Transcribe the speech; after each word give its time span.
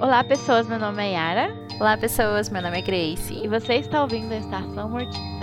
Olá, 0.00 0.22
pessoas. 0.22 0.68
Meu 0.68 0.78
nome 0.78 1.02
é 1.02 1.14
Yara. 1.14 1.56
Olá, 1.80 1.96
pessoas. 1.96 2.48
Meu 2.50 2.62
nome 2.62 2.78
é 2.78 2.82
Grace. 2.82 3.34
E 3.34 3.48
você 3.48 3.74
está 3.74 4.02
ouvindo 4.02 4.30
a 4.32 4.36
Estação 4.36 4.88
Mortita. 4.88 5.37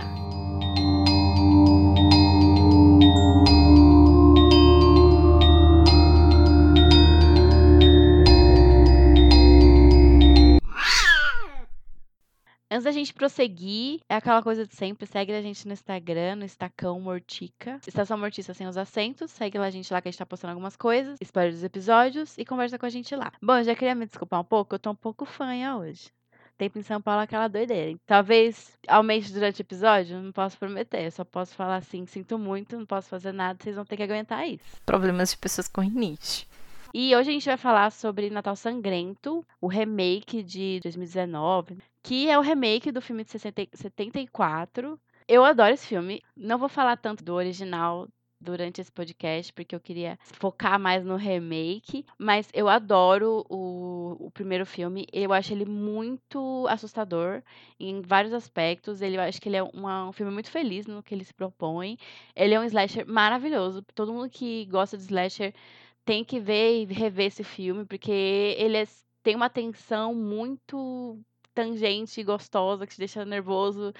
Antes 12.85 12.93
da 12.93 12.99
gente 12.99 13.15
prosseguir, 13.15 13.99
é 14.07 14.13
aquela 14.13 14.43
coisa 14.43 14.63
de 14.63 14.75
sempre. 14.75 15.07
Segue 15.07 15.33
a 15.33 15.41
gente 15.41 15.65
no 15.65 15.73
Instagram, 15.73 16.35
no 16.35 16.45
Estacão 16.45 17.01
Mortica. 17.01 17.79
Estação 17.87 18.15
Mortica 18.15 18.53
sem 18.53 18.67
os 18.67 18.77
acentos. 18.77 19.31
Segue 19.31 19.57
lá 19.57 19.65
a 19.65 19.69
gente 19.71 19.91
lá 19.91 19.99
que 19.99 20.07
a 20.07 20.11
gente 20.11 20.19
tá 20.19 20.25
postando 20.25 20.51
algumas 20.51 20.75
coisas. 20.75 21.17
Espera 21.19 21.49
os 21.49 21.63
episódios 21.63 22.37
e 22.37 22.45
conversa 22.45 22.77
com 22.77 22.85
a 22.85 22.89
gente 22.89 23.15
lá. 23.15 23.31
Bom, 23.41 23.57
eu 23.57 23.63
já 23.63 23.73
queria 23.73 23.95
me 23.95 24.05
desculpar 24.05 24.39
um 24.39 24.43
pouco. 24.43 24.75
Eu 24.75 24.79
tô 24.79 24.91
um 24.91 24.95
pouco 24.95 25.25
fanha 25.25 25.75
hoje. 25.75 26.11
Tempo 26.59 26.77
em 26.77 26.83
São 26.83 27.01
Paulo 27.01 27.21
é 27.21 27.23
aquela 27.23 27.47
doideira. 27.47 27.97
Talvez 28.05 28.77
aumente 28.87 29.33
durante 29.33 29.61
o 29.61 29.63
episódio, 29.63 30.21
não 30.21 30.31
posso 30.31 30.55
prometer. 30.55 31.11
Só 31.11 31.23
posso 31.23 31.55
falar 31.55 31.77
assim, 31.77 32.05
sinto 32.05 32.37
muito, 32.37 32.77
não 32.77 32.85
posso 32.85 33.09
fazer 33.09 33.31
nada, 33.31 33.57
vocês 33.63 33.75
vão 33.75 33.83
ter 33.83 33.97
que 33.97 34.03
aguentar 34.03 34.47
isso. 34.47 34.79
Problemas 34.85 35.31
de 35.31 35.37
pessoas 35.39 35.67
com 35.67 35.81
rinite. 35.81 36.47
E 36.93 37.15
hoje 37.15 37.31
a 37.31 37.33
gente 37.33 37.45
vai 37.47 37.57
falar 37.57 37.91
sobre 37.91 38.29
Natal 38.29 38.55
Sangrento, 38.55 39.43
o 39.59 39.67
remake 39.67 40.43
de 40.43 40.79
2019, 40.83 41.79
que 42.05 42.29
é 42.29 42.37
o 42.37 42.41
remake 42.41 42.91
do 42.91 43.01
filme 43.01 43.23
de 43.23 43.31
60 43.31 43.67
74. 43.73 44.99
Eu 45.27 45.43
adoro 45.43 45.73
esse 45.73 45.87
filme. 45.87 46.21
Não 46.37 46.59
vou 46.59 46.69
falar 46.69 46.97
tanto 46.97 47.23
do 47.23 47.33
original 47.33 48.07
durante 48.39 48.79
esse 48.79 48.91
podcast, 48.91 49.51
porque 49.51 49.73
eu 49.73 49.79
queria 49.79 50.19
focar 50.21 50.79
mais 50.79 51.03
no 51.03 51.15
remake, 51.15 52.05
mas 52.15 52.47
eu 52.53 52.69
adoro 52.69 53.43
o, 53.49 54.27
o 54.27 54.29
primeiro 54.29 54.67
filme. 54.67 55.07
Eu 55.11 55.33
acho 55.33 55.51
ele 55.51 55.65
muito 55.65 56.67
assustador 56.69 57.41
em 57.79 58.01
vários 58.01 58.33
aspectos. 58.33 59.01
Ele, 59.01 59.17
eu 59.17 59.21
acho 59.21 59.41
que 59.41 59.49
ele 59.49 59.57
é 59.57 59.63
uma, 59.63 60.07
um 60.07 60.11
filme 60.11 60.31
muito 60.31 60.51
feliz 60.51 60.85
no 60.85 61.01
que 61.01 61.15
ele 61.15 61.25
se 61.25 61.33
propõe. 61.33 61.97
Ele 62.35 62.53
é 62.53 62.59
um 62.59 62.65
slasher 62.65 63.07
maravilhoso. 63.07 63.81
Todo 63.95 64.13
mundo 64.13 64.29
que 64.29 64.65
gosta 64.65 64.95
de 64.95 65.05
slasher 65.05 65.55
tem 66.05 66.23
que 66.23 66.39
ver 66.39 66.83
e 66.83 66.85
rever 66.85 67.25
esse 67.25 67.43
filme, 67.43 67.83
porque 67.83 68.11
ele 68.59 68.77
é, 68.77 68.85
tem 69.23 69.35
uma 69.35 69.49
tensão 69.49 70.13
muito 70.13 71.19
tangente 71.55 72.19
e 72.19 72.23
gostosa 72.23 72.85
que 72.85 72.93
te 72.93 72.99
deixa 72.99 73.25
nervoso 73.25 73.93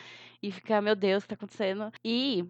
e 0.43 0.51
fica, 0.51 0.81
meu 0.81 0.95
Deus, 0.95 1.23
o 1.23 1.27
que 1.27 1.29
tá 1.29 1.35
acontecendo? 1.35 1.91
E 2.03 2.45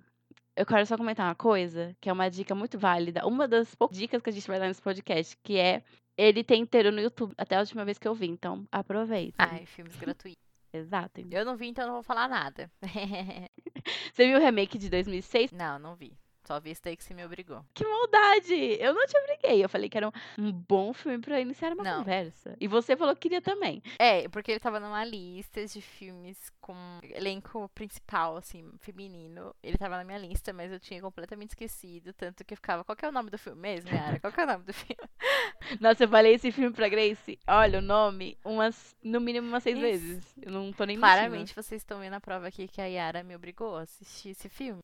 eu 0.56 0.66
quero 0.66 0.86
só 0.86 0.97
comentar 0.97 1.28
uma 1.28 1.36
coisa, 1.36 1.95
que 2.02 2.09
é 2.09 2.14
uma 2.14 2.30
dica 2.30 2.56
muito 2.56 2.78
válida. 2.80 3.25
Uma 3.25 3.47
das 3.47 3.75
poucas 3.75 3.97
dicas 3.97 4.22
que 4.22 4.30
a 4.30 4.34
gente 4.34 4.47
vai 4.47 4.59
dar 4.59 4.67
nesse 4.67 4.81
podcast, 4.81 5.38
que 5.44 5.58
é 5.58 5.84
ele 6.17 6.44
tem 6.44 6.62
inteiro 6.62 6.92
no 6.92 7.02
YouTube, 7.02 7.34
até 7.38 7.56
a 7.56 7.59
última 7.59 7.86
vez 7.86 7.97
que 7.97 8.08
eu 8.08 8.16
vi, 8.16 8.28
então 8.28 8.66
aproveita. 8.72 9.36
Ai, 9.38 9.66
filmes 9.66 9.95
gratuitos. 9.95 10.44
Exato. 10.73 11.22
Eu 11.31 11.45
não 11.45 11.56
vi, 11.56 11.67
então 11.67 11.86
não 11.86 11.94
vou 11.94 12.03
falar 12.03 12.28
nada. 12.28 12.69
Você 14.14 14.28
viu 14.28 14.38
o 14.38 14.42
remake 14.42 14.78
de 14.78 14.90
2006? 14.90 15.52
Não, 15.52 15.80
não 15.80 15.95
vi. 15.95 16.17
Só 16.46 16.60
vi 16.60 16.76
que 16.76 17.04
você 17.04 17.14
me 17.14 17.26
obrigou. 17.26 17.66
Que 17.74 17.86
maldade! 17.86 18.78
Eu 18.80 18.94
não 18.94 19.06
te 19.08 19.18
obriguei. 19.18 19.64
Eu 19.64 19.70
falei 19.70 19.90
que 19.90 19.98
era 19.98 20.08
um, 20.08 20.12
um 20.38 20.52
bom 20.52 20.94
filme 20.94 21.20
pra 21.20 21.40
iniciar 21.42 21.74
uma 21.74 21.84
Não. 21.84 22.00
conversa. 22.00 22.56
E 22.60 22.68
você 22.68 22.96
falou 22.96 23.16
que 23.16 23.22
queria 23.22 23.42
também. 23.42 23.82
É, 23.98 24.28
porque 24.30 24.52
ele 24.52 24.60
tava 24.60 24.80
numa 24.80 25.04
lista 25.04 25.66
de 25.66 25.82
filmes 25.82 26.52
com 26.62 26.76
elenco 27.04 27.68
principal, 27.74 28.38
assim, 28.38 28.72
feminino. 28.80 29.56
Ele 29.64 29.78
tava 29.78 29.98
na 29.98 30.04
minha 30.04 30.20
lista, 30.20 30.54
mas 30.54 30.72
eu 30.72 30.80
tinha 30.80 31.02
completamente 31.02 31.50
esquecido. 31.50 32.14
Tanto 32.14 32.46
que 32.46 32.54
eu 32.54 32.58
ficava, 32.58 32.84
qual 32.84 32.96
que 32.96 33.04
é 33.06 33.09
o 33.09 33.12
nome 33.12 33.32
do 33.32 33.38
filme 33.38 33.59
mesmo, 33.59 33.90
Yara? 33.90 34.20
Qual 34.20 34.32
que 34.32 34.40
é 34.40 34.44
o 34.44 34.48
nome 34.48 34.64
do 34.64 34.74
filme? 34.74 35.09
Nossa, 35.82 36.04
eu 36.04 36.09
falei 36.09 36.36
esse 36.36 36.52
filme 36.52 36.76
pra 36.76 36.88
Grace. 36.88 37.40
Olha, 37.48 37.80
o 37.80 37.82
nome, 37.82 38.38
umas, 38.46 38.96
no 39.02 39.20
mínimo 39.20 39.48
umas 39.48 39.64
seis 39.64 39.78
Isso. 39.78 39.84
vezes. 39.84 40.36
Eu 40.42 40.52
não 40.52 40.72
tô 40.72 40.86
nem 40.86 40.98
Claramente 40.98 41.56
vocês 41.56 41.82
estão 41.82 42.00
vendo 42.00 42.14
a 42.14 42.22
prova 42.22 42.48
aqui 42.48 42.68
que 42.68 42.80
a 42.82 42.86
Yara 42.86 43.24
me 43.24 43.36
obrigou 43.36 43.76
a 43.78 43.82
assistir 43.82 44.30
esse 44.30 44.48
filme. 44.50 44.82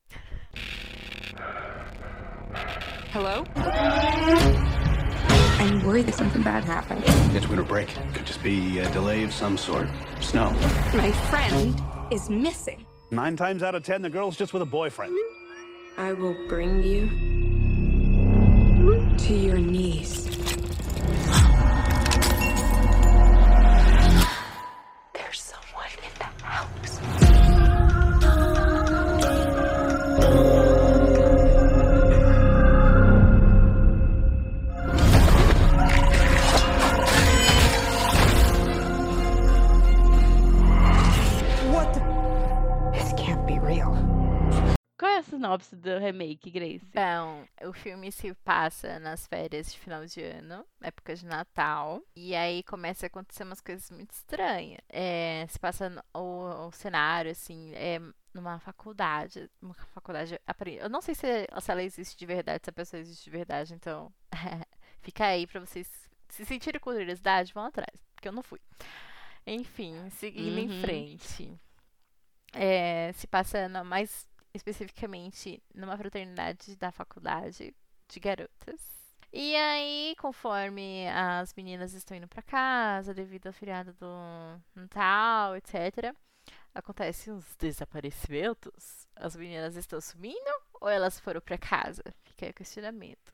Hello? 3.12 3.44
I'm 5.60 5.86
worried 5.86 6.08
that 6.08 6.16
something 6.16 6.42
bad 6.42 6.64
happened. 6.64 7.04
It's 7.36 7.48
winter 7.48 7.64
break. 7.64 7.90
Could 8.14 8.26
just 8.26 8.42
be 8.42 8.80
a 8.80 8.90
delay 8.92 9.24
of 9.24 9.34
some 9.34 9.58
sort. 9.58 9.88
Snow. 10.20 10.52
My 10.94 11.12
friend 11.30 11.82
is 12.10 12.30
missing. 12.30 12.86
Nine 13.12 13.36
times 13.36 13.62
out 13.62 13.76
of 13.76 13.84
ten, 13.84 14.02
the 14.02 14.10
girl's 14.10 14.38
just 14.38 14.54
with 14.54 14.62
a 14.62 14.66
boyfriend. 14.66 15.14
I 15.98 16.14
will 16.14 16.36
bring 16.48 16.82
you 16.82 17.10
to 19.18 19.34
your 19.36 19.58
knees. 19.58 20.31
Sinopse 45.42 45.76
do 45.76 45.98
remake, 45.98 46.52
Grace? 46.52 46.86
Bom, 46.94 47.46
o 47.68 47.74
filme 47.74 48.12
se 48.12 48.34
passa 48.44 49.00
nas 49.00 49.26
férias 49.26 49.72
de 49.74 49.80
final 49.80 50.06
de 50.06 50.22
ano, 50.22 50.64
época 50.82 51.16
de 51.16 51.26
Natal, 51.26 52.02
e 52.16 52.36
aí 52.36 52.62
começa 52.64 53.06
a 53.06 53.08
acontecer 53.08 53.44
umas 53.44 53.60
coisas 53.60 53.90
muito 53.90 54.12
estranhas. 54.12 54.80
É, 54.88 55.46
se 55.50 55.60
passa 55.60 55.90
no- 55.90 56.04
o, 56.14 56.68
o 56.68 56.72
cenário, 56.72 57.32
assim, 57.32 57.72
é 57.74 58.00
numa 58.34 58.60
faculdade, 58.60 59.50
uma 59.62 59.74
faculdade, 59.74 60.40
eu 60.80 60.90
não 60.90 61.02
sei 61.02 61.16
se, 61.16 61.48
se 61.60 61.72
ela 61.72 61.84
existe 61.84 62.18
de 62.18 62.26
verdade, 62.26 62.62
se 62.64 62.70
a 62.70 62.74
pessoa 62.74 63.00
existe 63.00 63.24
de 63.26 63.30
verdade, 63.32 63.74
então 63.74 64.14
fica 65.02 65.26
aí 65.26 65.46
pra 65.48 65.60
vocês 65.60 65.90
se 66.30 66.46
sentirem 66.46 66.80
curiosidade, 66.80 67.52
vão 67.54 67.66
atrás, 67.66 68.00
porque 68.16 68.28
eu 68.28 68.32
não 68.32 68.44
fui. 68.44 68.60
Enfim, 69.46 70.10
seguindo 70.12 70.58
em 70.60 70.70
Uhum. 70.70 70.82
frente. 70.82 71.60
É, 72.54 73.12
se 73.14 73.28
passa 73.28 73.68
na- 73.70 73.84
mais 73.84 74.28
especificamente 74.54 75.62
numa 75.74 75.98
fraternidade 75.98 76.76
da 76.76 76.92
faculdade 76.92 77.74
de 78.08 78.20
garotas. 78.20 79.02
E 79.34 79.56
aí, 79.56 80.14
conforme 80.20 81.08
as 81.10 81.54
meninas 81.54 81.94
estão 81.94 82.18
indo 82.18 82.28
pra 82.28 82.42
casa 82.42 83.14
devido 83.14 83.48
ao 83.48 83.54
feriado 83.54 83.94
do 83.94 84.62
Natal, 84.76 85.56
etc., 85.56 86.14
acontecem 86.74 87.34
uns 87.34 87.56
desaparecimentos. 87.56 89.08
As 89.16 89.36
meninas 89.36 89.76
estão 89.76 90.02
sumindo 90.02 90.52
ou 90.82 90.90
elas 90.90 91.20
foram 91.20 91.40
pra 91.40 91.58
casa? 91.58 92.04
Fica 92.24 92.46
aí 92.46 92.52
o 92.52 92.56
questionamento. 92.56 93.34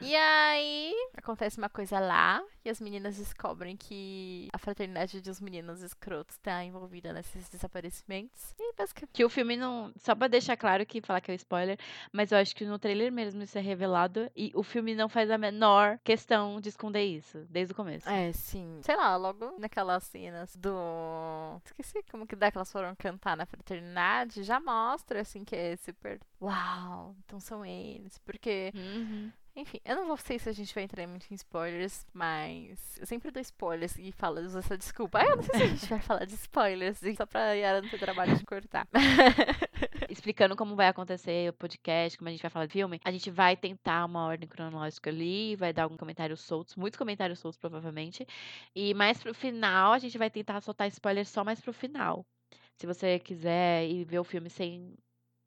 E 0.00 0.14
aí, 0.14 0.94
acontece 1.16 1.58
uma 1.58 1.68
coisa 1.68 1.98
lá 1.98 2.42
e 2.64 2.70
as 2.70 2.80
meninas 2.80 3.16
descobrem 3.16 3.76
que 3.76 4.48
a 4.52 4.58
fraternidade 4.58 5.20
dos 5.20 5.40
meninos 5.40 5.82
escrotos 5.82 6.36
está 6.36 6.62
envolvida 6.64 7.12
nesses 7.12 7.48
desaparecimentos. 7.48 8.54
E 8.58 8.74
basicamente. 8.74 9.12
Que 9.12 9.24
o 9.24 9.28
filme 9.30 9.56
não. 9.56 9.92
Só 9.96 10.14
pra 10.14 10.28
deixar 10.28 10.56
claro 10.56 10.84
que 10.84 11.00
falar 11.00 11.20
que 11.20 11.30
é 11.30 11.34
um 11.34 11.36
spoiler, 11.36 11.78
mas 12.12 12.32
eu 12.32 12.38
acho 12.38 12.54
que 12.54 12.64
no 12.64 12.78
trailer 12.78 13.10
mesmo 13.10 13.42
isso 13.42 13.56
é 13.56 13.60
revelado 13.60 14.30
e 14.36 14.52
o 14.54 14.62
filme 14.62 14.94
não 14.94 15.08
faz 15.08 15.30
a 15.30 15.38
menor 15.38 15.98
questão 16.04 16.60
de 16.60 16.68
esconder 16.68 17.04
isso, 17.04 17.46
desde 17.48 17.72
o 17.72 17.76
começo. 17.76 18.08
É, 18.08 18.32
sim. 18.32 18.80
Sei 18.82 18.96
lá, 18.96 19.16
logo 19.16 19.58
naquelas 19.58 20.04
cenas 20.04 20.54
do. 20.56 21.60
Esqueci 21.64 22.02
como 22.10 22.26
que 22.26 22.36
dá 22.36 22.50
que 22.50 22.58
elas 22.58 22.70
foram 22.70 22.94
cantar 22.96 23.36
na 23.36 23.46
fraternidade. 23.46 24.42
Já 24.42 24.60
mostra, 24.60 25.20
assim, 25.20 25.44
que 25.44 25.54
é 25.54 25.76
super. 25.76 26.20
Uau, 26.40 27.16
então 27.24 27.40
são 27.40 27.64
eles. 27.64 28.18
Porque 28.18 28.72
Uhum. 28.74 29.32
Enfim, 29.58 29.80
eu 29.86 29.96
não 29.96 30.06
vou 30.06 30.18
sei 30.18 30.38
se 30.38 30.50
a 30.50 30.52
gente 30.52 30.74
vai 30.74 30.84
entrar 30.84 31.06
muito 31.06 31.26
em 31.30 31.34
spoilers, 31.34 32.06
mas 32.12 32.98
eu 32.98 33.06
sempre 33.06 33.30
dou 33.30 33.40
spoilers 33.40 33.96
e 33.96 34.12
falo, 34.12 34.38
uso 34.42 34.58
essa 34.58 34.76
desculpa. 34.76 35.18
Ah, 35.18 35.24
eu 35.24 35.36
não 35.36 35.42
sei 35.42 35.54
se 35.54 35.62
a 35.62 35.66
gente 35.68 35.86
vai 35.88 35.98
falar 35.98 36.26
de 36.26 36.34
spoilers, 36.34 37.00
só 37.16 37.24
pra 37.24 37.52
Yara 37.54 37.80
não 37.80 37.88
ter 37.88 37.98
trabalho 37.98 38.36
de 38.36 38.44
cortar. 38.44 38.86
Explicando 40.10 40.54
como 40.56 40.76
vai 40.76 40.88
acontecer 40.88 41.48
o 41.48 41.54
podcast, 41.54 42.18
como 42.18 42.28
a 42.28 42.32
gente 42.32 42.42
vai 42.42 42.50
falar 42.50 42.66
de 42.66 42.72
filme, 42.74 43.00
a 43.02 43.10
gente 43.10 43.30
vai 43.30 43.56
tentar 43.56 44.04
uma 44.04 44.26
ordem 44.26 44.46
cronológica 44.46 45.08
ali, 45.08 45.56
vai 45.56 45.72
dar 45.72 45.84
alguns 45.84 45.96
comentários 45.98 46.40
soltos, 46.40 46.76
muitos 46.76 46.98
comentários 46.98 47.38
soltos 47.38 47.58
provavelmente. 47.58 48.26
E 48.74 48.92
mais 48.92 49.22
pro 49.22 49.32
final, 49.32 49.94
a 49.94 49.98
gente 49.98 50.18
vai 50.18 50.28
tentar 50.28 50.60
soltar 50.60 50.86
spoilers 50.88 51.30
só 51.30 51.42
mais 51.42 51.62
pro 51.62 51.72
final. 51.72 52.26
Se 52.76 52.86
você 52.86 53.18
quiser 53.18 53.88
ir 53.88 54.04
ver 54.04 54.18
o 54.18 54.24
filme 54.24 54.50
sem 54.50 54.94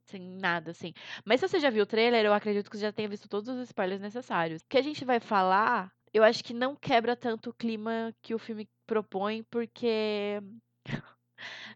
sem 0.09 0.21
nada, 0.21 0.71
assim. 0.71 0.93
Mas 1.25 1.39
se 1.39 1.47
você 1.47 1.59
já 1.59 1.69
viu 1.69 1.83
o 1.83 1.87
trailer, 1.87 2.25
eu 2.25 2.33
acredito 2.33 2.69
que 2.69 2.77
você 2.77 2.83
já 2.83 2.91
tenha 2.91 3.07
visto 3.09 3.27
todos 3.29 3.47
os 3.49 3.59
spoilers 3.67 4.01
necessários. 4.01 4.61
O 4.61 4.65
que 4.67 4.77
a 4.77 4.81
gente 4.81 5.05
vai 5.05 5.19
falar, 5.19 5.91
eu 6.13 6.23
acho 6.23 6.43
que 6.43 6.53
não 6.53 6.75
quebra 6.75 7.15
tanto 7.15 7.49
o 7.49 7.53
clima 7.53 8.13
que 8.21 8.33
o 8.33 8.39
filme 8.39 8.67
propõe, 8.87 9.43
porque. 9.49 10.41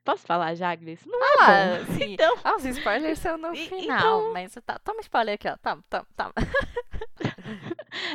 Posso 0.04 0.26
falar 0.26 0.56
já, 0.56 0.76
Grace? 0.76 1.08
Não 1.08 1.24
é 1.24 1.28
Ah, 1.40 1.48
bom. 1.86 1.94
sim. 1.98 2.14
Então, 2.14 2.38
Ah, 2.44 2.56
os 2.58 2.66
spoilers 2.66 3.20
são 3.20 3.38
no 3.38 3.54
E- 3.56 3.68
final, 3.70 4.20
então- 4.22 4.34
mas 4.34 4.54
tá, 4.66 4.78
toma 4.80 5.00
spoiler 5.02 5.36
aqui, 5.36 5.48
ó. 5.48 5.56
Toma, 5.58 5.82
toma, 5.90 6.08
toma. 6.18 6.34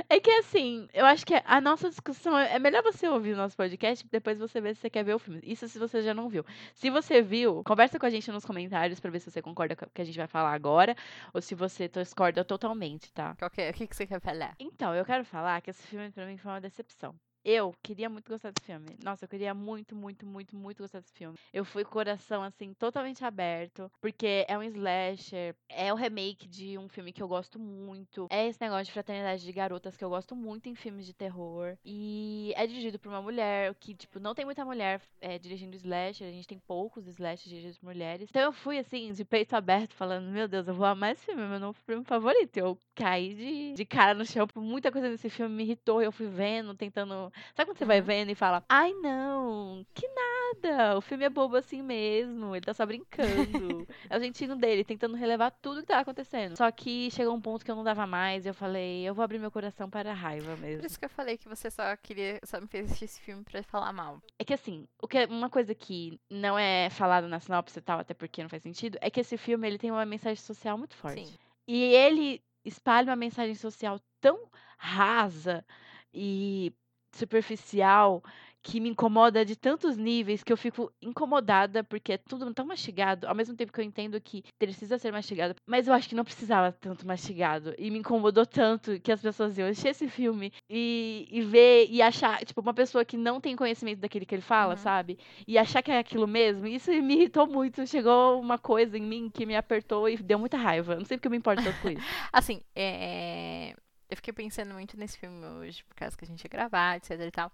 É 0.08 0.20
que 0.20 0.30
assim, 0.30 0.86
eu 0.92 1.06
acho 1.06 1.24
que 1.24 1.34
a 1.44 1.60
nossa 1.60 1.88
discussão 1.88 2.36
é 2.36 2.54
é 2.54 2.58
melhor 2.58 2.82
você 2.82 3.08
ouvir 3.08 3.32
o 3.32 3.36
nosso 3.36 3.56
podcast, 3.56 4.06
depois 4.10 4.38
você 4.38 4.60
ver 4.60 4.74
se 4.74 4.80
você 4.82 4.90
quer 4.90 5.04
ver 5.04 5.14
o 5.14 5.18
filme. 5.18 5.40
Isso 5.42 5.68
se 5.68 5.78
você 5.78 6.02
já 6.02 6.12
não 6.14 6.28
viu. 6.28 6.44
Se 6.74 6.90
você 6.90 7.22
viu, 7.22 7.62
conversa 7.64 7.98
com 7.98 8.06
a 8.06 8.10
gente 8.10 8.30
nos 8.30 8.44
comentários 8.44 9.00
pra 9.00 9.10
ver 9.10 9.20
se 9.20 9.30
você 9.30 9.40
concorda 9.42 9.76
com 9.76 9.86
o 9.86 9.90
que 9.90 10.02
a 10.02 10.04
gente 10.04 10.16
vai 10.18 10.26
falar 10.26 10.52
agora, 10.52 10.94
ou 11.32 11.40
se 11.40 11.54
você 11.54 11.88
discorda 11.88 12.44
totalmente, 12.44 13.12
tá? 13.12 13.34
Que 13.52 13.62
é? 13.62 13.70
O 13.70 13.72
que, 13.74 13.86
que 13.86 13.96
você 13.96 14.06
quer 14.06 14.20
falar? 14.20 14.54
Então, 14.58 14.94
eu 14.94 15.04
quero 15.04 15.24
falar 15.24 15.60
que 15.62 15.70
esse 15.70 15.86
filme 15.86 16.10
pra 16.10 16.26
mim 16.26 16.36
foi 16.36 16.50
uma 16.52 16.60
decepção. 16.60 17.14
Eu 17.50 17.74
queria 17.82 18.10
muito 18.10 18.30
gostar 18.30 18.50
desse 18.50 18.66
filme. 18.66 18.94
Nossa, 19.02 19.24
eu 19.24 19.28
queria 19.28 19.54
muito, 19.54 19.96
muito, 19.96 20.26
muito, 20.26 20.54
muito 20.54 20.82
gostar 20.82 21.00
desse 21.00 21.14
filme. 21.14 21.34
Eu 21.50 21.64
fui 21.64 21.82
coração, 21.82 22.42
assim, 22.42 22.74
totalmente 22.74 23.24
aberto, 23.24 23.90
porque 24.02 24.44
é 24.46 24.58
um 24.58 24.62
slasher, 24.62 25.56
é 25.66 25.90
o 25.90 25.96
remake 25.96 26.46
de 26.46 26.76
um 26.76 26.90
filme 26.90 27.10
que 27.10 27.22
eu 27.22 27.26
gosto 27.26 27.58
muito. 27.58 28.26
É 28.28 28.46
esse 28.46 28.60
negócio 28.60 28.84
de 28.84 28.92
fraternidade 28.92 29.42
de 29.42 29.50
garotas 29.50 29.96
que 29.96 30.04
eu 30.04 30.10
gosto 30.10 30.36
muito 30.36 30.68
em 30.68 30.74
filmes 30.74 31.06
de 31.06 31.14
terror. 31.14 31.74
E 31.82 32.52
é 32.54 32.66
dirigido 32.66 32.98
por 32.98 33.08
uma 33.08 33.22
mulher, 33.22 33.74
que, 33.76 33.94
tipo, 33.94 34.20
não 34.20 34.34
tem 34.34 34.44
muita 34.44 34.62
mulher 34.62 35.00
é, 35.18 35.38
dirigindo 35.38 35.74
slasher, 35.74 36.28
a 36.28 36.32
gente 36.32 36.46
tem 36.46 36.58
poucos 36.58 37.06
slashers 37.06 37.48
dirigidos 37.48 37.78
por 37.78 37.86
mulheres. 37.86 38.28
Então 38.28 38.42
eu 38.42 38.52
fui, 38.52 38.78
assim, 38.78 39.10
de 39.10 39.24
peito 39.24 39.56
aberto, 39.56 39.94
falando, 39.94 40.30
meu 40.30 40.48
Deus, 40.48 40.68
eu 40.68 40.74
vou 40.74 40.84
amar 40.84 41.12
esse 41.12 41.24
filme, 41.24 41.40
é 41.40 41.48
meu 41.48 41.60
novo 41.60 41.78
filme 41.86 42.04
favorito. 42.04 42.58
Eu 42.58 42.78
caí 42.94 43.32
de, 43.32 43.72
de 43.72 43.86
cara 43.86 44.12
no 44.12 44.26
chão, 44.26 44.46
muita 44.54 44.92
coisa 44.92 45.08
nesse 45.08 45.30
filme 45.30 45.54
me 45.56 45.62
irritou, 45.62 46.02
eu 46.02 46.12
fui 46.12 46.26
vendo, 46.26 46.74
tentando 46.74 47.32
Sabe 47.54 47.70
quando 47.70 47.78
você 47.78 47.84
vai 47.84 48.00
vendo 48.00 48.30
e 48.30 48.34
fala, 48.34 48.64
ai 48.68 48.92
não, 48.94 49.84
que 49.94 50.06
nada, 50.08 50.96
o 50.96 51.00
filme 51.00 51.24
é 51.24 51.30
bobo 51.30 51.56
assim 51.56 51.82
mesmo, 51.82 52.54
ele 52.54 52.64
tá 52.64 52.74
só 52.74 52.84
brincando. 52.86 53.86
é 54.08 54.16
o 54.16 54.20
jeitinho 54.20 54.56
dele, 54.56 54.84
tentando 54.84 55.16
relevar 55.16 55.50
tudo 55.50 55.80
que 55.80 55.86
tá 55.86 56.00
acontecendo. 56.00 56.56
Só 56.56 56.70
que 56.70 57.10
chegou 57.10 57.34
um 57.34 57.40
ponto 57.40 57.64
que 57.64 57.70
eu 57.70 57.76
não 57.76 57.84
dava 57.84 58.06
mais 58.06 58.44
e 58.44 58.48
eu 58.48 58.54
falei, 58.54 59.08
eu 59.08 59.14
vou 59.14 59.24
abrir 59.24 59.38
meu 59.38 59.50
coração 59.50 59.88
para 59.88 60.10
a 60.10 60.14
raiva 60.14 60.52
Por 60.54 60.60
mesmo. 60.60 60.86
isso 60.86 60.98
que 60.98 61.04
eu 61.04 61.10
falei 61.10 61.36
que 61.36 61.48
você 61.48 61.70
só 61.70 61.96
queria, 61.96 62.38
só 62.44 62.60
me 62.60 62.66
fez 62.66 62.86
assistir 62.86 63.04
esse 63.04 63.20
filme 63.20 63.42
pra 63.44 63.62
falar 63.62 63.92
mal. 63.92 64.20
É 64.38 64.44
que 64.44 64.54
assim, 64.54 64.86
o 65.00 65.08
que, 65.08 65.24
uma 65.26 65.50
coisa 65.50 65.74
que 65.74 66.20
não 66.30 66.58
é 66.58 66.90
falado 66.90 67.28
na 67.28 67.40
sinopse 67.40 67.78
e 67.78 67.82
tal, 67.82 68.00
até 68.00 68.14
porque 68.14 68.42
não 68.42 68.48
faz 68.48 68.62
sentido, 68.62 68.98
é 69.00 69.10
que 69.10 69.20
esse 69.20 69.36
filme 69.36 69.66
ele 69.66 69.78
tem 69.78 69.90
uma 69.90 70.06
mensagem 70.06 70.42
social 70.42 70.76
muito 70.76 70.96
forte. 70.96 71.26
Sim. 71.26 71.34
E 71.66 71.82
ele 71.94 72.42
espalha 72.64 73.10
uma 73.10 73.16
mensagem 73.16 73.54
social 73.54 74.00
tão 74.20 74.50
rasa 74.76 75.64
e 76.12 76.72
superficial 77.12 78.22
que 78.60 78.80
me 78.80 78.88
incomoda 78.90 79.44
de 79.44 79.54
tantos 79.56 79.96
níveis 79.96 80.42
que 80.42 80.52
eu 80.52 80.56
fico 80.56 80.92
incomodada 81.00 81.82
porque 81.84 82.14
é 82.14 82.18
tudo 82.18 82.52
tão 82.52 82.66
mastigado, 82.66 83.26
ao 83.26 83.34
mesmo 83.34 83.54
tempo 83.56 83.72
que 83.72 83.80
eu 83.80 83.84
entendo 83.84 84.20
que 84.20 84.42
precisa 84.58 84.98
ser 84.98 85.12
mastigado, 85.12 85.54
mas 85.64 85.86
eu 85.86 85.94
acho 85.94 86.08
que 86.08 86.14
não 86.14 86.24
precisava 86.24 86.72
tanto 86.72 87.06
mastigado 87.06 87.72
e 87.78 87.90
me 87.90 88.00
incomodou 88.00 88.44
tanto 88.44 89.00
que 89.00 89.12
as 89.12 89.22
pessoas 89.22 89.56
iam 89.56 89.68
assistir 89.68 89.88
esse 89.88 90.08
filme 90.08 90.52
e, 90.68 91.28
e 91.30 91.40
ver 91.40 91.86
e 91.88 92.02
achar, 92.02 92.44
tipo, 92.44 92.60
uma 92.60 92.74
pessoa 92.74 93.04
que 93.04 93.16
não 93.16 93.40
tem 93.40 93.56
conhecimento 93.56 94.00
daquele 94.00 94.26
que 94.26 94.34
ele 94.34 94.42
fala, 94.42 94.72
Uhum. 94.74 94.76
sabe? 94.78 95.18
E 95.46 95.56
achar 95.56 95.80
que 95.80 95.90
é 95.92 95.98
aquilo 95.98 96.26
mesmo, 96.26 96.66
isso 96.66 96.90
me 96.90 97.14
irritou 97.14 97.46
muito, 97.46 97.86
chegou 97.86 98.40
uma 98.40 98.58
coisa 98.58 98.98
em 98.98 99.02
mim 99.02 99.30
que 99.32 99.46
me 99.46 99.56
apertou 99.56 100.08
e 100.08 100.16
deu 100.16 100.38
muita 100.38 100.56
raiva. 100.58 100.96
Não 100.96 101.04
sei 101.04 101.16
porque 101.16 101.28
eu 101.28 101.30
me 101.30 101.38
importo 101.38 101.62
tanto 101.62 101.80
com 101.80 101.90
isso. 101.90 102.02
Assim, 102.32 102.60
é... 102.74 103.74
eu 104.08 104.16
fiquei 104.16 104.32
pensando 104.32 104.72
muito 104.74 104.96
nesse 104.96 105.18
filme 105.18 105.44
hoje, 105.46 105.84
por 105.84 105.94
causa 105.94 106.16
que 106.16 106.24
a 106.24 106.28
gente 106.28 106.42
ia 106.44 106.50
gravar, 106.50 106.96
etc 106.96 107.10
e 107.20 107.30
tal. 107.30 107.52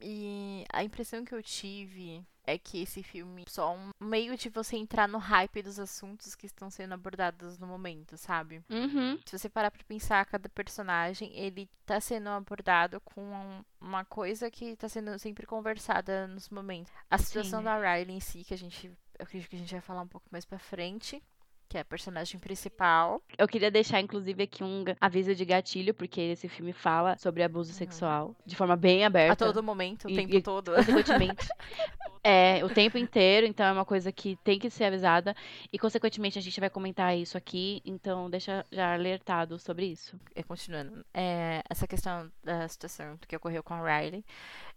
E 0.00 0.64
a 0.72 0.84
impressão 0.84 1.24
que 1.24 1.34
eu 1.34 1.42
tive 1.42 2.24
é 2.44 2.56
que 2.56 2.80
esse 2.82 3.02
filme 3.02 3.42
é 3.46 3.50
só 3.50 3.74
um 3.74 3.90
meio 4.00 4.36
de 4.38 4.48
você 4.48 4.76
entrar 4.76 5.08
no 5.08 5.18
hype 5.18 5.60
dos 5.60 5.78
assuntos 5.78 6.34
que 6.36 6.46
estão 6.46 6.70
sendo 6.70 6.94
abordados 6.94 7.58
no 7.58 7.66
momento, 7.66 8.16
sabe? 8.16 8.62
Uhum. 8.70 9.18
Se 9.26 9.36
você 9.36 9.48
parar 9.48 9.70
pra 9.72 9.82
pensar, 9.84 10.24
cada 10.24 10.48
personagem, 10.48 11.36
ele 11.36 11.68
tá 11.84 12.00
sendo 12.00 12.28
abordado 12.28 13.00
com 13.00 13.20
um- 13.22 13.64
uma 13.80 14.04
coisa 14.04 14.50
que 14.50 14.76
tá 14.76 14.88
sendo 14.88 15.18
sempre 15.18 15.44
conversada 15.46 16.26
nos 16.28 16.48
momentos. 16.48 16.92
A 17.10 17.18
situação 17.18 17.58
Sim. 17.58 17.64
da 17.64 17.76
Riley 17.76 18.16
em 18.16 18.20
si, 18.20 18.44
que 18.44 18.54
a 18.54 18.58
gente, 18.58 18.86
eu 18.86 19.24
acredito 19.24 19.50
que 19.50 19.56
a 19.56 19.58
gente 19.58 19.72
vai 19.72 19.80
falar 19.82 20.02
um 20.02 20.08
pouco 20.08 20.28
mais 20.30 20.44
pra 20.46 20.60
frente, 20.60 21.20
que 21.68 21.76
é 21.76 21.80
a 21.80 21.84
personagem 21.84 22.40
principal. 22.40 23.22
Eu 23.36 23.46
queria 23.46 23.70
deixar, 23.70 24.00
inclusive, 24.00 24.42
aqui 24.44 24.64
um 24.64 24.84
aviso 25.00 25.34
de 25.34 25.44
gatilho, 25.44 25.92
porque 25.92 26.20
esse 26.20 26.48
filme 26.48 26.72
fala 26.72 27.16
sobre 27.18 27.42
abuso 27.42 27.72
sexual 27.72 28.34
de 28.46 28.56
forma 28.56 28.74
bem 28.76 29.04
A 29.04 29.08
aberta. 29.08 29.44
todo 29.44 29.62
momento, 29.62 30.06
o 30.06 30.10
E- 30.10 30.14
tempo 30.16 30.34
e- 30.34 30.42
todo. 30.42 30.72
Consequentemente. 30.74 31.46
é, 32.24 32.64
o 32.64 32.68
tempo 32.68 32.96
inteiro, 32.96 33.46
então 33.46 33.66
é 33.66 33.72
uma 33.72 33.84
coisa 33.84 34.10
que 34.10 34.36
tem 34.42 34.58
que 34.58 34.70
ser 34.70 34.84
avisada. 34.84 35.34
E, 35.72 35.78
consequentemente, 35.78 36.38
a 36.38 36.42
gente 36.42 36.58
vai 36.58 36.70
comentar 36.70 37.16
isso 37.16 37.36
aqui, 37.36 37.82
então 37.84 38.30
deixa 38.30 38.64
já 38.72 38.94
alertado 38.94 39.58
sobre 39.58 39.86
isso. 39.86 40.18
É, 40.34 40.42
continuando, 40.42 41.04
é, 41.12 41.62
essa 41.68 41.86
questão 41.86 42.30
da 42.42 42.66
situação 42.68 43.18
que 43.28 43.36
ocorreu 43.36 43.62
com 43.62 43.74
a 43.74 43.98
Riley, 44.00 44.24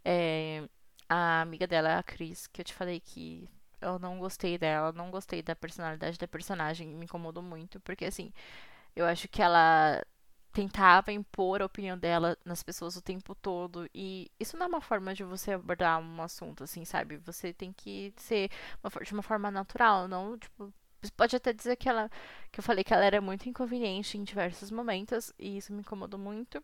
é, 0.04 0.62
a 1.08 1.40
amiga 1.40 1.66
dela, 1.66 1.98
a 1.98 2.02
Cris, 2.02 2.46
que 2.46 2.60
eu 2.60 2.64
te 2.64 2.72
falei 2.74 3.00
que 3.00 3.48
eu 3.82 3.98
não 3.98 4.18
gostei 4.18 4.56
dela, 4.58 4.92
não 4.92 5.10
gostei 5.10 5.42
da 5.42 5.56
personalidade 5.56 6.18
da 6.18 6.28
personagem, 6.28 6.88
me 6.88 7.04
incomodou 7.04 7.42
muito, 7.42 7.80
porque 7.80 8.04
assim, 8.06 8.32
eu 8.96 9.06
acho 9.06 9.28
que 9.28 9.42
ela 9.42 10.02
tentava 10.52 11.12
impor 11.12 11.62
a 11.62 11.66
opinião 11.66 11.98
dela 11.98 12.36
nas 12.44 12.62
pessoas 12.62 12.96
o 12.96 13.02
tempo 13.02 13.34
todo, 13.34 13.88
e 13.94 14.30
isso 14.38 14.56
não 14.56 14.66
é 14.66 14.68
uma 14.68 14.80
forma 14.82 15.14
de 15.14 15.24
você 15.24 15.52
abordar 15.52 15.98
um 16.00 16.22
assunto, 16.22 16.64
assim, 16.64 16.84
sabe? 16.84 17.16
Você 17.18 17.52
tem 17.52 17.72
que 17.72 18.12
ser 18.16 18.50
uma 18.82 19.04
de 19.04 19.12
uma 19.12 19.22
forma 19.22 19.50
natural, 19.50 20.08
não, 20.08 20.38
tipo, 20.38 20.72
pode 21.16 21.34
até 21.36 21.52
dizer 21.52 21.76
que 21.76 21.88
ela 21.88 22.10
que 22.50 22.60
eu 22.60 22.64
falei 22.64 22.84
que 22.84 22.92
ela 22.94 23.04
era 23.04 23.20
muito 23.20 23.48
inconveniente 23.48 24.18
em 24.18 24.24
diversos 24.24 24.70
momentos, 24.70 25.32
e 25.38 25.56
isso 25.58 25.72
me 25.72 25.80
incomodou 25.80 26.20
muito. 26.20 26.62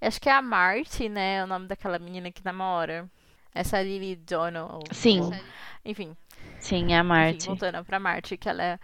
Acho 0.00 0.20
que 0.20 0.28
é 0.28 0.32
a 0.32 0.42
Marty, 0.42 1.08
né? 1.08 1.42
O 1.44 1.46
nome 1.46 1.66
daquela 1.66 1.98
menina 1.98 2.30
que 2.32 2.44
namora. 2.44 3.08
Essa 3.54 3.82
Lily 3.82 4.16
Donald. 4.16 4.84
Sim. 4.94 5.20
ou- 5.20 5.32
Enfim, 5.84 6.16
Sim, 6.60 6.92
é 6.92 6.96
a 6.96 7.00
enfim, 7.00 7.08
Marte. 7.08 7.46
voltando 7.46 7.84
pra 7.84 7.98
Marty, 7.98 8.36
que 8.36 8.48
ela 8.48 8.62
é, 8.62 8.78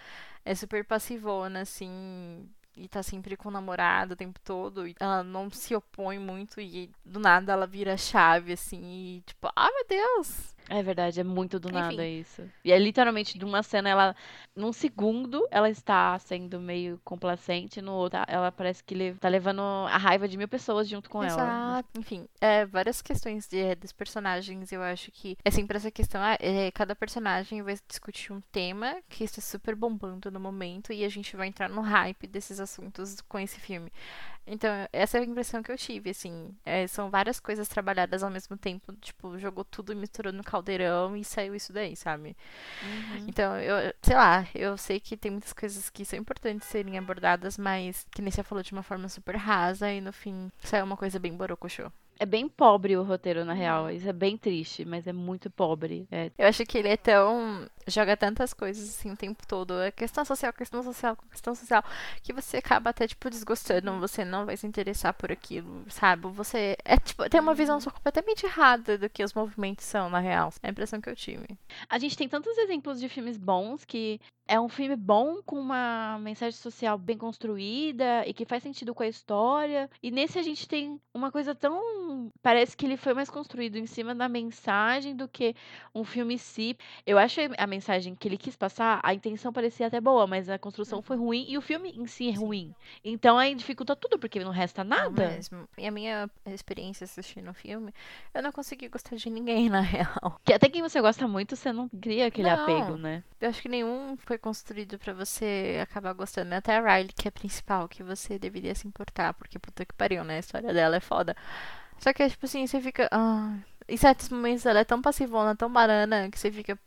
é 0.44 0.54
super 0.54 0.84
passivona, 0.84 1.60
assim. 1.60 2.48
E 2.76 2.88
tá 2.88 3.02
sempre 3.02 3.36
com 3.36 3.48
o 3.48 3.52
namorado 3.52 4.12
o 4.12 4.16
tempo 4.16 4.38
todo. 4.44 4.86
E 4.86 4.94
ela 5.00 5.22
não 5.22 5.50
se 5.50 5.74
opõe 5.74 6.18
muito. 6.18 6.60
E 6.60 6.90
do 7.04 7.18
nada 7.18 7.52
ela 7.52 7.66
vira 7.66 7.96
chave, 7.96 8.52
assim. 8.52 8.82
E 9.18 9.22
tipo, 9.26 9.48
ah, 9.56 9.70
meu 9.72 9.86
Deus! 9.88 10.54
É 10.68 10.82
verdade, 10.82 11.20
é 11.20 11.24
muito 11.24 11.60
do 11.60 11.70
nada 11.70 12.04
Enfim. 12.06 12.20
isso. 12.20 12.42
E 12.64 12.72
é 12.72 12.78
literalmente 12.78 13.38
de 13.38 13.44
uma 13.44 13.62
cena, 13.62 13.88
ela. 13.88 14.16
Num 14.54 14.72
segundo, 14.72 15.46
ela 15.50 15.70
está 15.70 16.18
sendo 16.18 16.58
meio 16.60 17.00
complacente, 17.04 17.80
no 17.80 17.92
outro, 17.92 18.18
ela 18.26 18.50
parece 18.50 18.82
que 18.82 19.14
tá 19.20 19.28
levando 19.28 19.60
a 19.60 19.96
raiva 19.96 20.26
de 20.26 20.36
mil 20.36 20.48
pessoas 20.48 20.88
junto 20.88 21.08
com 21.08 21.22
ela. 21.22 21.32
Exato. 21.32 21.88
Enfim, 21.98 22.26
é, 22.40 22.64
várias 22.66 23.00
questões 23.02 23.46
de, 23.46 23.74
dos 23.76 23.92
personagens, 23.92 24.72
eu 24.72 24.82
acho 24.82 25.10
que 25.12 25.36
é 25.44 25.50
sempre 25.50 25.76
essa 25.76 25.90
questão, 25.90 26.20
ah, 26.20 26.36
é, 26.40 26.70
cada 26.70 26.96
personagem 26.96 27.62
vai 27.62 27.76
discutir 27.86 28.32
um 28.32 28.40
tema 28.40 28.96
que 29.08 29.24
está 29.24 29.40
super 29.40 29.74
bombando 29.74 30.30
no 30.30 30.40
momento 30.40 30.92
e 30.92 31.04
a 31.04 31.08
gente 31.08 31.36
vai 31.36 31.48
entrar 31.48 31.68
no 31.68 31.82
hype 31.82 32.26
desses 32.26 32.58
assuntos 32.58 33.20
com 33.20 33.38
esse 33.38 33.60
filme. 33.60 33.92
Então, 34.46 34.70
essa 34.92 35.18
é 35.18 35.22
a 35.22 35.24
impressão 35.24 35.60
que 35.60 35.72
eu 35.72 35.76
tive, 35.76 36.10
assim, 36.10 36.54
é, 36.64 36.86
são 36.86 37.10
várias 37.10 37.40
coisas 37.40 37.66
trabalhadas 37.66 38.22
ao 38.22 38.30
mesmo 38.30 38.56
tempo, 38.56 38.92
tipo, 38.94 39.36
jogou 39.38 39.64
tudo 39.64 39.92
e 39.92 39.96
misturou 39.96 40.32
no 40.32 40.44
caldeirão 40.56 41.16
e 41.16 41.24
saiu 41.24 41.54
isso 41.54 41.72
daí, 41.72 41.94
sabe? 41.94 42.36
Uhum. 42.82 43.24
Então, 43.28 43.56
eu, 43.58 43.92
sei 44.02 44.16
lá, 44.16 44.46
eu 44.54 44.76
sei 44.76 44.98
que 44.98 45.16
tem 45.16 45.30
muitas 45.30 45.52
coisas 45.52 45.90
que 45.90 46.04
são 46.04 46.18
importantes 46.18 46.68
serem 46.68 46.98
abordadas, 46.98 47.58
mas 47.58 48.06
que 48.10 48.22
nem 48.22 48.30
você 48.30 48.42
falou 48.42 48.62
de 48.62 48.72
uma 48.72 48.82
forma 48.82 49.08
super 49.08 49.36
rasa 49.36 49.92
e 49.92 50.00
no 50.00 50.12
fim 50.12 50.50
saiu 50.62 50.84
uma 50.84 50.96
coisa 50.96 51.18
bem 51.18 51.34
borocochô. 51.34 51.90
É 52.18 52.24
bem 52.24 52.48
pobre 52.48 52.96
o 52.96 53.02
roteiro, 53.02 53.44
na 53.44 53.52
real. 53.52 53.90
Isso 53.90 54.08
é 54.08 54.12
bem 54.12 54.36
triste, 54.36 54.84
mas 54.84 55.06
é 55.06 55.12
muito 55.12 55.50
pobre. 55.50 56.06
É, 56.10 56.30
Eu 56.38 56.48
acho 56.48 56.64
que 56.64 56.78
ele 56.78 56.88
é 56.88 56.96
tão. 56.96 57.68
joga 57.86 58.16
tantas 58.16 58.54
coisas 58.54 58.88
assim 58.88 59.10
o 59.10 59.16
tempo 59.16 59.46
todo. 59.46 59.78
É 59.80 59.90
questão 59.90 60.24
social, 60.24 60.52
questão 60.52 60.82
social, 60.82 61.16
questão 61.30 61.54
social. 61.54 61.84
Que 62.22 62.32
você 62.32 62.56
acaba 62.56 62.90
até, 62.90 63.06
tipo, 63.06 63.28
desgostando. 63.28 63.98
Você 64.00 64.24
não 64.24 64.46
vai 64.46 64.56
se 64.56 64.66
interessar 64.66 65.12
por 65.14 65.30
aquilo, 65.30 65.84
sabe? 65.88 66.26
Você. 66.28 66.76
É 66.84 66.96
tipo, 66.96 67.28
tem 67.28 67.40
uma 67.40 67.54
visão 67.54 67.78
só 67.80 67.90
completamente 67.90 68.46
errada 68.46 68.96
do 68.96 69.10
que 69.10 69.22
os 69.22 69.34
movimentos 69.34 69.84
são, 69.84 70.08
na 70.08 70.18
real. 70.18 70.52
É 70.62 70.68
a 70.68 70.70
impressão 70.70 71.00
que 71.00 71.10
eu 71.10 71.16
tive. 71.16 71.46
A 71.88 71.98
gente 71.98 72.16
tem 72.16 72.28
tantos 72.28 72.56
exemplos 72.56 72.98
de 72.98 73.08
filmes 73.08 73.36
bons 73.36 73.84
que 73.84 74.20
é 74.48 74.60
um 74.60 74.68
filme 74.68 74.94
bom 74.96 75.42
com 75.44 75.58
uma 75.58 76.18
mensagem 76.20 76.58
social 76.58 76.96
bem 76.96 77.18
construída 77.18 78.24
e 78.26 78.32
que 78.32 78.44
faz 78.44 78.62
sentido 78.62 78.94
com 78.94 79.02
a 79.02 79.08
história. 79.08 79.90
E 80.02 80.10
nesse 80.10 80.38
a 80.38 80.42
gente 80.42 80.68
tem 80.68 81.00
uma 81.12 81.30
coisa 81.32 81.54
tão. 81.54 82.30
Parece 82.42 82.76
que 82.76 82.86
ele 82.86 82.96
foi 82.96 83.12
mais 83.14 83.28
construído 83.28 83.76
em 83.76 83.86
cima 83.86 84.14
da 84.14 84.28
mensagem 84.28 85.14
do 85.16 85.26
que 85.28 85.54
um 85.94 86.04
filme 86.04 86.34
em 86.34 86.38
si. 86.38 86.76
Eu 87.04 87.18
acho 87.18 87.40
a 87.58 87.66
mensagem 87.66 88.14
que 88.14 88.28
ele 88.28 88.36
quis 88.36 88.56
passar, 88.56 89.00
a 89.02 89.12
intenção 89.12 89.52
parecia 89.52 89.86
até 89.88 90.00
boa, 90.00 90.26
mas 90.26 90.48
a 90.48 90.58
construção 90.58 91.02
foi 91.02 91.16
ruim 91.16 91.44
e 91.48 91.58
o 91.58 91.60
filme 91.62 91.90
em 91.96 92.06
si 92.06 92.28
é 92.28 92.32
ruim. 92.32 92.74
Então 93.04 93.38
aí 93.38 93.54
dificulta 93.54 93.96
tudo, 93.96 94.18
porque 94.18 94.38
não 94.44 94.50
resta 94.52 94.84
Não 94.84 94.96
nada. 94.96 95.28
mesmo. 95.28 95.68
E 95.76 95.86
a 95.86 95.90
minha 95.90 96.30
experiência 96.46 97.04
assistindo 97.04 97.50
o 97.50 97.54
filme, 97.54 97.92
eu 98.32 98.42
não 98.42 98.52
consegui 98.52 98.88
gostar 98.88 99.16
de 99.16 99.28
ninguém, 99.30 99.68
na 99.70 99.80
real. 99.80 100.40
Que 100.44 100.52
até 100.52 100.68
quem 100.68 100.82
você 100.82 101.00
gosta 101.00 101.26
muito, 101.26 101.56
você 101.56 101.72
não 101.72 101.88
cria 101.88 102.26
aquele 102.26 102.48
Não. 102.48 102.62
apego, 102.62 102.96
né? 102.96 103.24
Eu 103.40 103.48
acho 103.48 103.60
que 103.60 103.68
nenhum 103.68 104.16
foi 104.18 104.35
foi 104.36 104.38
construído 104.38 104.98
pra 104.98 105.12
você 105.12 105.78
acabar 105.82 106.12
gostando. 106.12 106.54
Até 106.54 106.76
a 106.76 106.80
Riley, 106.80 107.12
que 107.12 107.26
é 107.26 107.30
a 107.30 107.32
principal, 107.32 107.88
que 107.88 108.02
você 108.02 108.38
deveria 108.38 108.74
se 108.74 108.86
importar, 108.86 109.34
porque 109.34 109.58
puta 109.58 109.84
que 109.84 109.94
pariu, 109.94 110.22
né? 110.24 110.36
A 110.36 110.40
história 110.40 110.72
dela 110.72 110.96
é 110.96 111.00
foda. 111.00 111.34
Só 111.98 112.12
que, 112.12 112.28
tipo 112.28 112.46
assim, 112.46 112.66
você 112.66 112.80
fica. 112.80 113.08
Ah, 113.10 113.56
em 113.88 113.96
certos 113.96 114.28
momentos 114.28 114.66
ela 114.66 114.80
é 114.80 114.84
tão 114.84 115.00
passivona, 115.00 115.56
tão 115.56 115.72
banana, 115.72 116.30
que 116.30 116.38
você 116.38 116.52
fica. 116.52 116.78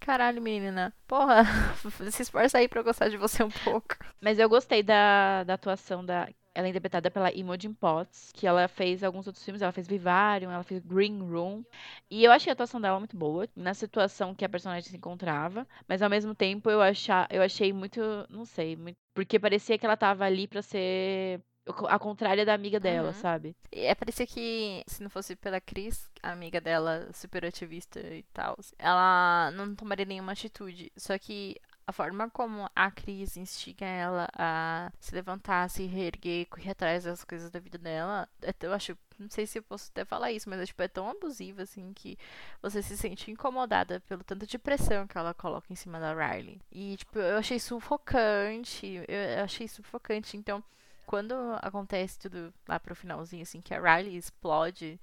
Caralho, 0.00 0.40
menina. 0.42 0.92
Porra, 1.06 1.44
se 2.10 2.22
esforça 2.22 2.58
aí 2.58 2.68
pra 2.68 2.80
eu 2.80 2.84
gostar 2.84 3.08
de 3.08 3.16
você 3.16 3.42
um 3.42 3.50
pouco. 3.50 3.96
Mas 4.20 4.38
eu 4.38 4.48
gostei 4.48 4.82
da, 4.82 5.44
da 5.44 5.54
atuação 5.54 6.04
da. 6.04 6.28
Ela 6.58 6.66
é 6.66 6.70
interpretada 6.70 7.08
pela 7.08 7.32
Imogen 7.32 7.72
Potts, 7.72 8.32
que 8.34 8.44
ela 8.44 8.66
fez 8.66 9.04
alguns 9.04 9.28
outros 9.28 9.44
filmes. 9.44 9.62
Ela 9.62 9.70
fez 9.70 9.86
Vivarium, 9.86 10.50
ela 10.50 10.64
fez 10.64 10.80
Green 10.84 11.20
Room. 11.20 11.62
E 12.10 12.24
eu 12.24 12.32
achei 12.32 12.50
a 12.50 12.52
atuação 12.54 12.80
dela 12.80 12.98
muito 12.98 13.16
boa, 13.16 13.46
na 13.54 13.74
situação 13.74 14.34
que 14.34 14.44
a 14.44 14.48
personagem 14.48 14.90
se 14.90 14.96
encontrava. 14.96 15.64
Mas 15.86 16.02
ao 16.02 16.10
mesmo 16.10 16.34
tempo 16.34 16.68
eu, 16.68 16.82
achar, 16.82 17.28
eu 17.30 17.42
achei 17.42 17.72
muito. 17.72 18.00
Não 18.28 18.44
sei, 18.44 18.74
muito, 18.74 18.96
porque 19.14 19.38
parecia 19.38 19.78
que 19.78 19.86
ela 19.86 19.96
tava 19.96 20.24
ali 20.24 20.48
pra 20.48 20.60
ser 20.60 21.40
a 21.88 21.98
contrária 21.98 22.44
da 22.44 22.54
amiga 22.54 22.80
dela, 22.80 23.08
Uhum. 23.08 23.14
sabe? 23.14 23.54
É, 23.70 23.94
parecia 23.94 24.26
que 24.26 24.82
se 24.86 25.00
não 25.02 25.10
fosse 25.10 25.36
pela 25.36 25.60
Cris, 25.60 26.10
a 26.22 26.32
amiga 26.32 26.60
dela, 26.60 27.08
super 27.12 27.44
ativista 27.44 28.00
e 28.00 28.24
tal, 28.32 28.56
ela 28.78 29.50
não 29.52 29.74
tomaria 29.76 30.06
nenhuma 30.06 30.32
atitude. 30.32 30.90
Só 30.96 31.16
que 31.18 31.56
a 31.88 31.92
forma 31.92 32.28
como 32.28 32.68
a 32.76 32.90
Cris 32.90 33.38
instiga 33.38 33.86
ela 33.86 34.28
a 34.36 34.92
se 35.00 35.14
levantar, 35.14 35.70
se 35.70 35.86
reerguer, 35.86 36.46
correr 36.46 36.72
atrás 36.72 37.04
das 37.04 37.24
coisas 37.24 37.50
da 37.50 37.58
vida 37.58 37.78
dela, 37.78 38.28
é 38.42 38.54
eu 38.60 38.74
acho. 38.74 38.94
Não 39.18 39.30
sei 39.30 39.46
se 39.46 39.58
eu 39.58 39.62
posso 39.62 39.90
até 39.90 40.04
falar 40.04 40.30
isso, 40.30 40.50
mas 40.50 40.60
é, 40.60 40.66
tipo, 40.66 40.82
é 40.82 40.86
tão 40.86 41.08
abusiva, 41.08 41.62
assim, 41.62 41.90
que 41.94 42.18
você 42.60 42.82
se 42.82 42.94
sente 42.94 43.30
incomodada 43.30 44.00
pelo 44.00 44.22
tanto 44.22 44.46
de 44.46 44.58
pressão 44.58 45.06
que 45.06 45.16
ela 45.16 45.32
coloca 45.32 45.72
em 45.72 45.74
cima 45.76 45.98
da 45.98 46.12
Riley. 46.12 46.60
E, 46.70 46.96
tipo, 46.98 47.18
eu 47.18 47.38
achei 47.38 47.58
sufocante. 47.58 49.02
Eu 49.08 49.42
achei 49.42 49.66
sufocante. 49.66 50.36
Então, 50.36 50.62
quando 51.06 51.34
acontece 51.62 52.18
tudo 52.18 52.52
lá 52.68 52.78
pro 52.78 52.94
finalzinho, 52.94 53.42
assim, 53.42 53.62
que 53.62 53.74
a 53.74 53.80
Riley 53.80 54.16
explode 54.16 55.00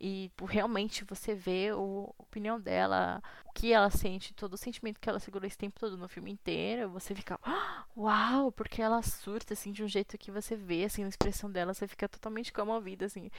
e 0.00 0.28
tipo, 0.28 0.44
realmente 0.44 1.04
você 1.04 1.34
vê 1.34 1.72
o, 1.72 2.14
a 2.18 2.22
opinião 2.22 2.60
dela, 2.60 3.20
o 3.44 3.52
que 3.52 3.72
ela 3.72 3.90
sente, 3.90 4.32
todo 4.32 4.54
o 4.54 4.56
sentimento 4.56 5.00
que 5.00 5.08
ela 5.08 5.18
segurou 5.18 5.46
esse 5.46 5.58
tempo 5.58 5.78
todo 5.80 5.96
no 5.96 6.08
filme 6.08 6.30
inteiro, 6.30 6.88
você 6.90 7.14
fica, 7.14 7.38
"Ah, 7.42 7.84
uau, 7.96 8.52
porque 8.52 8.80
ela 8.80 9.02
surta, 9.02 9.54
assim, 9.54 9.72
de 9.72 9.82
um 9.82 9.88
jeito 9.88 10.16
que 10.16 10.30
você 10.30 10.54
vê, 10.54 10.84
assim, 10.84 11.02
na 11.02 11.08
expressão 11.08 11.50
dela, 11.50 11.74
você 11.74 11.88
fica 11.88 12.08
totalmente 12.08 12.52
comovida, 12.52 13.06
assim. 13.06 13.30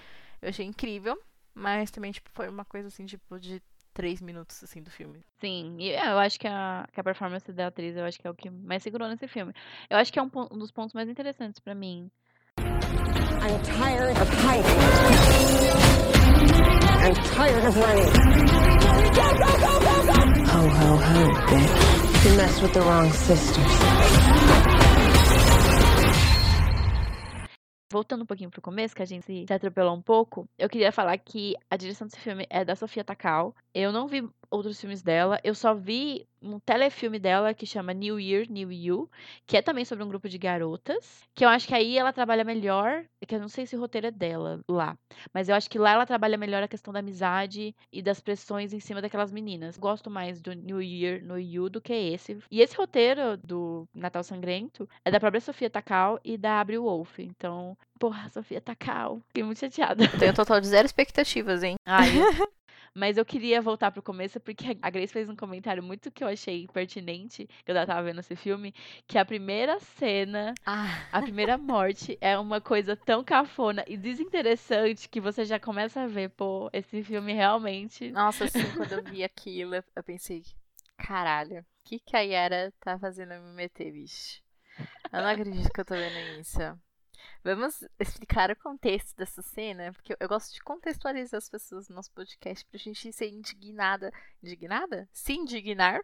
Eu 0.41 0.49
achei 0.49 0.65
incrível, 0.65 1.17
mas 1.53 1.91
também, 1.91 2.11
tipo, 2.11 2.29
foi 2.33 2.49
uma 2.49 2.65
coisa, 2.65 2.89
assim, 2.89 3.05
tipo, 3.05 3.39
de 3.39 3.61
três 3.93 4.21
minutos, 4.21 4.61
assim, 4.63 4.81
do 4.81 4.91
filme. 4.91 5.23
Sim, 5.39 5.77
e 5.79 5.91
é, 5.91 6.11
eu 6.11 6.17
acho 6.19 6.39
que 6.39 6.47
a, 6.47 6.87
que 6.91 6.99
a 6.99 7.03
performance 7.03 7.51
da 7.53 7.67
atriz, 7.67 7.95
eu 7.95 8.03
acho 8.05 8.19
que 8.19 8.27
é 8.27 8.29
o 8.29 8.35
que 8.35 8.49
mais 8.49 8.83
segurou 8.83 9.07
nesse 9.07 9.27
filme. 9.27 9.53
Eu 9.89 9.97
acho 9.97 10.11
que 10.11 10.19
é 10.19 10.21
um, 10.21 10.29
um 10.51 10.57
dos 10.57 10.71
pontos 10.71 10.93
mais 10.93 11.07
interessantes 11.09 11.59
pra 11.59 11.73
mim. 11.73 12.11
I'm 13.41 13.61
tired 13.63 14.19
of 14.21 14.29
hiding. 14.43 15.88
I'm 17.01 17.15
tired 17.15 17.63
of 17.63 17.77
running. 17.77 18.11
Ho, 20.47 20.61
ho, 20.67 20.97
ho, 20.97 21.21
bitch. 21.47 22.25
You 22.25 22.35
messed 22.35 22.61
with 22.61 22.73
the 22.73 22.81
wrong 22.81 23.09
sisters. 23.11 23.65
Voltando 27.91 28.23
um 28.23 28.25
pouquinho 28.25 28.51
pro 28.51 28.61
começo, 28.61 28.93
que 28.93 29.01
a 29.01 29.05
gente 29.05 29.45
se 29.47 29.53
atropelou 29.53 29.95
um 29.95 30.01
pouco, 30.01 30.47
eu 30.59 30.69
queria 30.69 30.91
falar 30.91 31.17
que 31.17 31.55
a 31.71 31.77
direção 31.77 32.05
desse 32.05 32.19
filme 32.19 32.45
é 32.49 32.63
da 32.63 32.75
Sofia 32.75 33.03
Takal. 33.03 33.55
Eu 33.73 33.91
não 33.91 34.07
vi 34.07 34.27
outros 34.49 34.79
filmes 34.79 35.01
dela, 35.01 35.39
eu 35.43 35.53
só 35.53 35.75
vi 35.75 36.27
um 36.41 36.59
telefilme 36.59 37.19
dela 37.19 37.53
que 37.53 37.65
chama 37.65 37.93
New 37.93 38.19
Year, 38.19 38.47
New 38.49 38.71
You, 38.71 39.09
que 39.45 39.57
é 39.57 39.61
também 39.61 39.85
sobre 39.85 40.03
um 40.03 40.07
grupo 40.07 40.27
de 40.27 40.37
garotas, 40.37 41.23
que 41.35 41.45
eu 41.45 41.49
acho 41.49 41.67
que 41.67 41.75
aí 41.75 41.97
ela 41.97 42.11
trabalha 42.11 42.43
melhor, 42.43 43.05
que 43.27 43.35
eu 43.35 43.39
não 43.39 43.47
sei 43.47 43.67
se 43.67 43.75
o 43.75 43.79
roteiro 43.79 44.07
é 44.07 44.11
dela 44.11 44.59
lá, 44.67 44.97
mas 45.33 45.49
eu 45.49 45.55
acho 45.55 45.69
que 45.69 45.77
lá 45.77 45.91
ela 45.91 46.05
trabalha 46.05 46.37
melhor 46.37 46.63
a 46.63 46.67
questão 46.67 46.91
da 46.91 46.99
amizade 46.99 47.75
e 47.91 48.01
das 48.01 48.19
pressões 48.19 48.73
em 48.73 48.79
cima 48.79 49.01
daquelas 49.01 49.31
meninas. 49.31 49.77
Gosto 49.77 50.09
mais 50.09 50.41
do 50.41 50.53
New 50.53 50.81
Year, 50.81 51.21
New 51.21 51.39
You 51.39 51.69
do 51.69 51.81
que 51.81 51.93
esse. 51.93 52.39
E 52.49 52.61
esse 52.61 52.75
roteiro 52.75 53.37
do 53.37 53.87
Natal 53.93 54.23
Sangrento 54.23 54.89
é 55.05 55.11
da 55.11 55.19
própria 55.19 55.41
Sofia 55.41 55.69
Takal 55.69 56.19
e 56.23 56.37
da 56.37 56.59
Abril 56.59 56.83
Wolf, 56.83 57.19
então 57.19 57.77
Porra, 57.99 58.29
Sofia 58.29 58.61
Takal. 58.61 59.19
Fiquei 59.27 59.43
muito 59.43 59.59
chateada. 59.59 60.07
Tenho 60.17 60.31
um 60.31 60.35
total 60.35 60.61
de 60.61 60.67
zero 60.67 60.85
expectativas, 60.85 61.63
hein? 61.63 61.75
Ai, 61.85 62.09
mas 62.93 63.17
eu 63.17 63.25
queria 63.25 63.61
voltar 63.61 63.91
pro 63.91 64.01
começo 64.01 64.39
porque 64.39 64.77
a 64.81 64.89
Grace 64.89 65.13
fez 65.13 65.29
um 65.29 65.35
comentário 65.35 65.81
muito 65.83 66.11
que 66.11 66.23
eu 66.23 66.27
achei 66.27 66.67
pertinente, 66.67 67.47
que 67.65 67.71
eu 67.71 67.75
tava 67.85 68.03
vendo 68.03 68.19
esse 68.19 68.35
filme, 68.35 68.73
que 69.07 69.17
a 69.17 69.25
primeira 69.25 69.79
cena, 69.79 70.53
Ah, 70.65 71.07
a 71.11 71.21
primeira 71.21 71.57
morte 71.57 72.17
é 72.21 72.37
uma 72.37 72.61
coisa 72.61 72.95
tão 72.95 73.23
cafona 73.23 73.83
e 73.87 73.97
desinteressante 73.97 75.09
que 75.09 75.19
você 75.21 75.45
já 75.45 75.59
começa 75.59 76.01
a 76.01 76.07
ver, 76.07 76.29
pô, 76.29 76.69
esse 76.73 77.03
filme 77.03 77.33
realmente. 77.33 78.11
Nossa, 78.11 78.45
assim, 78.45 78.71
quando 78.75 78.93
eu 78.93 79.03
vi 79.03 79.23
aquilo, 79.23 79.75
eu- 79.75 79.83
eu 79.95 80.03
pensei, 80.03 80.43
caralho, 80.97 81.61
o 81.61 81.65
que 81.83 81.99
que 81.99 82.15
a 82.15 82.21
Yara 82.21 82.71
tá 82.79 82.97
fazendo 82.99 83.33
eu 83.33 83.41
me 83.41 83.53
meter, 83.53 83.91
bicho? 83.91 84.41
Eu 85.11 85.21
não 85.21 85.29
acredito 85.29 85.71
que 85.71 85.81
eu 85.81 85.85
tô 85.85 85.95
vendo 85.95 86.19
isso. 86.39 86.57
Vamos 87.43 87.83
explicar 87.99 88.51
o 88.51 88.55
contexto 88.55 89.15
dessa 89.15 89.41
cena, 89.41 89.91
porque 89.93 90.15
eu, 90.19 90.27
gosto 90.27 90.53
de 90.53 90.61
contextualizar 90.61 91.37
as 91.37 91.49
pessoas 91.49 91.87
no 91.89 91.95
nosso 91.95 92.11
podcast 92.11 92.65
pra 92.65 92.77
gente 92.79 93.11
ser 93.13 93.29
indignada. 93.29 94.11
Indignada? 94.43 95.07
Se 95.11 95.33
indignar 95.33 96.01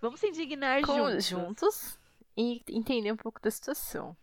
Vamos 0.00 0.18
se 0.20 0.26
indignar 0.28 0.82
com- 0.82 0.96
juntos. 0.96 1.24
juntos 1.26 1.98
e 2.36 2.60
entender 2.68 3.12
um 3.12 3.16
pouco 3.16 3.40
da 3.40 3.50
situação. 3.50 4.16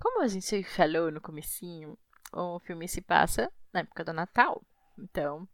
Como 0.00 0.22
a 0.22 0.28
gente 0.28 0.62
falou 0.64 1.10
no 1.10 1.20
comecinho, 1.20 1.98
o 2.32 2.58
filme 2.60 2.86
se 2.86 3.00
passa 3.00 3.50
na 3.72 3.80
época 3.80 4.04
do 4.04 4.12
Natal. 4.12 4.62
Então, 4.98 5.48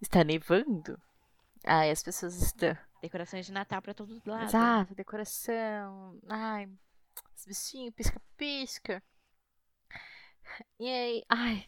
está 0.00 0.22
nevando. 0.22 1.00
Aí 1.64 1.90
as 1.90 2.02
pessoas 2.02 2.40
estão. 2.40 2.76
Decorações 3.02 3.46
de 3.46 3.52
Natal 3.52 3.80
pra 3.82 3.94
todos 3.94 4.16
os 4.16 4.24
lados. 4.24 4.48
Exato, 4.48 4.94
decoração. 4.94 6.18
Ai, 6.28 6.68
os 7.36 7.44
bichinhos, 7.46 7.94
pisca-pisca. 7.94 9.02
E 10.78 10.86
aí, 10.88 11.24
ai. 11.28 11.66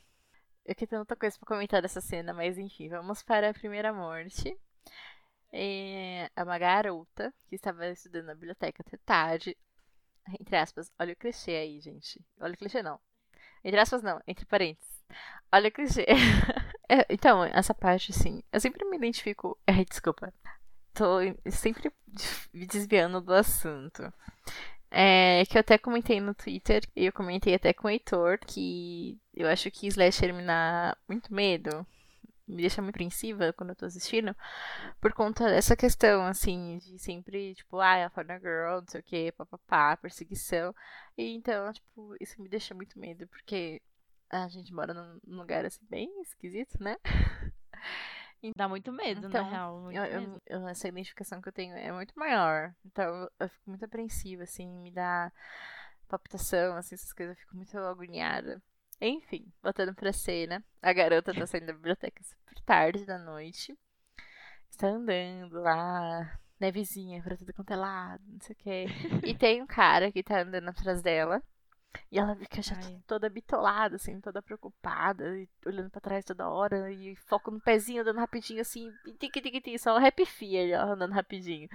Eu 0.64 0.74
queria 0.74 0.98
tanta 0.98 1.16
coisa 1.16 1.36
pra 1.38 1.46
comentar 1.46 1.82
dessa 1.82 2.00
cena, 2.00 2.32
mas 2.32 2.58
enfim, 2.58 2.88
vamos 2.88 3.22
para 3.22 3.50
a 3.50 3.54
primeira 3.54 3.92
morte. 3.92 4.56
É 5.52 6.30
uma 6.42 6.58
garota 6.58 7.34
que 7.48 7.56
estava 7.56 7.88
estudando 7.88 8.26
na 8.26 8.34
biblioteca 8.34 8.82
até 8.86 8.96
tarde. 8.98 9.56
Entre 10.40 10.56
aspas, 10.56 10.90
olha 10.98 11.12
o 11.12 11.16
clichê 11.16 11.52
aí, 11.52 11.80
gente. 11.80 12.20
Olha 12.40 12.54
o 12.54 12.56
clichê 12.56 12.82
não. 12.82 13.00
Entre 13.64 13.80
aspas, 13.80 14.02
não, 14.02 14.20
entre 14.26 14.46
parênteses. 14.46 15.02
Olha 15.52 15.68
o 15.68 15.72
clichê. 15.72 16.06
É, 16.92 17.06
então, 17.08 17.44
essa 17.44 17.72
parte, 17.72 18.10
assim, 18.10 18.42
eu 18.52 18.58
sempre 18.58 18.84
me 18.84 18.96
identifico. 18.96 19.56
Ai, 19.64 19.84
desculpa. 19.84 20.34
Tô 20.92 21.18
sempre 21.48 21.88
me 22.52 22.66
desviando 22.66 23.20
do 23.20 23.32
assunto. 23.32 24.12
É, 24.90 25.44
que 25.46 25.56
eu 25.56 25.60
até 25.60 25.78
comentei 25.78 26.20
no 26.20 26.34
Twitter, 26.34 26.82
e 26.96 27.06
eu 27.06 27.12
comentei 27.12 27.54
até 27.54 27.72
com 27.72 27.86
o 27.86 27.90
Heitor, 27.90 28.38
que 28.40 29.18
eu 29.34 29.48
acho 29.48 29.70
que 29.70 29.86
Slasher 29.86 30.34
me 30.34 30.44
dá 30.44 30.96
muito 31.08 31.32
medo, 31.32 31.86
me 32.48 32.62
deixa 32.62 32.82
muito 32.82 32.96
apreensiva 32.96 33.52
quando 33.52 33.70
eu 33.70 33.76
tô 33.76 33.86
assistindo, 33.86 34.34
por 35.00 35.12
conta 35.12 35.44
dessa 35.48 35.76
questão, 35.76 36.26
assim, 36.26 36.78
de 36.78 36.98
sempre, 36.98 37.54
tipo, 37.54 37.78
ah, 37.78 38.06
a 38.06 38.10
Forna 38.10 38.38
Girl, 38.38 38.80
não 38.80 38.88
sei 38.88 39.00
o 39.00 39.04
que, 39.04 39.32
papapá, 39.32 39.96
perseguição. 39.96 40.74
E 41.16 41.34
então, 41.34 41.72
tipo, 41.72 42.16
isso 42.20 42.40
me 42.42 42.48
deixa 42.48 42.74
muito 42.74 42.98
medo, 42.98 43.26
porque 43.28 43.80
a 44.28 44.48
gente 44.48 44.72
mora 44.74 44.92
num 44.94 45.36
lugar, 45.36 45.64
assim, 45.64 45.84
bem 45.88 46.20
esquisito, 46.22 46.82
né? 46.82 46.96
Dá 48.56 48.68
muito 48.68 48.90
medo, 48.92 49.26
Então, 49.28 49.44
na 49.44 49.50
real. 49.50 49.80
Muito 49.80 49.96
Eu- 49.98 50.20
medo. 50.20 50.42
eu- 50.46 50.68
essa 50.68 50.88
identificação 50.88 51.40
que 51.42 51.48
eu 51.48 51.52
tenho 51.52 51.74
é 51.76 51.92
muito 51.92 52.12
maior. 52.18 52.74
Então 52.84 53.04
eu, 53.04 53.30
eu 53.40 53.48
fico 53.48 53.68
muito 53.70 53.84
apreensiva, 53.84 54.42
assim, 54.44 54.66
me 54.66 54.90
dá 54.90 55.30
palpitação, 56.08 56.76
assim, 56.76 56.94
essas 56.94 57.12
coisas, 57.12 57.36
eu 57.36 57.40
fico 57.40 57.56
muito 57.56 57.76
agoniada. 57.78 58.62
Enfim, 59.00 59.50
voltando 59.62 59.94
pra 59.94 60.12
cena, 60.12 60.62
a 60.82 60.92
garota 60.92 61.32
tá 61.34 61.46
saindo 61.46 61.66
da 61.66 61.72
biblioteca 61.72 62.22
super 62.22 62.60
tarde 62.64 63.06
da 63.06 63.18
noite. 63.18 63.76
Está 64.70 64.88
andando 64.88 65.60
lá, 65.60 66.38
nevezinha 66.58 67.22
pra 67.22 67.36
tudo 67.36 67.52
quanto 67.52 67.72
é 67.72 67.76
lado, 67.76 68.22
não 68.26 68.40
sei 68.40 68.54
o 68.54 68.58
quê. 68.58 68.86
E 69.24 69.34
tem 69.38 69.62
um 69.62 69.66
cara 69.66 70.10
que 70.12 70.22
tá 70.22 70.40
andando 70.42 70.68
atrás 70.68 71.02
dela. 71.02 71.42
E 72.10 72.18
ela 72.18 72.34
fica 72.34 72.62
já 72.62 72.76
Ai. 72.76 73.00
toda 73.06 73.30
bitolada, 73.30 73.96
assim, 73.96 74.20
toda 74.20 74.42
preocupada, 74.42 75.36
e 75.38 75.48
olhando 75.64 75.90
pra 75.90 76.00
trás 76.00 76.24
toda 76.24 76.48
hora, 76.48 76.90
e 76.90 77.14
foco 77.16 77.50
no 77.50 77.60
pezinho, 77.60 78.02
andando 78.02 78.18
rapidinho, 78.18 78.60
assim, 78.60 78.92
tique, 79.18 79.40
tique, 79.40 79.60
tique, 79.60 79.78
só 79.78 79.96
happy 79.96 80.26
fear, 80.26 80.68
ela 80.70 80.92
andando 80.92 81.12
rapidinho. 81.12 81.68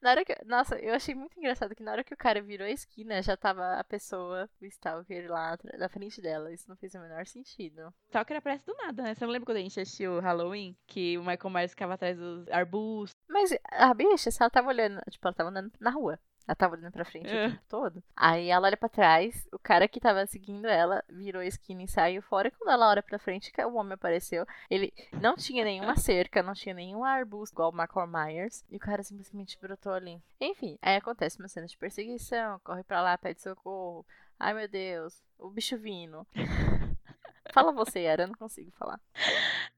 Na 0.00 0.10
hora 0.10 0.24
que, 0.24 0.36
nossa, 0.44 0.78
eu 0.78 0.94
achei 0.94 1.14
muito 1.14 1.38
engraçado 1.38 1.74
que 1.74 1.82
na 1.82 1.92
hora 1.92 2.04
que 2.04 2.12
o 2.12 2.16
cara 2.16 2.42
virou 2.42 2.66
a 2.66 2.70
esquina, 2.70 3.22
já 3.22 3.36
tava 3.36 3.78
a 3.78 3.84
pessoa, 3.84 4.48
o 4.60 4.64
stalker 4.66 5.30
lá 5.30 5.56
na 5.78 5.88
frente 5.88 6.20
dela, 6.20 6.52
isso 6.52 6.68
não 6.68 6.76
fez 6.76 6.94
o 6.94 7.00
menor 7.00 7.26
sentido. 7.26 7.92
Stalker 8.08 8.36
aparece 8.36 8.66
do 8.66 8.74
nada, 8.74 9.02
né? 9.02 9.14
Você 9.14 9.24
não 9.24 9.32
lembra 9.32 9.46
quando 9.46 9.58
a 9.58 9.60
gente 9.60 9.80
assistiu 9.80 10.20
Halloween? 10.20 10.76
Que 10.86 11.16
o 11.16 11.24
Michael 11.24 11.50
Myers 11.50 11.70
ficava 11.70 11.94
atrás 11.94 12.18
dos 12.18 12.46
arbustos. 12.48 13.14
Mas 13.28 13.56
a 13.70 13.94
bicha, 13.94 14.30
se 14.30 14.42
ela 14.42 14.50
tava 14.50 14.68
olhando, 14.68 15.00
tipo, 15.10 15.26
ela 15.26 15.34
tava 15.34 15.50
andando 15.50 15.72
na 15.80 15.90
rua. 15.90 16.18
Ela 16.46 16.54
tava 16.54 16.74
olhando 16.76 16.92
pra 16.92 17.04
frente 17.04 17.26
É. 17.28 17.46
o 17.46 17.50
tempo 17.50 17.62
todo. 17.68 18.02
Aí 18.14 18.48
ela 18.48 18.66
olha 18.66 18.76
pra 18.76 18.88
trás, 18.88 19.48
o 19.52 19.58
cara 19.58 19.88
que 19.88 19.98
tava 19.98 20.26
seguindo 20.26 20.66
ela 20.66 21.02
virou 21.08 21.40
a 21.40 21.46
esquina 21.46 21.82
e 21.82 21.88
saiu 21.88 22.20
fora. 22.20 22.48
E 22.48 22.50
quando 22.50 22.70
ela 22.70 22.90
olha 22.90 23.02
pra 23.02 23.18
frente, 23.18 23.50
o 23.66 23.74
homem 23.74 23.94
apareceu. 23.94 24.44
Ele 24.68 24.92
não 25.20 25.36
tinha 25.36 25.64
nenhuma 25.64 25.96
cerca, 25.96 26.42
não 26.42 26.52
tinha 26.52 26.74
nenhum 26.74 27.02
arbusto 27.02 27.54
igual 27.54 27.70
o 27.70 27.76
Michael 27.76 28.06
Myers. 28.06 28.64
E 28.70 28.76
o 28.76 28.80
cara 28.80 29.02
simplesmente 29.02 29.58
brotou 29.58 29.92
ali. 29.92 30.20
Enfim, 30.40 30.78
aí 30.82 30.96
acontece 30.96 31.38
uma 31.38 31.48
cena 31.48 31.66
de 31.66 31.78
perseguição, 31.78 32.60
corre 32.62 32.84
pra 32.84 33.00
lá, 33.00 33.16
pede 33.16 33.40
socorro. 33.40 34.04
Ai 34.38 34.52
meu 34.52 34.68
Deus, 34.68 35.22
o 35.38 35.48
bicho 35.48 35.78
vindo. 35.78 36.26
Fala 37.54 37.70
você, 37.72 38.00
Era, 38.00 38.24
eu 38.24 38.26
não 38.28 38.34
consigo 38.34 38.72
falar. 38.72 39.00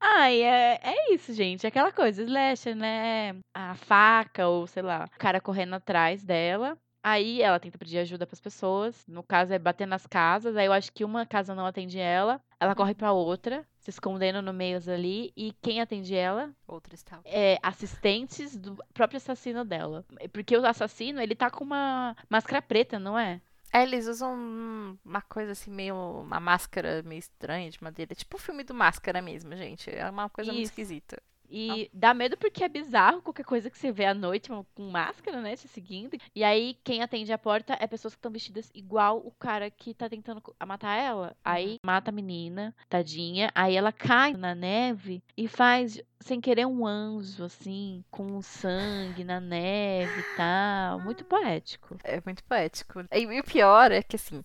Ai, 0.00 0.42
é, 0.42 0.80
é 0.82 1.12
isso, 1.14 1.32
gente. 1.34 1.66
É 1.66 1.68
aquela 1.68 1.92
coisa, 1.92 2.22
slasher, 2.22 2.74
né? 2.74 3.36
A 3.54 3.74
faca, 3.74 4.48
ou 4.48 4.66
sei 4.66 4.82
lá, 4.82 5.04
o 5.14 5.18
cara 5.18 5.40
correndo 5.42 5.74
atrás 5.74 6.24
dela. 6.24 6.78
Aí 7.02 7.40
ela 7.40 7.60
tenta 7.60 7.78
pedir 7.78 7.98
ajuda 7.98 8.26
pras 8.26 8.40
pessoas. 8.40 9.04
No 9.06 9.22
caso, 9.22 9.52
é 9.52 9.58
bater 9.58 9.86
nas 9.86 10.06
casas. 10.06 10.56
Aí 10.56 10.66
eu 10.66 10.72
acho 10.72 10.90
que 10.92 11.04
uma 11.04 11.24
casa 11.24 11.54
não 11.54 11.66
atende 11.66 12.00
ela. 12.00 12.40
Ela 12.58 12.74
corre 12.74 12.94
pra 12.94 13.12
outra, 13.12 13.64
se 13.78 13.90
escondendo 13.90 14.42
no 14.42 14.52
meio 14.52 14.80
ali. 14.90 15.32
E 15.36 15.52
quem 15.62 15.80
atende 15.80 16.16
ela 16.16 16.50
Outro 16.66 16.94
estalo. 16.94 17.22
é 17.24 17.58
assistentes 17.62 18.56
do 18.56 18.76
próprio 18.92 19.18
assassino 19.18 19.64
dela. 19.64 20.04
Porque 20.32 20.56
o 20.56 20.66
assassino, 20.66 21.20
ele 21.20 21.36
tá 21.36 21.48
com 21.50 21.62
uma 21.62 22.16
máscara 22.28 22.60
preta, 22.60 22.98
não 22.98 23.16
é? 23.16 23.40
É, 23.72 23.82
eles 23.82 24.06
usam 24.06 24.34
um- 24.34 24.98
uma 25.04 25.20
coisa 25.20 25.52
assim, 25.52 25.70
meio. 25.70 25.94
Uma 26.22 26.40
máscara 26.40 27.02
meio 27.02 27.18
estranha 27.18 27.68
de 27.70 27.82
madeira. 27.82 28.14
Tipo 28.14 28.36
o 28.36 28.40
filme 28.40 28.64
do 28.64 28.72
Máscara 28.74 29.20
mesmo, 29.20 29.54
gente. 29.56 29.90
É 29.90 30.08
uma 30.08 30.28
coisa 30.30 30.50
muito 30.52 30.64
Isso. 30.64 30.72
esquisita. 30.72 31.22
E 31.50 31.90
dá 31.92 32.12
medo 32.14 32.36
porque 32.36 32.64
é 32.64 32.68
bizarro 32.68 33.22
qualquer 33.22 33.44
coisa 33.44 33.70
que 33.70 33.78
você 33.78 33.92
vê 33.92 34.04
à 34.04 34.14
noite 34.14 34.50
com 34.74 34.90
máscara, 34.90 35.40
né? 35.40 35.56
Te 35.56 35.68
seguindo. 35.68 36.16
E 36.34 36.42
aí, 36.42 36.76
quem 36.84 37.02
atende 37.02 37.32
a 37.32 37.38
porta 37.38 37.76
é 37.78 37.86
pessoas 37.86 38.14
que 38.14 38.18
estão 38.18 38.30
vestidas 38.30 38.70
igual 38.74 39.18
o 39.18 39.30
cara 39.30 39.70
que 39.70 39.94
tá 39.94 40.08
tentando 40.08 40.42
matar 40.66 40.96
ela. 40.96 41.36
Aí 41.44 41.78
mata 41.82 42.10
a 42.10 42.12
menina, 42.12 42.74
tadinha. 42.88 43.50
Aí 43.54 43.76
ela 43.76 43.92
cai 43.92 44.34
na 44.34 44.54
neve 44.54 45.22
e 45.36 45.48
faz, 45.48 46.00
sem 46.20 46.40
querer, 46.40 46.66
um 46.66 46.86
anjo, 46.86 47.44
assim, 47.44 48.04
com 48.10 48.40
sangue 48.42 49.24
na 49.24 49.40
neve 49.40 50.20
e 50.20 50.36
tal. 50.36 51.00
Muito 51.00 51.24
poético. 51.24 51.96
É 52.04 52.20
muito 52.24 52.42
poético. 52.44 53.04
E 53.12 53.40
o 53.40 53.44
pior 53.44 53.90
é 53.92 54.02
que 54.02 54.16
assim, 54.16 54.42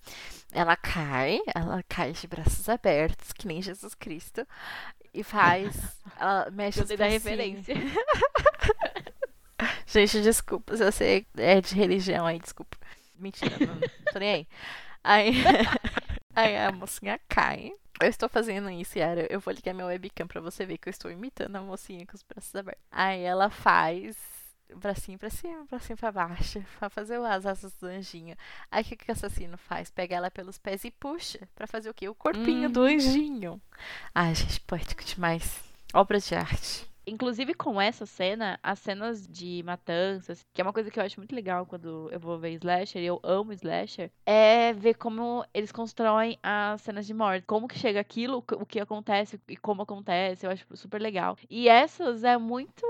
ela 0.51 0.75
cai, 0.75 1.41
ela 1.53 1.81
cai 1.84 2.12
de 2.12 2.27
braços 2.27 2.67
abertos, 2.70 3.31
que 3.31 3.48
nem 3.48 3.62
Jesus 3.62 3.93
Cristo. 3.93 4.46
E 5.13 5.24
faz. 5.24 5.75
Ela 6.18 6.50
mexe 6.51 6.80
os 6.80 6.84
Gostei 6.84 6.98
da 6.98 7.08
referência. 7.08 7.75
Gente, 9.86 10.22
desculpa 10.22 10.77
se 10.77 10.89
você 10.89 11.25
é 11.38 11.62
de 11.62 11.75
religião 11.75 12.25
aí, 12.25 12.39
desculpa. 12.39 12.77
Mentira, 13.15 13.56
não 13.60 13.80
tô 14.12 14.20
nem 14.20 14.34
aí. 14.34 14.48
Aí, 15.03 15.34
aí 16.36 16.58
a 16.58 16.72
mocinha 16.72 17.20
cai. 17.27 17.74
Eu 18.01 18.08
estou 18.08 18.30
fazendo 18.30 18.70
isso, 18.70 18.98
Yara. 18.98 19.27
Eu 19.30 19.39
vou 19.39 19.53
ligar 19.53 19.74
meu 19.74 19.88
webcam 19.88 20.27
pra 20.27 20.41
você 20.41 20.65
ver 20.65 20.77
que 20.77 20.88
eu 20.88 20.91
estou 20.91 21.12
imitando 21.12 21.58
a 21.58 21.62
mocinha 21.62 22.06
com 22.06 22.15
os 22.15 22.24
braços 22.24 22.56
abertos. 22.56 22.84
Aí 22.91 23.22
ela 23.22 23.50
faz 23.50 24.18
bracinho 24.75 25.17
pra 25.17 25.29
cima, 25.29 25.65
bracinho 25.69 25.97
pra 25.97 26.11
baixo, 26.11 26.63
pra 26.79 26.89
fazer 26.89 27.19
as 27.19 27.45
asas 27.45 27.73
do 27.73 27.87
anjinho. 27.87 28.35
Aí 28.71 28.83
o 28.83 28.85
que, 28.85 28.95
que 28.95 29.09
o 29.09 29.11
assassino 29.11 29.57
faz? 29.57 29.89
Pega 29.89 30.15
ela 30.15 30.31
pelos 30.31 30.57
pés 30.57 30.83
e 30.83 30.91
puxa 30.91 31.47
pra 31.55 31.67
fazer 31.67 31.89
o 31.89 31.93
quê? 31.93 32.07
O 32.09 32.15
corpinho 32.15 32.69
do 32.69 32.81
anjinho. 32.81 33.61
Ai, 34.13 34.35
gente, 34.35 34.59
poético 34.61 35.03
demais. 35.03 35.61
Obras 35.93 36.27
de 36.27 36.35
arte. 36.35 36.91
Inclusive 37.05 37.55
com 37.55 37.81
essa 37.81 38.05
cena, 38.05 38.59
as 38.61 38.77
cenas 38.79 39.27
de 39.27 39.63
matanças, 39.65 40.45
que 40.53 40.61
é 40.61 40.63
uma 40.63 40.71
coisa 40.71 40.91
que 40.91 40.99
eu 40.99 41.03
acho 41.03 41.19
muito 41.19 41.33
legal 41.33 41.65
quando 41.65 42.07
eu 42.11 42.19
vou 42.19 42.37
ver 42.37 42.51
slasher, 42.53 43.01
e 43.01 43.05
eu 43.05 43.19
amo 43.23 43.51
slasher, 43.53 44.11
é 44.23 44.71
ver 44.73 44.93
como 44.93 45.43
eles 45.51 45.71
constroem 45.71 46.37
as 46.43 46.81
cenas 46.81 47.07
de 47.07 47.13
morte, 47.13 47.45
como 47.47 47.67
que 47.67 47.77
chega 47.77 47.99
aquilo, 47.99 48.43
o 48.53 48.65
que 48.65 48.79
acontece 48.79 49.39
e 49.49 49.57
como 49.57 49.81
acontece, 49.81 50.45
eu 50.45 50.51
acho 50.51 50.65
super 50.75 51.01
legal. 51.01 51.35
E 51.49 51.67
essas 51.67 52.23
é 52.23 52.37
muito 52.37 52.85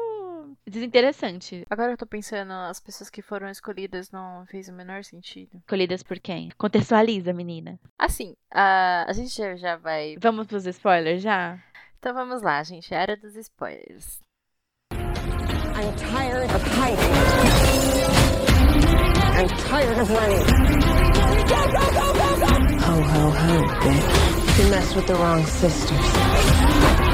desinteressante. 0.68 1.66
Agora 1.70 1.92
eu 1.92 1.98
tô 1.98 2.06
pensando, 2.06 2.52
as 2.52 2.80
pessoas 2.80 3.10
que 3.10 3.22
foram 3.22 3.50
escolhidas 3.50 4.12
não 4.12 4.46
fez 4.46 4.68
o 4.70 4.74
menor 4.74 5.04
sentido. 5.04 5.58
Escolhidas 5.58 6.04
por 6.04 6.20
quem? 6.20 6.50
Contextualiza, 6.58 7.34
menina. 7.34 7.80
Assim, 7.98 8.36
a, 8.52 9.06
a 9.08 9.14
gente 9.14 9.36
já, 9.36 9.56
já 9.56 9.76
vai. 9.78 10.16
Vamos 10.20 10.48
pros 10.48 10.66
spoilers 10.66 11.22
já? 11.22 11.60
Então 12.00 12.14
vamos 12.14 12.42
lá, 12.42 12.64
gente. 12.64 12.94
Era 12.94 13.16
dos 13.16 13.36
spoilers. 13.36 14.22
I'm 14.92 15.96
tired 15.96 16.52
of 16.54 16.64
hiding. 16.64 17.12
I'm 19.34 19.48
tired 19.48 19.98
of 20.00 20.12
running. 20.12 20.46
Ho, 22.82 23.02
ho, 23.02 23.32
ho, 23.32 23.68
bitch. 23.80 24.60
You 24.60 24.70
messed 24.70 24.96
with 24.96 25.08
the 25.08 25.16
wrong 25.16 25.44
sisters. 25.46 27.11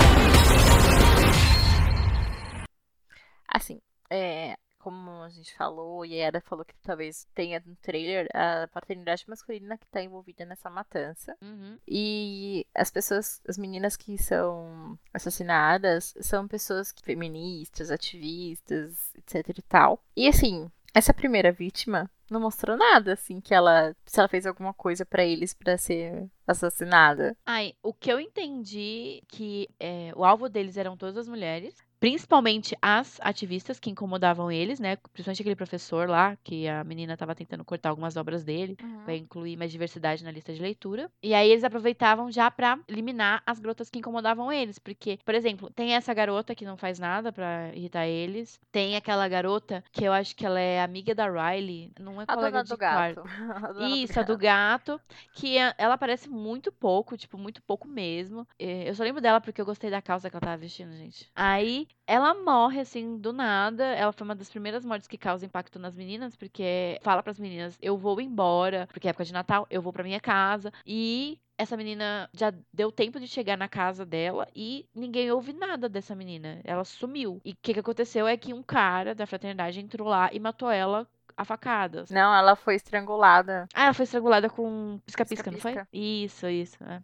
Assim, 3.58 3.80
é. 4.10 4.56
Como 4.80 5.10
a 5.24 5.28
gente 5.30 5.54
falou, 5.56 6.06
e 6.06 6.13
a 6.22 6.28
Era 6.28 6.39
falou 6.39 6.63
que 6.63 6.74
talvez 6.82 7.28
tenha 7.34 7.62
no 7.65 7.76
trailer 7.78 8.26
a 8.34 8.70
paternidade 8.72 9.26
masculina 9.28 9.78
que 9.78 9.88
tá 9.88 10.02
envolvida 10.02 10.46
nessa 10.46 10.70
matança. 10.70 11.36
Uhum. 11.41 11.78
E 11.86 12.65
as 12.74 12.89
pessoas, 12.89 13.41
as 13.50 13.58
meninas 13.58 13.98
que 13.98 14.17
são 14.17 14.98
assassinadas 15.13 16.13
são 16.22 16.48
pessoas 16.48 16.91
que- 16.93 17.04
feministas, 17.04 17.91
ativistas, 17.91 19.12
etc 19.17 19.58
e 19.58 19.62
tal. 19.63 20.02
E 20.15 20.28
assim, 20.28 20.72
essa 20.93 21.13
primeira 21.13 21.52
vítima 21.52 22.10
não 22.30 22.39
mostrou 22.39 22.78
nada, 22.78 23.13
assim, 23.13 23.41
que 23.41 23.54
ela, 23.54 23.96
se 24.06 24.20
ela 24.20 24.30
fez 24.30 24.46
alguma 24.46 24.74
coisa 24.74 25.06
pra 25.06 25.26
eles 25.26 25.54
pra 25.54 25.78
ser 25.78 26.30
assassinada. 26.46 27.36
Ai, 27.46 27.74
o 27.82 27.93
que 27.93 28.12
eu 28.12 28.20
entendi 28.20 29.24
que 29.28 29.67
é, 29.80 30.12
o 30.15 30.24
alvo 30.24 30.48
deles 30.48 30.78
eram 30.78 30.96
todas 30.96 31.17
as 31.17 31.28
mulheres, 31.28 31.76
principalmente 31.99 32.75
as 32.81 33.19
ativistas 33.21 33.79
que 33.79 33.89
incomodavam 33.89 34.51
eles, 34.51 34.79
né? 34.79 34.95
Principalmente 35.13 35.41
aquele 35.41 35.55
professor 35.55 36.07
lá, 36.10 36.38
que 36.43 36.67
a 36.67 36.83
menina 36.83 37.13
estava 37.13 37.36
tentando 37.36 37.65
cortar 37.65 37.89
algumas 37.89 38.15
obras 38.17 38.43
dele 38.43 38.77
pra 39.03 39.15
incluir 39.15 39.57
mais 39.57 39.71
diversidade 39.71 40.23
na 40.23 40.31
lista 40.31 40.53
de 40.53 40.62
leitura. 40.62 41.10
E 41.21 41.33
aí 41.33 41.49
eles 41.49 41.63
aproveitavam 41.63 42.31
já 42.31 42.49
pra 42.51 42.79
eliminar 42.88 43.41
as 43.45 43.60
garotas 43.60 43.89
que 43.89 43.99
incomodavam 43.99 44.51
eles, 44.51 44.77
porque, 44.79 45.17
por 45.25 45.33
exemplo, 45.36 45.69
tem 45.73 45.93
essa 45.95 46.13
garota 46.13 46.53
que 46.55 46.65
não 46.65 46.77
faz 46.77 46.99
nada 46.99 47.31
pra 47.31 47.71
irritar 47.73 48.05
eles, 48.07 48.60
tem 48.71 48.95
aquela 48.95 49.27
garota 49.27 49.83
que 49.91 50.03
eu 50.03 50.13
acho 50.13 50.36
que 50.36 50.45
ela 50.45 50.60
é 50.60 50.81
amiga 50.81 51.13
da 51.15 51.25
Riley, 51.29 51.91
não 51.99 52.21
é 52.21 52.25
A 52.27 52.36
colega 52.36 52.51
dona 52.51 52.63
de 52.63 52.69
do 52.69 52.77
quarto. 52.77 53.23
gato. 53.23 53.27
A 53.67 53.73
dona 53.73 53.89
do 53.89 53.95
Isso, 53.95 54.19
a 54.19 54.23
do 54.23 54.38
gato, 54.38 55.01
que 55.33 55.57
a- 55.57 55.73
ela 55.77 55.95
aparece 55.95 56.29
muito 56.29 56.71
pouco, 56.71 57.17
tipo, 57.17 57.38
muito 57.38 57.62
pouco 57.62 57.88
mesmo. 57.88 58.47
Eh, 58.60 58.89
Eu 58.89 58.95
só 58.95 59.03
lembro 59.03 59.21
dela 59.21 59.41
porque 59.41 59.60
eu 59.60 59.65
gostei 59.65 59.89
da 59.89 60.01
calça 60.01 60.29
que 60.29 60.36
ela 60.36 60.41
tava 60.41 60.57
vestindo, 60.57 60.91
gente. 60.95 61.29
Aí, 61.36 61.87
ela 62.06 62.34
morre, 62.34 62.80
assim, 62.80 63.17
do 63.17 63.34
nada. 63.34 63.84
Ela 63.84 64.12
foi 64.12 64.26
uma 64.26 64.36
das 64.36 64.50
primeiras 64.50 64.86
mortes 64.86 65.08
que 65.08 65.17
causa 65.17 65.45
impacto 65.45 65.78
nas 65.80 65.95
meninas, 65.95 66.36
porque 66.36 67.00
fala 67.02 67.21
pras 67.23 67.39
meninas, 67.39 67.78
eu 67.82 67.97
vou 67.97 68.19
embora, 68.21 68.88
porque 68.91 69.08
é 69.08 69.10
época 69.10 69.26
de 69.26 69.34
Natal, 69.34 69.67
eu 69.69 69.82
vou 69.82 69.91
pra 69.91 70.04
minha 70.04 70.19
casa. 70.19 70.71
E 70.86 71.39
essa 71.58 71.76
menina 71.76 72.30
já 72.34 72.54
deu 72.71 72.91
tempo 72.91 73.19
de 73.19 73.28
chegar 73.28 73.58
na 73.58 73.67
casa 73.67 74.06
dela 74.06 74.47
e 74.56 74.86
ninguém 74.93 75.32
ouve 75.32 75.54
nada 75.54 75.89
dessa 75.89 76.15
menina. 76.15 76.62
Ela 76.63 76.86
sumiu. 76.86 77.41
E 77.43 77.52
o 77.52 77.58
que, 77.62 77.73
que 77.73 77.80
aconteceu 77.80 78.28
é 78.28 78.38
que 78.38 78.54
um 78.54 78.62
cara 78.62 79.15
da 79.15 79.26
fraternidade 79.26 79.80
entrou 79.80 80.08
lá 80.08 80.30
e 80.32 80.39
matou 80.39 80.69
ela 80.69 81.08
a 81.36 81.43
facadas. 81.43 82.10
Não, 82.10 82.34
ela 82.34 82.56
foi 82.56 82.76
estrangulada. 82.76 83.67
Ah, 83.73 83.86
ela 83.86 83.93
foi 83.93 84.04
estrangulada 84.04 84.50
com 84.50 85.00
pisca-pisca, 85.06 85.52
não 85.52 85.60
foi? 85.60 85.80
Isso, 85.91 86.47
isso. 86.47 86.84
é. 86.84 87.02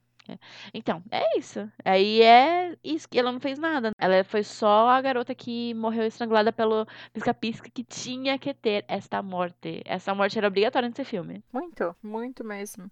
Então, 0.74 1.04
é 1.12 1.38
isso. 1.38 1.70
Aí 1.84 2.22
é 2.22 2.78
isso 2.84 3.08
que 3.10 3.20
ela 3.20 3.32
não 3.32 3.40
fez 3.40 3.58
nada. 3.60 3.92
Ela 3.98 4.24
foi 4.24 4.44
só 4.44 4.90
a 4.90 5.02
garota 5.02 5.34
que 5.36 5.74
morreu 5.74 6.04
estrangulada 6.04 6.52
pelo 6.52 6.86
pisca-pisca 7.12 7.70
que 7.70 7.84
tinha 7.84 8.38
que 8.40 8.54
ter 8.54 8.86
esta 8.88 9.22
morte. 9.22 9.82
Essa 9.86 10.14
morte 10.16 10.38
era 10.38 10.48
obrigatória 10.48 10.88
nesse 10.90 11.04
filme. 11.04 11.44
Muito, 11.52 11.96
muito 12.02 12.44
mesmo. 12.44 12.90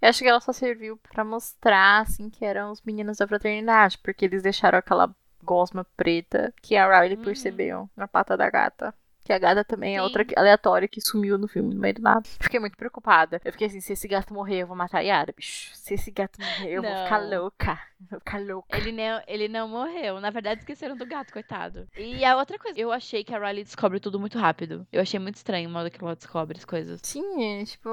Eu 0.00 0.08
acho 0.10 0.18
que 0.20 0.28
ela 0.28 0.40
só 0.40 0.52
serviu 0.52 0.98
pra 1.10 1.24
mostrar, 1.24 2.02
assim, 2.02 2.28
que 2.28 2.44
eram 2.44 2.70
os 2.70 2.82
meninos 2.82 3.16
da 3.18 3.26
fraternidade, 3.26 3.98
porque 3.98 4.24
eles 4.26 4.42
deixaram 4.42 4.78
aquela 4.78 5.14
gosma 5.42 5.84
preta 5.96 6.52
que 6.62 6.76
a 6.76 6.86
Riley 7.00 7.16
Uhum. 7.16 7.22
percebeu 7.24 7.90
na 7.96 8.06
pata 8.06 8.36
da 8.36 8.48
gata. 8.50 8.94
Que 9.24 9.32
a 9.32 9.38
gata 9.38 9.64
também 9.64 9.94
é 9.96 9.98
Sim. 9.98 10.04
outra 10.04 10.24
que- 10.24 10.34
aleatória 10.38 10.88
que 10.88 11.00
sumiu 11.00 11.38
no 11.38 11.46
filme, 11.46 11.74
no 11.74 11.80
meio 11.80 11.94
do 11.94 12.02
nada. 12.02 12.22
Fiquei 12.40 12.58
muito 12.58 12.76
preocupada. 12.76 13.40
Eu 13.44 13.52
fiquei 13.52 13.68
assim, 13.68 13.80
se 13.80 13.92
esse 13.92 14.08
gato 14.08 14.34
morrer, 14.34 14.62
eu 14.62 14.66
vou 14.66 14.76
matar 14.76 14.98
a 14.98 15.02
Yara, 15.02 15.32
bicho. 15.36 15.70
Se 15.74 15.94
esse 15.94 16.10
gato 16.10 16.40
morrer, 16.40 16.72
eu 16.72 16.82
vou 16.82 16.90
ficar 17.04 17.20
Não. 17.20 17.42
louca. 17.42 17.78
Eu 18.00 18.06
vou 18.10 18.18
ficar 18.18 18.40
louca. 18.40 18.76
Ele 18.76 18.90
não, 18.90 19.22
ele 19.28 19.46
não 19.48 19.68
morreu. 19.68 20.20
Na 20.20 20.30
verdade, 20.30 20.60
esqueceram 20.60 20.96
do 20.96 21.06
gato, 21.06 21.32
coitado. 21.32 21.86
E 21.96 22.24
a 22.24 22.36
outra 22.36 22.58
coisa, 22.58 22.80
eu 22.80 22.90
achei 22.90 23.22
que 23.22 23.32
a 23.32 23.38
Riley 23.38 23.62
descobre 23.62 24.00
tudo 24.00 24.18
muito 24.18 24.36
rápido. 24.38 24.84
Eu 24.92 25.00
achei 25.00 25.20
muito 25.20 25.36
estranho 25.36 25.68
o 25.68 25.72
modo 25.72 25.88
que 25.88 26.02
ela 26.02 26.16
descobre 26.16 26.58
as 26.58 26.64
coisas. 26.64 26.98
Sim, 27.04 27.60
é, 27.60 27.64
tipo, 27.64 27.88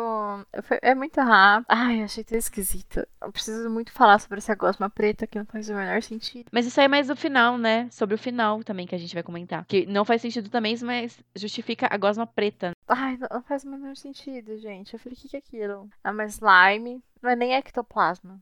é 0.82 0.96
muito 0.96 1.22
rápido. 1.22 1.66
Ai, 1.70 2.02
achei 2.02 2.24
tão 2.24 2.38
esquisito. 2.38 3.06
Eu 3.22 3.32
preciso 3.32 3.70
muito 3.70 3.92
falar 3.92 4.18
sobre 4.20 4.40
essa 4.40 4.56
gosma 4.56 4.90
preta 4.90 5.28
que 5.28 5.38
não 5.38 5.46
faz 5.46 5.70
o 5.70 5.76
menor 5.76 6.02
sentido. 6.02 6.48
Mas 6.52 6.66
isso 6.66 6.80
aí 6.80 6.86
é 6.86 6.90
mais 6.90 7.08
do 7.08 7.16
final, 7.16 7.58
né? 7.58 7.88
Sobre 7.92 8.16
o 8.16 8.18
final 8.18 8.64
também 8.64 8.88
que 8.88 8.96
a 8.96 9.00
gente 9.00 9.14
vai 9.14 9.22
comentar. 9.22 9.64
Que 9.66 9.86
não 9.86 10.04
faz 10.04 10.22
sentido 10.24 10.50
também, 10.50 10.76
mas 10.82 11.19
justifica 11.36 11.88
a 11.90 11.98
gosma 11.98 12.26
preta. 12.26 12.72
Ai, 12.88 13.18
não, 13.18 13.28
não 13.32 13.42
faz 13.44 13.64
o 13.64 13.70
menor 13.70 13.96
sentido, 13.96 14.58
gente. 14.58 14.94
Eu 14.94 15.00
falei, 15.00 15.18
o 15.18 15.22
que, 15.22 15.30
que 15.30 15.36
é 15.36 15.40
aquilo? 15.40 15.90
Ah, 16.04 16.14
mas 16.14 16.34
slime 16.36 17.04
não 17.22 17.30
é 17.30 17.36
nem 17.36 17.54
ectoplasma. 17.54 18.42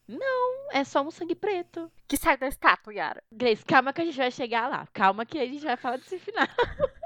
É 0.72 0.84
só 0.84 1.02
um 1.02 1.12
sangue 1.12 1.36
preto. 1.36 1.92
Que 2.08 2.18
sai 2.18 2.38
da 2.38 2.48
estátua, 2.48 2.94
Yara. 2.94 3.24
Grace, 3.32 3.66
calma 3.66 3.92
que 3.92 4.02
a 4.02 4.06
gente 4.06 4.18
vai 4.18 4.32
chegar 4.32 4.68
lá. 4.70 4.88
Calma 4.94 5.26
que 5.26 5.40
a 5.40 5.46
gente 5.46 5.63
vai 5.63 5.78
falar 5.78 5.98
desse 5.98 6.20
final. 6.20 6.48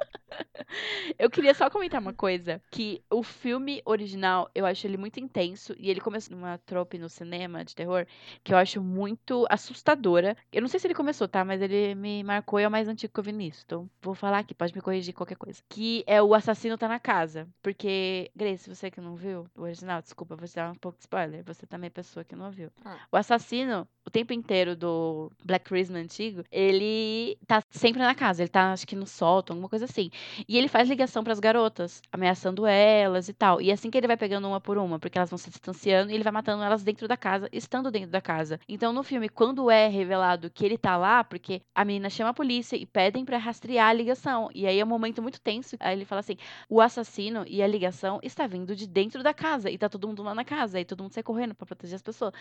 Eu 1.18 1.30
queria 1.30 1.54
só 1.54 1.70
comentar 1.70 2.02
uma 2.02 2.14
coisa, 2.14 2.62
que 2.72 3.02
o 3.10 3.24
filme 3.24 3.82
original, 3.86 4.50
eu 4.56 4.66
acho 4.66 4.88
ele 4.88 4.98
muito 4.98 5.20
intenso, 5.20 5.76
e 5.78 5.90
ele 5.90 6.00
começou 6.00 6.36
numa 6.36 6.58
trope 6.60 6.98
no 6.98 7.10
cinema 7.10 7.64
de 7.64 7.76
terror, 7.76 8.06
que 8.44 8.54
eu 8.54 8.58
acho 8.58 8.82
muito 8.82 9.46
assustadora. 9.50 10.36
Eu 10.52 10.62
não 10.62 10.68
sei 10.68 10.80
se 10.80 10.88
ele 10.88 10.94
começou, 10.94 11.28
tá? 11.28 11.44
Mas 11.44 11.62
ele 11.62 11.96
me 11.96 12.24
marcou 12.24 12.60
e 12.60 12.64
é 12.64 12.68
o 12.68 12.72
mais 12.72 12.88
antigo 12.88 13.14
que 13.14 13.20
eu 13.20 13.24
vi 13.24 13.32
nisso. 13.32 13.64
Então, 13.66 13.90
vou 14.02 14.16
falar 14.16 14.40
aqui, 14.40 14.54
pode 14.54 14.74
me 14.74 14.82
corrigir 14.82 15.14
qualquer 15.14 15.36
coisa. 15.36 15.62
Que 15.70 16.04
é 16.08 16.22
o 16.22 16.34
assassino 16.34 16.78
tá 16.78 16.88
na 16.88 17.00
casa. 17.00 17.48
Porque, 17.62 18.32
Grace, 18.36 18.70
você 18.70 18.90
que 18.90 19.02
não 19.02 19.16
viu 19.16 19.48
o 19.56 19.62
original, 19.62 20.02
desculpa, 20.02 20.36
vou 20.36 20.48
te 20.48 20.56
dar 20.56 20.72
um 20.72 20.76
pouco 20.76 20.98
de 20.98 21.04
spoiler. 21.04 21.44
Você 21.46 21.66
também 21.66 21.88
é 21.88 21.92
pessoa 21.92 22.24
que 22.24 22.36
não 22.36 22.52
viu. 22.52 22.72
Ah. 22.84 22.98
O 23.12 23.18
assassino, 23.18 23.88
o 24.06 24.10
tempo 24.10 24.34
inteiro 24.34 24.76
do 24.76 25.32
Black 25.44 25.66
Christmas 25.66 26.04
antigo, 26.04 26.44
ele 26.52 27.38
tá 27.48 27.62
sempre 27.70 28.02
na 28.02 28.16
casa. 28.16 28.42
Ele 28.44 28.50
tá, 28.50 28.72
acho 28.72 28.88
que 28.88 28.96
no 28.96 29.06
sótão, 29.06 29.56
alguma 29.56 29.70
coisa 29.70 29.86
assim. 29.86 30.10
E 30.48 30.58
ele 30.58 30.68
faz 30.68 30.90
ligação 30.90 31.24
pras 31.24 31.40
garotas, 31.40 32.02
ameaçando 32.12 32.66
elas 32.66 33.30
e 33.30 33.34
tal. 33.34 33.62
E 33.62 33.72
assim 33.72 33.90
que 33.90 33.98
ele 33.98 34.08
vai 34.08 34.18
pegando 34.18 34.48
uma 34.48 34.60
por 34.60 34.78
uma, 34.78 35.00
porque 35.00 35.18
elas 35.18 35.30
vão 35.30 35.38
se 35.38 35.50
distanciando, 35.50 36.12
e 36.12 36.16
ele 36.16 36.24
vai 36.24 36.32
matando 36.32 36.64
elas 36.64 36.84
dentro 36.84 37.08
da 37.08 37.18
casa, 37.18 37.50
estando 37.52 37.92
dentro 37.92 38.12
da 38.12 38.22
casa. 38.22 38.60
Então, 38.68 38.94
no 38.94 39.04
filme, 39.04 39.30
quando 39.30 39.70
é 39.70 39.88
revelado 39.88 40.50
que 40.50 40.66
ele 40.66 40.78
tá 40.78 40.98
lá, 40.98 41.24
porque 41.24 41.62
a 41.74 41.86
menina 41.86 42.10
chama 42.10 42.30
a 42.32 42.34
polícia 42.34 42.76
e 42.76 42.86
pedem 42.86 43.26
pra 43.26 43.38
rastrear 43.38 43.90
a 43.90 43.94
ligação. 43.94 44.50
E 44.54 44.68
aí 44.68 44.80
é 44.80 44.84
um 44.84 44.88
momento 44.88 45.22
muito 45.22 45.40
tenso. 45.40 45.76
Aí 45.80 45.96
ele 45.96 46.06
fala 46.06 46.20
assim: 46.20 46.38
o 46.70 46.82
assassino 46.82 47.44
e 47.48 47.62
a 47.62 47.68
ligação 47.68 48.20
está 48.24 48.48
vindo 48.48 48.76
de 48.76 48.88
dentro 48.88 49.24
da 49.24 49.34
casa. 49.34 49.70
E 49.70 49.78
tá 49.78 49.90
todo 49.90 50.08
mundo 50.08 50.24
lá 50.24 50.36
na 50.36 50.44
casa. 50.44 50.80
E 50.80 50.86
todo 50.86 51.04
mundo 51.04 51.14
sai 51.14 51.24
correndo 51.24 51.56
pra 51.56 51.66
proteger 51.66 51.96
as 51.96 52.02
pessoas. 52.02 52.34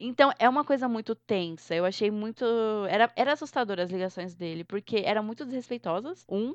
Então, 0.00 0.32
é 0.38 0.48
uma 0.48 0.64
coisa 0.64 0.88
muito 0.88 1.14
tensa. 1.14 1.74
Eu 1.74 1.84
achei 1.84 2.10
muito. 2.10 2.44
Era, 2.88 3.10
era 3.16 3.32
assustador 3.32 3.78
as 3.80 3.90
ligações 3.90 4.34
dele, 4.34 4.64
porque 4.64 5.02
eram 5.04 5.22
muito 5.22 5.44
desrespeitosas, 5.44 6.24
um, 6.28 6.54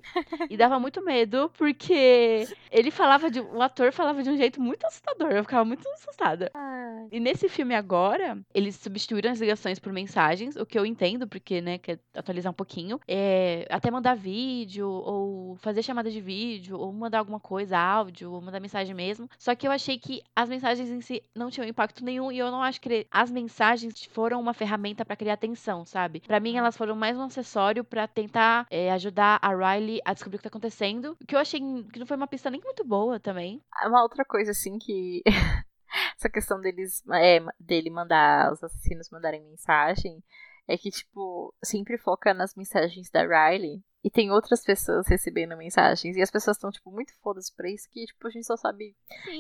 e 0.49 0.57
dava 0.67 0.79
muito 0.79 1.03
medo, 1.03 1.49
porque 1.57 2.47
ele 2.71 2.91
falava 2.91 3.31
de. 3.31 3.39
O 3.39 3.61
ator 3.61 3.91
falava 3.91 4.21
de 4.21 4.29
um 4.29 4.37
jeito 4.37 4.61
muito 4.61 4.85
assustador. 4.85 5.31
Eu 5.31 5.43
ficava 5.43 5.63
muito 5.63 5.87
assustada. 5.89 6.51
Ai. 6.53 7.07
E 7.11 7.19
nesse 7.19 7.47
filme 7.47 7.73
agora, 7.73 8.37
eles 8.53 8.75
substituíram 8.75 9.31
as 9.31 9.39
ligações 9.39 9.79
por 9.79 9.93
mensagens, 9.93 10.55
o 10.55 10.65
que 10.65 10.77
eu 10.77 10.85
entendo, 10.85 11.27
porque, 11.27 11.61
né, 11.61 11.77
quer 11.77 11.99
atualizar 12.15 12.51
um 12.51 12.55
pouquinho. 12.55 12.99
É, 13.07 13.65
até 13.69 13.89
mandar 13.89 14.15
vídeo, 14.15 14.87
ou 14.89 15.55
fazer 15.57 15.81
chamada 15.81 16.11
de 16.11 16.19
vídeo, 16.19 16.77
ou 16.77 16.91
mandar 16.91 17.19
alguma 17.19 17.39
coisa, 17.39 17.77
áudio, 17.77 18.31
ou 18.31 18.41
mandar 18.41 18.59
mensagem 18.59 18.93
mesmo. 18.93 19.29
Só 19.37 19.55
que 19.55 19.67
eu 19.67 19.71
achei 19.71 19.97
que 19.97 20.21
as 20.35 20.49
mensagens 20.49 20.89
em 20.89 21.01
si 21.01 21.23
não 21.35 21.49
tinham 21.49 21.67
impacto 21.67 22.03
nenhum, 22.03 22.31
e 22.31 22.37
eu 22.37 22.51
não 22.51 22.61
acho 22.61 22.81
que 22.81 23.07
as 23.09 23.31
mensagens 23.31 24.05
foram 24.11 24.39
uma 24.39 24.53
ferramenta 24.53 25.05
pra 25.05 25.15
criar 25.15 25.37
tensão, 25.37 25.85
sabe? 25.85 26.21
Pra 26.21 26.39
mim, 26.39 26.57
elas 26.57 26.75
foram 26.75 26.95
mais 26.95 27.17
um 27.17 27.23
acessório 27.23 27.83
pra 27.83 28.07
tentar 28.07 28.65
é, 28.69 28.91
ajudar 28.91 29.39
a 29.41 29.49
Riley 29.55 30.01
a 30.03 30.13
descobrir 30.13 30.35
o 30.35 30.39
que 30.39 30.43
tá 30.43 30.49
acontecendo. 30.57 31.17
Que 31.27 31.35
eu 31.35 31.39
achei 31.39 31.59
que 31.59 31.99
não 31.99 32.05
foi 32.05 32.17
uma 32.17 32.27
pista 32.27 32.49
nem 32.49 32.61
muito 32.61 32.83
boa 32.83 33.19
também. 33.19 33.61
Uma 33.85 34.01
outra 34.03 34.25
coisa, 34.25 34.51
assim, 34.51 34.77
que. 34.77 35.21
Essa 36.17 36.29
questão 36.29 36.59
deles. 36.59 37.03
É, 37.13 37.39
dele 37.59 37.89
mandar. 37.89 38.51
Os 38.51 38.63
assassinos 38.63 39.09
mandarem 39.09 39.43
mensagem. 39.43 40.23
É 40.67 40.77
que, 40.77 40.91
tipo, 40.91 41.53
sempre 41.63 41.97
foca 41.97 42.33
nas 42.33 42.53
mensagens 42.55 43.09
da 43.09 43.21
Riley. 43.21 43.81
E 44.03 44.11
tem 44.11 44.31
outras 44.31 44.63
pessoas 44.63 45.07
recebendo 45.07 45.57
mensagens. 45.57 46.15
E 46.15 46.21
as 46.21 46.31
pessoas 46.31 46.57
estão, 46.57 46.69
tipo, 46.71 46.91
muito 46.91 47.13
fodas 47.21 47.49
pra 47.49 47.69
isso. 47.69 47.87
Que, 47.89 48.05
tipo, 48.05 48.27
a 48.27 48.29
gente 48.29 48.45
só 48.45 48.57
sabe 48.57 48.95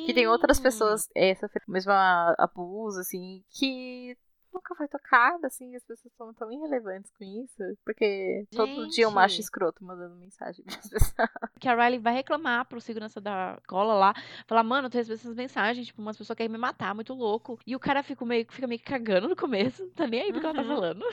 que 0.05 0.13
tem 0.13 0.27
outras 0.27 0.59
pessoas 0.59 1.09
é, 1.15 1.35
sofrendo 1.35 1.65
o 1.67 1.71
mesmo 1.71 1.91
abuso, 1.91 2.99
assim. 2.99 3.43
Que 3.49 4.17
nunca 4.57 4.75
foi 4.75 4.87
tocada, 4.87 5.47
assim. 5.47 5.75
As 5.75 5.83
pessoas 5.83 6.11
estão 6.11 6.33
tão 6.33 6.51
irrelevantes 6.51 7.11
com 7.11 7.23
isso. 7.23 7.63
Porque 7.85 8.45
todo 8.51 8.87
dia 8.89 9.07
um 9.07 9.11
macho 9.11 9.35
Gente. 9.35 9.43
escroto 9.43 9.83
mandando 9.83 10.15
mensagem 10.15 10.63
pras 10.65 10.89
pessoas. 10.89 11.13
que 11.59 11.67
a 11.69 11.75
Riley 11.75 11.99
vai 11.99 12.13
reclamar 12.13 12.65
pro 12.65 12.81
segurança 12.81 13.19
da 13.21 13.55
escola 13.59 13.93
lá, 13.93 14.13
falar, 14.47 14.63
mano, 14.63 14.87
eu 14.87 14.91
tô 14.91 14.97
recebendo 14.97 15.19
essas 15.19 15.35
mensagens, 15.35 15.87
tipo, 15.87 16.01
umas 16.01 16.17
pessoas 16.17 16.35
querem 16.37 16.51
me 16.51 16.57
matar, 16.57 16.93
muito 16.93 17.13
louco. 17.13 17.59
E 17.65 17.75
o 17.75 17.79
cara 17.79 18.03
fica 18.03 18.25
meio, 18.25 18.45
fica 18.49 18.67
meio 18.67 18.79
que 18.79 18.85
cagando 18.85 19.27
no 19.27 19.35
começo, 19.35 19.83
não 19.83 19.89
tá 19.91 20.07
nem 20.07 20.21
aí 20.21 20.31
do 20.31 20.39
que 20.39 20.45
ela 20.45 20.55
tá 20.55 20.61
Uhum. 20.61 20.67
falando. 20.67 21.05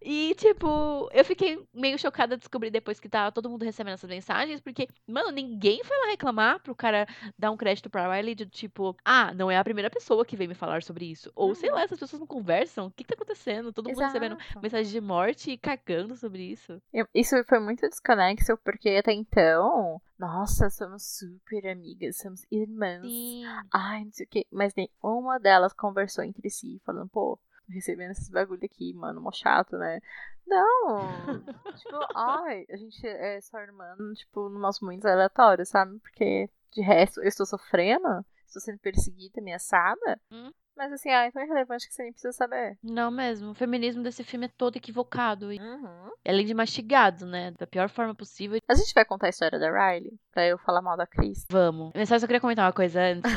E, 0.00 0.34
tipo, 0.36 1.08
eu 1.12 1.24
fiquei 1.24 1.62
meio 1.74 1.98
chocada 1.98 2.36
de 2.36 2.40
descobrir 2.40 2.70
depois 2.70 3.00
que 3.00 3.08
tá 3.08 3.30
todo 3.30 3.50
mundo 3.50 3.64
recebendo 3.64 3.94
essas 3.94 4.08
mensagens, 4.08 4.60
porque, 4.60 4.88
mano, 5.06 5.30
ninguém 5.30 5.82
foi 5.82 5.96
lá 5.98 6.06
reclamar 6.10 6.60
pro 6.60 6.74
cara 6.74 7.06
dar 7.38 7.50
um 7.50 7.56
crédito 7.56 7.90
pra 7.90 8.14
Riley 8.14 8.34
de 8.34 8.46
tipo, 8.46 8.96
ah, 9.04 9.32
não 9.34 9.50
é 9.50 9.56
a 9.58 9.64
primeira 9.64 9.90
pessoa 9.90 10.24
que 10.24 10.36
vem 10.36 10.46
me 10.48 10.54
falar 10.54 10.82
sobre 10.82 11.04
isso. 11.10 11.30
Ou, 11.34 11.54
sei 11.54 11.68
Uhum. 11.70 11.76
lá, 11.76 11.82
essas 11.82 11.98
pessoas 11.98 12.20
não 12.20 12.26
conversam, 12.26 12.57
o 12.86 12.90
que 12.90 13.04
que 13.04 13.08
tá 13.08 13.14
acontecendo? 13.14 13.72
Todo 13.72 13.86
mundo 13.88 13.98
recebendo 14.06 14.36
mensagem 14.62 14.92
de 14.92 15.00
morte 15.00 15.50
e 15.52 15.58
cagando 15.58 16.16
sobre 16.16 16.42
isso. 16.42 16.80
Eu- 16.92 17.06
Isso 17.14 17.34
foi 17.44 17.58
muito 17.58 17.88
desconexo, 17.88 18.56
porque 18.58 18.90
até 18.90 19.12
então, 19.12 20.00
nossa, 20.18 20.68
somos 20.70 21.02
super 21.18 21.66
amigas, 21.68 22.18
somos 22.18 22.44
irmãs. 22.50 23.02
Sim. 23.02 23.44
Ai, 23.72 24.04
não 24.04 24.12
sei 24.12 24.26
o 24.26 24.28
que. 24.28 24.46
Mas 24.50 24.74
nenhuma 24.74 25.38
delas 25.38 25.72
conversou 25.72 26.24
entre 26.24 26.48
si, 26.50 26.80
falando, 26.84 27.08
pô, 27.08 27.38
recebendo 27.68 28.12
esses 28.12 28.30
bagulho 28.30 28.64
aqui, 28.64 28.94
mano, 28.94 29.20
mó 29.20 29.30
chato, 29.30 29.76
né? 29.76 30.00
Não! 30.46 30.96
tipo, 31.76 31.96
ai, 32.14 32.64
a 32.70 32.76
gente 32.76 33.06
é 33.06 33.40
só 33.40 33.58
irmã, 33.60 33.94
tipo, 34.14 34.48
nos 34.48 34.60
nossos 34.60 34.80
momentos 34.80 35.04
aleatórios, 35.04 35.68
sabe? 35.68 35.98
Porque 36.00 36.48
de 36.72 36.80
resto, 36.82 37.20
eu 37.20 37.28
estou 37.28 37.44
sofrendo, 37.46 38.24
estou 38.46 38.60
sendo 38.62 38.78
perseguida, 38.78 39.40
ameaçada. 39.40 40.20
Hum. 40.30 40.50
Mas 40.78 40.92
assim, 40.92 41.10
ai, 41.10 41.32
tão 41.32 41.42
irrelevante 41.42 41.88
que 41.88 41.92
você 41.94 42.04
nem 42.04 42.12
precisa 42.12 42.32
saber. 42.32 42.78
Não 42.82 43.10
mesmo. 43.10 43.50
O 43.50 43.54
feminismo 43.54 44.00
desse 44.02 44.22
filme 44.22 44.46
é 44.46 44.50
todo 44.56 44.76
equivocado. 44.76 45.52
E, 45.52 45.58
Uhum. 45.58 46.10
além 46.26 46.46
de 46.46 46.54
mastigado, 46.54 47.26
né? 47.26 47.50
Da 47.58 47.66
pior 47.66 47.88
forma 47.88 48.14
possível. 48.14 48.60
A 48.68 48.74
gente 48.74 48.94
vai 48.94 49.04
contar 49.04 49.26
a 49.26 49.30
história 49.30 49.58
da 49.58 49.66
Riley, 49.70 50.12
pra 50.32 50.46
eu 50.46 50.56
falar 50.58 50.80
mal 50.80 50.96
da 50.96 51.04
Cris. 51.06 51.44
Vamos. 51.50 51.90
Mas 51.94 52.08
só 52.08 52.18
queria 52.20 52.40
comentar 52.40 52.64
uma 52.64 52.72
coisa 52.72 53.00
antes. 53.12 53.30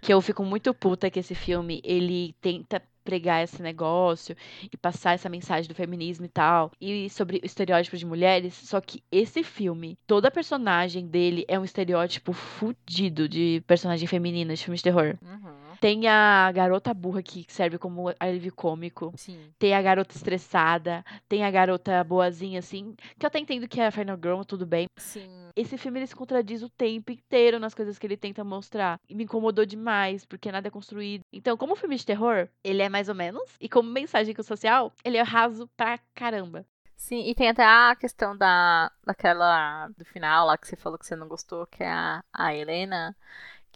que 0.00 0.12
eu 0.12 0.20
fico 0.22 0.42
muito 0.42 0.72
puta 0.72 1.10
que 1.10 1.18
esse 1.20 1.34
filme, 1.34 1.80
ele 1.84 2.34
tenta 2.40 2.82
pregar 3.04 3.44
esse 3.44 3.62
negócio 3.62 4.34
e 4.72 4.76
passar 4.76 5.12
essa 5.12 5.28
mensagem 5.28 5.68
do 5.68 5.74
feminismo 5.76 6.24
e 6.24 6.28
tal. 6.28 6.72
E 6.80 7.08
sobre 7.10 7.36
o 7.36 7.46
estereótipo 7.46 7.96
de 7.96 8.04
mulheres. 8.06 8.54
Só 8.54 8.80
que 8.80 9.00
esse 9.12 9.44
filme, 9.44 9.96
toda 10.08 10.28
personagem 10.30 11.06
dele 11.06 11.44
é 11.46 11.56
um 11.58 11.64
estereótipo 11.64 12.32
fudido 12.32 13.28
de 13.28 13.62
personagem 13.66 14.08
feminina 14.08 14.54
de 14.54 14.64
filme 14.64 14.76
de 14.76 14.82
terror. 14.82 15.16
Uhum. 15.22 15.65
Tem 15.80 16.06
a 16.08 16.50
garota 16.52 16.92
burra 16.92 17.22
que 17.22 17.44
serve 17.48 17.78
como 17.78 18.12
alívio 18.18 18.54
cômico. 18.54 19.12
Sim. 19.16 19.52
Tem 19.58 19.74
a 19.74 19.82
garota 19.82 20.14
estressada, 20.14 21.04
tem 21.28 21.44
a 21.44 21.50
garota 21.50 22.02
boazinha, 22.04 22.58
assim, 22.58 22.94
que 23.18 23.24
eu 23.24 23.28
até 23.28 23.38
entendo 23.38 23.68
que 23.68 23.80
é 23.80 23.86
a 23.86 23.90
Final 23.90 24.16
Girl, 24.16 24.42
tudo 24.42 24.66
bem. 24.66 24.86
Sim. 24.96 25.28
Esse 25.54 25.78
filme 25.78 26.00
ele 26.00 26.06
se 26.06 26.16
contradiz 26.16 26.62
o 26.62 26.68
tempo 26.68 27.12
inteiro 27.12 27.58
nas 27.58 27.74
coisas 27.74 27.98
que 27.98 28.06
ele 28.06 28.16
tenta 28.16 28.44
mostrar. 28.44 29.00
E 29.08 29.14
me 29.14 29.24
incomodou 29.24 29.64
demais, 29.64 30.24
porque 30.24 30.52
nada 30.52 30.68
é 30.68 30.70
construído. 30.70 31.22
Então, 31.32 31.56
como 31.56 31.76
filme 31.76 31.96
de 31.96 32.04
terror, 32.06 32.48
ele 32.62 32.82
é 32.82 32.88
mais 32.88 33.08
ou 33.08 33.14
menos. 33.14 33.56
E 33.60 33.68
como 33.68 33.90
mensagem 33.90 34.34
social, 34.42 34.92
ele 35.04 35.16
é 35.16 35.22
raso 35.22 35.68
pra 35.76 35.98
caramba. 36.14 36.66
Sim, 36.96 37.28
e 37.28 37.34
tem 37.34 37.48
até 37.50 37.62
a 37.62 37.94
questão 37.94 38.36
da 38.36 38.90
daquela 39.04 39.88
do 39.96 40.04
final 40.04 40.46
lá 40.46 40.56
que 40.56 40.66
você 40.66 40.76
falou 40.76 40.98
que 40.98 41.06
você 41.06 41.14
não 41.14 41.28
gostou, 41.28 41.66
que 41.66 41.82
é 41.82 41.90
a, 41.90 42.24
a 42.32 42.54
Helena, 42.54 43.14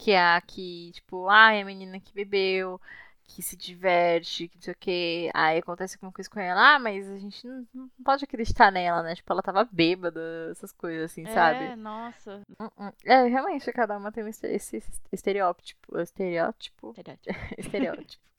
que 0.01 0.13
é 0.13 0.19
a 0.19 0.41
que, 0.41 0.93
tipo, 0.93 1.29
ai, 1.29 1.61
a 1.61 1.65
menina 1.65 2.01
que 2.01 2.15
bebeu, 2.15 2.81
que 3.23 3.43
se 3.43 3.55
diverte, 3.55 4.49
que 4.49 4.57
não 4.57 4.63
sei 4.63 4.73
o 4.73 4.77
que. 4.77 5.31
Aí 5.35 5.59
acontece 5.59 5.97
alguma 5.97 6.11
coisa 6.11 6.31
com 6.31 6.41
ela, 6.41 6.77
ah, 6.77 6.79
mas 6.79 7.07
a 7.07 7.19
gente 7.19 7.47
não, 7.47 7.67
não 7.75 7.91
pode 8.03 8.25
acreditar 8.25 8.73
nela, 8.73 9.03
né? 9.03 9.15
Tipo, 9.15 9.31
ela 9.31 9.43
tava 9.43 9.69
bêbada, 9.71 10.49
essas 10.51 10.73
coisas 10.73 11.11
assim, 11.11 11.27
sabe? 11.27 11.65
É, 11.65 11.77
nossa. 11.77 12.43
Hum, 12.59 12.71
hum. 12.79 12.93
É, 13.05 13.25
realmente, 13.27 13.71
cada 13.73 13.99
uma 13.99 14.11
tem 14.11 14.27
esse 14.27 14.83
estereótipo. 15.13 15.99
Estereótipo. 15.99 16.91
Estereótipo. 16.91 17.37
estereótipo. 17.59 18.31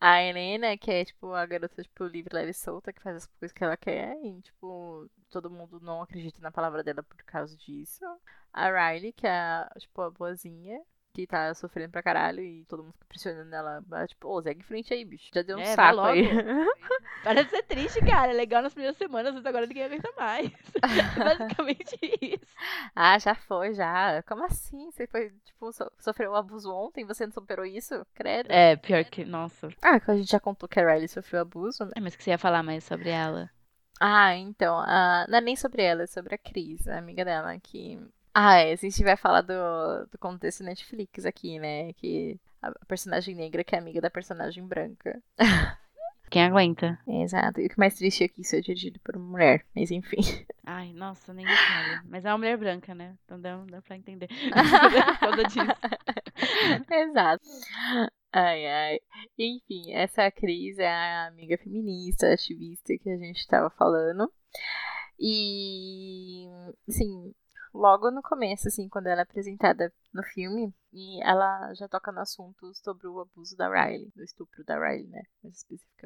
A 0.00 0.22
Helena, 0.22 0.78
que 0.78 0.90
é, 0.90 1.04
tipo, 1.04 1.34
a 1.34 1.44
garota, 1.44 1.82
tipo, 1.82 2.04
livre, 2.04 2.32
leve 2.32 2.52
e 2.52 2.54
solta, 2.54 2.92
que 2.92 3.02
faz 3.02 3.16
as 3.16 3.26
coisas 3.26 3.52
que 3.52 3.64
ela 3.64 3.76
quer 3.76 4.16
e, 4.24 4.40
tipo, 4.40 5.10
todo 5.28 5.50
mundo 5.50 5.80
não 5.80 6.00
acredita 6.00 6.40
na 6.40 6.52
palavra 6.52 6.84
dela 6.84 7.02
por 7.02 7.16
causa 7.24 7.56
disso. 7.56 8.04
A 8.52 8.70
Riley, 8.70 9.12
que 9.12 9.26
é, 9.26 9.68
tipo, 9.78 10.00
a 10.00 10.10
boazinha, 10.10 10.80
que 11.22 11.26
tá 11.26 11.52
sofrendo 11.54 11.90
pra 11.90 12.02
caralho 12.02 12.40
e 12.42 12.64
todo 12.66 12.82
mundo 12.84 12.92
fica 12.92 13.06
pressionando 13.08 13.54
ela. 13.54 13.82
Tipo, 14.06 14.28
ô, 14.28 14.42
segue 14.42 14.60
em 14.60 14.64
frente 14.64 14.94
aí, 14.94 15.04
bicho. 15.04 15.30
Já 15.34 15.42
deu 15.42 15.58
um 15.58 15.60
É, 15.60 15.74
saco 15.74 16.00
aí. 16.00 16.22
Para 17.24 17.42
de 17.44 17.50
ser 17.50 17.62
triste, 17.64 18.00
cara. 18.00 18.30
É 18.32 18.34
legal 18.34 18.62
nas 18.62 18.72
primeiras 18.72 18.96
semanas, 18.96 19.34
mas 19.34 19.44
agora 19.44 19.66
ninguém 19.66 19.84
aguenta 19.84 20.10
mais. 20.16 20.50
É 21.18 21.24
basicamente 21.24 21.98
isso. 22.22 22.54
ah, 22.94 23.18
já 23.18 23.34
foi, 23.34 23.74
já. 23.74 24.22
Como 24.22 24.44
assim? 24.44 24.90
Você 24.90 25.06
foi, 25.06 25.30
tipo, 25.44 25.72
so- 25.72 25.90
sofreu 25.98 26.30
um 26.32 26.34
abuso 26.36 26.72
ontem 26.72 27.04
você 27.04 27.26
não 27.26 27.32
superou 27.32 27.66
isso? 27.66 28.06
Credo. 28.14 28.48
É, 28.50 28.76
pior 28.76 29.04
que. 29.04 29.24
Nossa. 29.24 29.68
Ah, 29.82 29.98
que 29.98 30.10
a 30.10 30.16
gente 30.16 30.30
já 30.30 30.40
contou 30.40 30.68
que 30.68 30.78
a 30.78 30.86
Riley 30.92 31.08
sofreu 31.08 31.40
abuso, 31.42 31.84
né? 31.84 31.92
É, 31.96 32.00
mas 32.00 32.14
que 32.14 32.22
você 32.22 32.30
ia 32.30 32.38
falar 32.38 32.62
mais 32.62 32.84
sobre 32.84 33.10
ela. 33.10 33.50
Ah, 34.00 34.34
então, 34.36 34.78
ah, 34.78 35.26
não 35.28 35.38
é 35.38 35.40
nem 35.40 35.56
sobre 35.56 35.82
ela, 35.82 36.04
é 36.04 36.06
sobre 36.06 36.34
a 36.34 36.38
Cris, 36.38 36.86
a 36.86 36.98
amiga 36.98 37.24
dela, 37.24 37.58
que. 37.58 37.98
Ah, 38.40 38.54
é, 38.60 38.72
a 38.72 38.76
gente 38.76 39.02
vai 39.02 39.16
falar 39.16 39.42
do, 39.42 40.06
do 40.12 40.16
contexto 40.16 40.62
Netflix 40.62 41.26
aqui, 41.26 41.58
né? 41.58 41.92
Que 41.94 42.38
a 42.62 42.70
personagem 42.86 43.34
negra 43.34 43.64
que 43.64 43.74
é 43.74 43.78
amiga 43.78 44.00
da 44.00 44.08
personagem 44.08 44.64
branca. 44.64 45.20
Quem 46.30 46.44
aguenta? 46.44 47.00
Exato. 47.04 47.60
E 47.60 47.66
o 47.66 47.68
que 47.68 47.76
mais 47.76 47.96
triste 47.96 48.22
é 48.22 48.28
que 48.28 48.42
isso 48.42 48.54
é 48.54 48.60
dirigido 48.60 49.00
por 49.00 49.16
uma 49.16 49.28
mulher, 49.28 49.66
mas 49.74 49.90
enfim. 49.90 50.20
Ai, 50.64 50.92
nossa, 50.92 51.34
nem 51.34 51.44
fale. 51.44 52.00
Mas 52.04 52.24
é 52.24 52.30
uma 52.30 52.38
mulher 52.38 52.56
branca, 52.56 52.94
né? 52.94 53.16
Então 53.24 53.40
dá, 53.40 53.56
dá 53.64 53.82
pra 53.82 53.96
entender. 53.96 54.28
Causa 55.18 55.42
disso. 55.42 56.86
Exato. 56.92 57.42
Ai, 58.32 58.66
ai. 58.68 59.00
Enfim, 59.36 59.92
essa 59.94 60.26
atriz 60.26 60.78
é 60.78 60.86
a 60.86 61.26
amiga 61.26 61.58
feminista, 61.58 62.32
ativista 62.32 62.96
que 63.02 63.10
a 63.10 63.16
gente 63.16 63.44
tava 63.48 63.68
falando. 63.70 64.32
E, 65.18 66.46
assim, 66.88 67.34
logo 67.74 68.10
no 68.10 68.22
começo, 68.22 68.68
assim, 68.68 68.88
quando 68.88 69.06
ela 69.08 69.20
é 69.20 69.22
apresentada 69.22 69.92
no 70.12 70.22
filme, 70.22 70.72
e 70.92 71.22
ela 71.22 71.72
já 71.74 71.86
toca 71.88 72.10
no 72.10 72.20
assunto 72.20 72.72
sobre 72.74 73.06
o 73.06 73.20
abuso 73.20 73.56
da 73.56 73.68
Riley, 73.68 74.10
do 74.16 74.22
estupro 74.24 74.64
da 74.64 74.74
Riley, 74.78 75.06
né? 75.08 75.22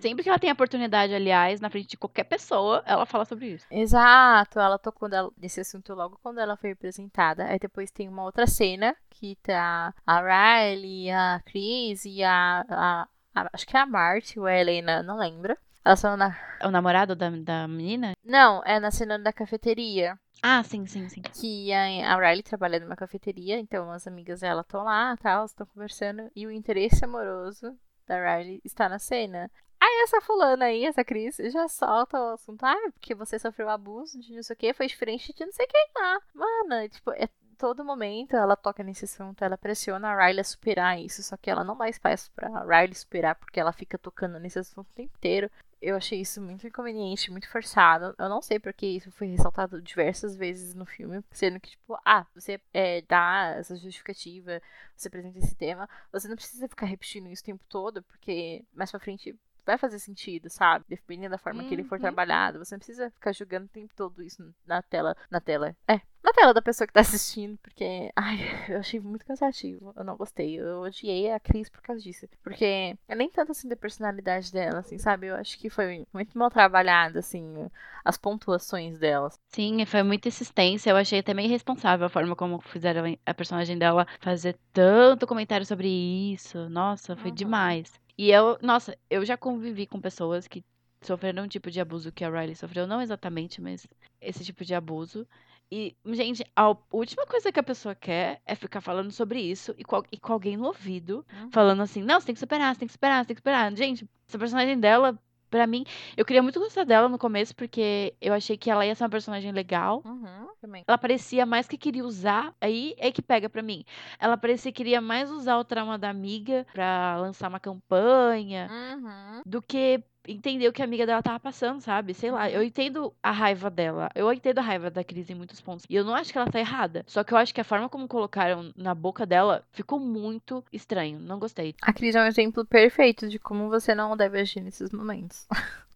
Sempre 0.00 0.22
que 0.22 0.28
ela 0.28 0.38
tem 0.38 0.50
a 0.50 0.54
oportunidade, 0.54 1.14
aliás, 1.14 1.60
na 1.60 1.70
frente 1.70 1.90
de 1.90 1.96
qualquer 1.96 2.24
pessoa, 2.24 2.82
ela 2.86 3.06
fala 3.06 3.24
sobre 3.24 3.46
isso. 3.48 3.66
Exato, 3.70 4.58
ela 4.58 4.78
tocou 4.78 5.08
nesse 5.36 5.60
assunto 5.60 5.94
logo 5.94 6.18
quando 6.22 6.38
ela 6.40 6.56
foi 6.56 6.72
apresentada. 6.72 7.44
Aí 7.44 7.58
depois 7.58 7.90
tem 7.90 8.08
uma 8.08 8.24
outra 8.24 8.46
cena 8.46 8.96
que 9.10 9.36
tá 9.36 9.94
a 10.06 10.20
Riley, 10.20 11.10
a 11.10 11.40
Chris 11.44 12.04
e 12.04 12.22
a, 12.24 12.64
a- 12.68 13.08
a- 13.34 13.50
acho 13.52 13.66
que 13.66 13.76
é 13.76 13.80
a 13.80 13.86
Marty 13.86 14.40
ou 14.40 14.46
a 14.46 14.52
Helena, 14.54 15.02
não 15.02 15.16
lembro. 15.16 15.56
Elas 15.84 15.98
estão 15.98 16.16
na. 16.16 16.36
O 16.64 16.70
namorado 16.70 17.16
da, 17.16 17.28
da 17.30 17.66
menina? 17.66 18.12
Não, 18.24 18.62
é 18.64 18.78
na 18.78 18.90
cena 18.90 19.18
da 19.18 19.32
cafeteria. 19.32 20.18
Ah, 20.40 20.62
sim, 20.62 20.86
sim, 20.86 21.08
sim. 21.08 21.22
Que 21.22 21.72
a, 21.72 22.14
a 22.14 22.16
Riley 22.16 22.42
trabalha 22.42 22.80
numa 22.80 22.96
cafeteria, 22.96 23.58
então 23.58 23.90
as 23.90 24.06
amigas 24.06 24.40
dela 24.40 24.62
estão 24.62 24.84
lá, 24.84 25.16
tal, 25.16 25.44
estão 25.44 25.66
conversando, 25.66 26.30
e 26.34 26.46
o 26.46 26.50
interesse 26.50 27.04
amoroso 27.04 27.76
da 28.06 28.16
Riley 28.16 28.60
está 28.64 28.88
na 28.88 28.98
cena. 28.98 29.50
Aí 29.80 30.02
essa 30.04 30.20
fulana 30.20 30.66
aí, 30.66 30.84
essa 30.84 31.04
Cris, 31.04 31.36
já 31.36 31.66
solta 31.66 32.16
o 32.16 32.34
assunto, 32.34 32.62
ah, 32.64 32.90
porque 32.92 33.14
você 33.16 33.36
sofreu 33.36 33.68
abuso 33.68 34.18
de 34.20 34.32
não 34.32 34.42
sei 34.42 34.54
o 34.54 34.56
que, 34.56 34.72
foi 34.72 34.86
diferente 34.86 35.32
de 35.32 35.44
não 35.44 35.52
sei 35.52 35.66
quem 35.66 35.88
lá. 35.96 36.20
Mano, 36.32 36.88
tipo, 36.88 37.10
é 37.12 37.28
todo 37.58 37.84
momento 37.84 38.36
ela 38.36 38.56
toca 38.56 38.82
nesse 38.82 39.04
assunto, 39.04 39.44
ela 39.44 39.58
pressiona 39.58 40.08
a 40.08 40.26
Riley 40.26 40.40
a 40.40 40.44
superar 40.44 41.00
isso, 41.00 41.22
só 41.22 41.36
que 41.36 41.50
ela 41.50 41.64
não 41.64 41.76
dá 41.76 41.88
espaço 41.88 42.30
pra 42.32 42.64
Riley 42.64 42.94
superar, 42.94 43.34
porque 43.34 43.58
ela 43.58 43.72
fica 43.72 43.98
tocando 43.98 44.38
nesse 44.38 44.58
assunto 44.58 44.88
o 44.88 44.94
tempo 44.94 45.12
inteiro. 45.16 45.50
Eu 45.82 45.96
achei 45.96 46.20
isso 46.20 46.40
muito 46.40 46.64
inconveniente, 46.64 47.30
muito 47.30 47.50
forçado. 47.50 48.14
Eu 48.16 48.28
não 48.28 48.40
sei 48.40 48.60
porque 48.60 48.86
isso 48.86 49.10
foi 49.10 49.26
ressaltado 49.26 49.82
diversas 49.82 50.36
vezes 50.36 50.74
no 50.74 50.86
filme, 50.86 51.24
sendo 51.32 51.58
que, 51.58 51.70
tipo, 51.70 51.98
ah, 52.04 52.24
você 52.34 52.60
é, 52.72 53.02
dá 53.02 53.56
essa 53.58 53.74
justificativa, 53.76 54.62
você 54.96 55.08
apresenta 55.08 55.40
esse 55.40 55.56
tema, 55.56 55.88
você 56.12 56.28
não 56.28 56.36
precisa 56.36 56.68
ficar 56.68 56.86
repetindo 56.86 57.28
isso 57.28 57.42
o 57.42 57.46
tempo 57.46 57.64
todo, 57.68 58.00
porque 58.04 58.64
mais 58.72 58.92
pra 58.92 59.00
frente 59.00 59.36
vai 59.64 59.78
fazer 59.78 59.98
sentido, 59.98 60.48
sabe? 60.50 60.84
Dependendo 60.88 61.30
da 61.30 61.38
forma 61.38 61.64
que 61.64 61.74
ele 61.74 61.84
for 61.84 61.96
Uhum. 61.96 62.02
trabalhado. 62.02 62.58
Você 62.58 62.74
não 62.74 62.78
precisa 62.80 63.10
ficar 63.10 63.32
julgando 63.32 63.66
o 63.66 63.68
tempo 63.68 63.92
todo 63.96 64.22
isso 64.22 64.42
na 64.66 64.82
tela. 64.82 65.16
Na 65.30 65.40
tela. 65.40 65.76
É, 65.88 66.00
na 66.22 66.32
tela 66.32 66.52
da 66.54 66.62
pessoa 66.62 66.86
que 66.86 66.92
tá 66.92 67.00
assistindo, 67.22 67.58
porque. 67.58 68.10
Ai, 68.16 68.38
eu 68.68 68.78
achei 68.78 68.98
muito 69.00 69.24
cansativo. 69.24 69.92
Eu 69.96 70.04
não 70.04 70.16
gostei. 70.16 70.58
Eu 70.60 70.80
odiei 70.82 71.30
a 71.32 71.38
Cris 71.40 71.68
por 71.68 71.80
causa 71.82 72.00
disso. 72.02 72.26
Porque 72.42 72.96
é 73.08 73.14
nem 73.14 73.30
tanto 73.30 73.52
assim 73.52 73.68
da 73.68 73.76
personalidade 73.76 74.52
dela, 74.52 74.80
assim, 74.80 74.98
sabe? 74.98 75.26
Eu 75.28 75.36
acho 75.36 75.58
que 75.58 75.68
foi 75.70 76.06
muito 76.12 76.36
mal 76.38 76.50
trabalhado, 76.50 77.18
assim, 77.18 77.68
as 78.04 78.16
pontuações 78.16 78.98
dela. 78.98 79.30
Sim, 79.48 79.84
foi 79.86 80.02
muita 80.02 80.28
insistência. 80.28 80.90
Eu 80.90 80.96
achei 80.96 81.18
até 81.20 81.32
meio 81.34 81.46
irresponsável 81.48 82.06
a 82.06 82.10
forma 82.10 82.34
como 82.36 82.60
fizeram 82.60 83.04
a 83.24 83.34
personagem 83.34 83.78
dela 83.78 84.06
fazer 84.20 84.56
tanto 84.72 85.26
comentário 85.26 85.66
sobre 85.66 85.88
isso. 85.88 86.68
Nossa, 86.68 87.16
foi 87.16 87.30
Uhum. 87.30 87.34
demais. 87.36 88.00
E 88.16 88.30
eu, 88.30 88.58
nossa, 88.62 88.96
eu 89.10 89.24
já 89.24 89.36
convivi 89.36 89.86
com 89.86 90.00
pessoas 90.00 90.46
que 90.46 90.64
sofreram 91.00 91.44
um 91.44 91.48
tipo 91.48 91.70
de 91.70 91.80
abuso 91.80 92.12
que 92.12 92.24
a 92.24 92.30
Riley 92.30 92.54
sofreu, 92.54 92.86
não 92.86 93.00
exatamente, 93.00 93.60
mas 93.60 93.86
esse 94.20 94.44
tipo 94.44 94.64
de 94.64 94.74
abuso. 94.74 95.26
E, 95.70 95.96
gente, 96.12 96.44
a 96.54 96.76
última 96.92 97.26
coisa 97.26 97.50
que 97.50 97.58
a 97.58 97.62
pessoa 97.62 97.94
quer 97.94 98.42
é 98.44 98.54
ficar 98.54 98.82
falando 98.82 99.10
sobre 99.10 99.40
isso 99.40 99.74
e 99.78 99.84
com, 99.84 100.02
e 100.12 100.18
com 100.18 100.32
alguém 100.34 100.56
no 100.56 100.66
ouvido, 100.66 101.24
falando 101.50 101.82
assim: 101.82 102.02
não, 102.02 102.20
você 102.20 102.26
tem 102.26 102.34
que 102.34 102.40
superar, 102.40 102.74
você 102.74 102.80
tem 102.80 102.86
que 102.86 102.92
superar, 102.92 103.24
você 103.24 103.28
tem 103.28 103.34
que 103.34 103.40
superar. 103.40 103.74
Gente, 103.74 104.06
essa 104.28 104.38
personagem 104.38 104.78
dela, 104.78 105.18
pra 105.52 105.66
mim, 105.66 105.84
eu 106.16 106.24
queria 106.24 106.42
muito 106.42 106.58
gostar 106.58 106.84
dela 106.84 107.08
no 107.10 107.18
começo, 107.18 107.54
porque 107.54 108.14
eu 108.20 108.32
achei 108.32 108.56
que 108.56 108.70
ela 108.70 108.86
ia 108.86 108.94
ser 108.94 109.04
uma 109.04 109.10
personagem 109.10 109.52
legal. 109.52 110.02
Uhum. 110.04 110.48
Ela 110.88 110.96
parecia 110.96 111.44
mais 111.44 111.68
que 111.68 111.76
queria 111.76 112.04
usar, 112.04 112.54
aí 112.60 112.94
é 112.96 113.12
que 113.12 113.20
pega 113.20 113.48
pra 113.50 113.62
mim. 113.62 113.84
Ela 114.18 114.36
parecia 114.36 114.72
que 114.72 114.76
queria 114.76 115.00
mais 115.00 115.30
usar 115.30 115.58
o 115.58 115.64
trauma 115.64 115.98
da 115.98 116.08
amiga 116.08 116.66
pra 116.72 117.16
lançar 117.18 117.48
uma 117.48 117.60
campanha 117.60 118.70
Uhum. 118.72 119.42
do 119.44 119.60
que 119.60 120.02
entender 120.26 120.68
o 120.68 120.72
que 120.72 120.82
a 120.82 120.84
amiga 120.84 121.06
dela 121.06 121.22
tava 121.22 121.40
passando, 121.40 121.80
sabe? 121.80 122.14
Sei 122.14 122.30
lá, 122.30 122.50
eu 122.50 122.62
entendo 122.62 123.12
a 123.22 123.30
raiva 123.30 123.70
dela. 123.70 124.10
Eu 124.14 124.32
entendo 124.32 124.58
a 124.58 124.62
raiva 124.62 124.90
da 124.90 125.04
Cris 125.04 125.30
em 125.30 125.34
muitos 125.34 125.60
pontos. 125.60 125.84
E 125.88 125.94
eu 125.94 126.04
não 126.04 126.14
acho 126.14 126.32
que 126.32 126.38
ela 126.38 126.50
tá 126.50 126.58
errada. 126.58 127.04
Só 127.06 127.24
que 127.24 127.32
eu 127.32 127.38
acho 127.38 127.54
que 127.54 127.60
a 127.60 127.64
forma 127.64 127.88
como 127.88 128.08
colocaram 128.08 128.72
na 128.76 128.94
boca 128.94 129.26
dela 129.26 129.64
ficou 129.72 129.98
muito 129.98 130.64
estranho. 130.72 131.18
Não 131.18 131.38
gostei. 131.38 131.74
A 131.82 131.92
Cris 131.92 132.14
é 132.14 132.22
um 132.22 132.26
exemplo 132.26 132.64
perfeito 132.64 133.28
de 133.28 133.38
como 133.38 133.68
você 133.68 133.94
não 133.94 134.16
deve 134.16 134.40
agir 134.40 134.60
nesses 134.60 134.90
momentos. 134.90 135.46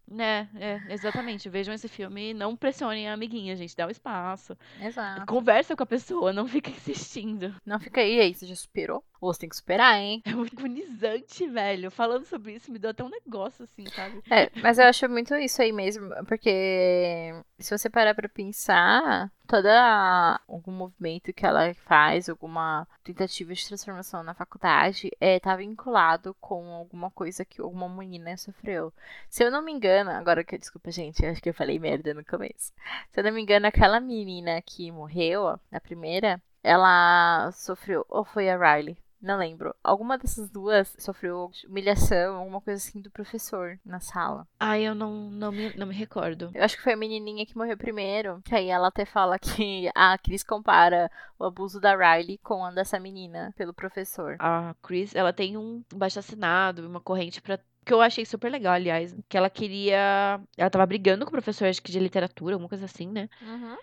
Né, 0.09 0.47
é, 0.55 0.81
exatamente. 0.93 1.49
Vejam 1.49 1.73
esse 1.73 1.89
filme 1.89 2.29
e 2.29 2.33
não 2.33 2.55
pressionem 2.55 3.09
a 3.09 3.13
amiguinha, 3.13 3.55
gente. 3.57 3.75
Dá 3.75 3.85
um 3.85 3.89
espaço. 3.89 4.57
Exato. 4.81 5.25
Conversa 5.25 5.75
com 5.75 5.83
a 5.83 5.85
pessoa, 5.85 6.31
não 6.31 6.47
fica 6.47 6.69
insistindo. 6.71 7.53
Não 7.65 7.77
fica 7.77 7.99
aí, 7.99 8.19
aí, 8.19 8.33
você 8.33 8.45
já 8.45 8.55
superou? 8.55 9.03
Ou 9.19 9.33
você 9.33 9.41
tem 9.41 9.49
que 9.49 9.55
superar, 9.55 9.95
hein? 9.95 10.21
É 10.25 10.31
muito 10.33 10.57
agonizante, 10.57 11.47
velho. 11.47 11.89
Falando 11.89 12.25
sobre 12.25 12.53
isso, 12.53 12.71
me 12.71 12.79
deu 12.79 12.91
até 12.91 13.03
um 13.03 13.09
negócio 13.09 13.63
assim, 13.63 13.85
sabe? 13.95 14.21
É, 14.29 14.49
mas 14.61 14.77
eu 14.77 14.85
acho 14.85 15.09
muito 15.09 15.35
isso 15.35 15.61
aí 15.61 15.71
mesmo, 15.71 16.09
porque 16.25 17.33
se 17.59 17.75
você 17.75 17.89
parar 17.89 18.13
pra 18.13 18.29
pensar, 18.29 19.31
toda 19.47 20.39
algum 20.47 20.71
movimento 20.71 21.33
que 21.33 21.45
ela 21.45 21.73
faz, 21.73 22.29
alguma 22.29 22.87
tentativa 23.03 23.53
de 23.53 23.65
transformação 23.65 24.21
na 24.21 24.33
faculdade, 24.33 25.09
é, 25.19 25.39
tá 25.39 25.55
vinculado 25.55 26.35
com 26.39 26.71
alguma 26.73 27.09
coisa 27.09 27.45
que 27.45 27.61
alguma 27.61 27.89
menina 27.89 28.37
sofreu. 28.37 28.93
Se 29.29 29.43
eu 29.43 29.49
não 29.49 29.61
me 29.61 29.71
engano, 29.71 30.11
agora 30.11 30.43
que 30.43 30.57
desculpa, 30.57 30.91
gente, 30.91 31.25
acho 31.25 31.41
que 31.41 31.49
eu 31.49 31.53
falei 31.53 31.79
merda 31.79 32.13
no 32.13 32.23
começo. 32.23 32.73
Se 33.11 33.19
eu 33.19 33.23
não 33.23 33.31
me 33.31 33.41
engano, 33.41 33.65
aquela 33.65 33.99
menina 33.99 34.61
que 34.61 34.91
morreu, 34.91 35.59
na 35.71 35.79
primeira, 35.79 36.41
ela 36.63 37.49
sofreu, 37.53 38.05
ou 38.09 38.25
foi 38.25 38.49
a 38.49 38.57
Riley? 38.57 38.97
Não 39.27 39.37
lembro. 39.37 39.75
Alguma 39.83 40.17
dessas 40.17 40.49
duas 40.49 40.95
sofreu 40.97 41.51
humilhação, 41.67 42.37
alguma 42.37 42.61
coisa 42.61 42.81
assim 42.81 43.01
do 43.01 43.11
professor 43.11 43.77
na 43.85 43.99
sala. 43.99 44.47
Ai, 44.57 44.83
eu 44.83 44.95
não, 44.95 45.29
não, 45.29 45.51
me, 45.51 45.75
não 45.75 45.85
me 45.85 45.93
recordo. 45.93 46.49
Eu 46.53 46.63
acho 46.63 46.77
que 46.77 46.83
foi 46.83 46.93
a 46.93 46.97
menininha 46.97 47.45
que 47.45 47.57
morreu 47.57 47.75
primeiro. 47.75 48.41
Que 48.45 48.55
aí 48.55 48.69
ela 48.69 48.87
até 48.87 49.03
fala 49.03 49.37
que 49.37 49.89
a 49.93 50.17
Cris 50.17 50.43
compara 50.43 51.11
o 51.37 51.43
abuso 51.43 51.81
da 51.81 51.93
Riley 51.93 52.37
com 52.37 52.63
a 52.63 52.71
dessa 52.71 52.97
menina 53.01 53.53
pelo 53.57 53.73
professor. 53.73 54.37
A 54.39 54.73
Chris, 54.81 55.13
ela 55.13 55.33
tem 55.33 55.57
um 55.57 55.83
baixo 55.93 56.19
assinado, 56.19 56.87
uma 56.87 57.01
corrente 57.01 57.41
pra. 57.41 57.59
Que 57.87 57.93
eu 57.93 58.01
achei 58.01 58.25
super 58.25 58.51
legal, 58.51 58.73
aliás. 58.73 59.15
Que 59.29 59.37
ela 59.37 59.49
queria. 59.49 60.41
Ela 60.57 60.69
tava 60.69 60.85
brigando 60.85 61.23
com 61.23 61.29
o 61.29 61.31
professor, 61.31 61.69
acho 61.69 61.81
que 61.81 61.89
de 61.89 61.99
literatura, 61.99 62.55
alguma 62.55 62.67
coisa 62.67 62.83
assim, 62.83 63.07
né? 63.07 63.29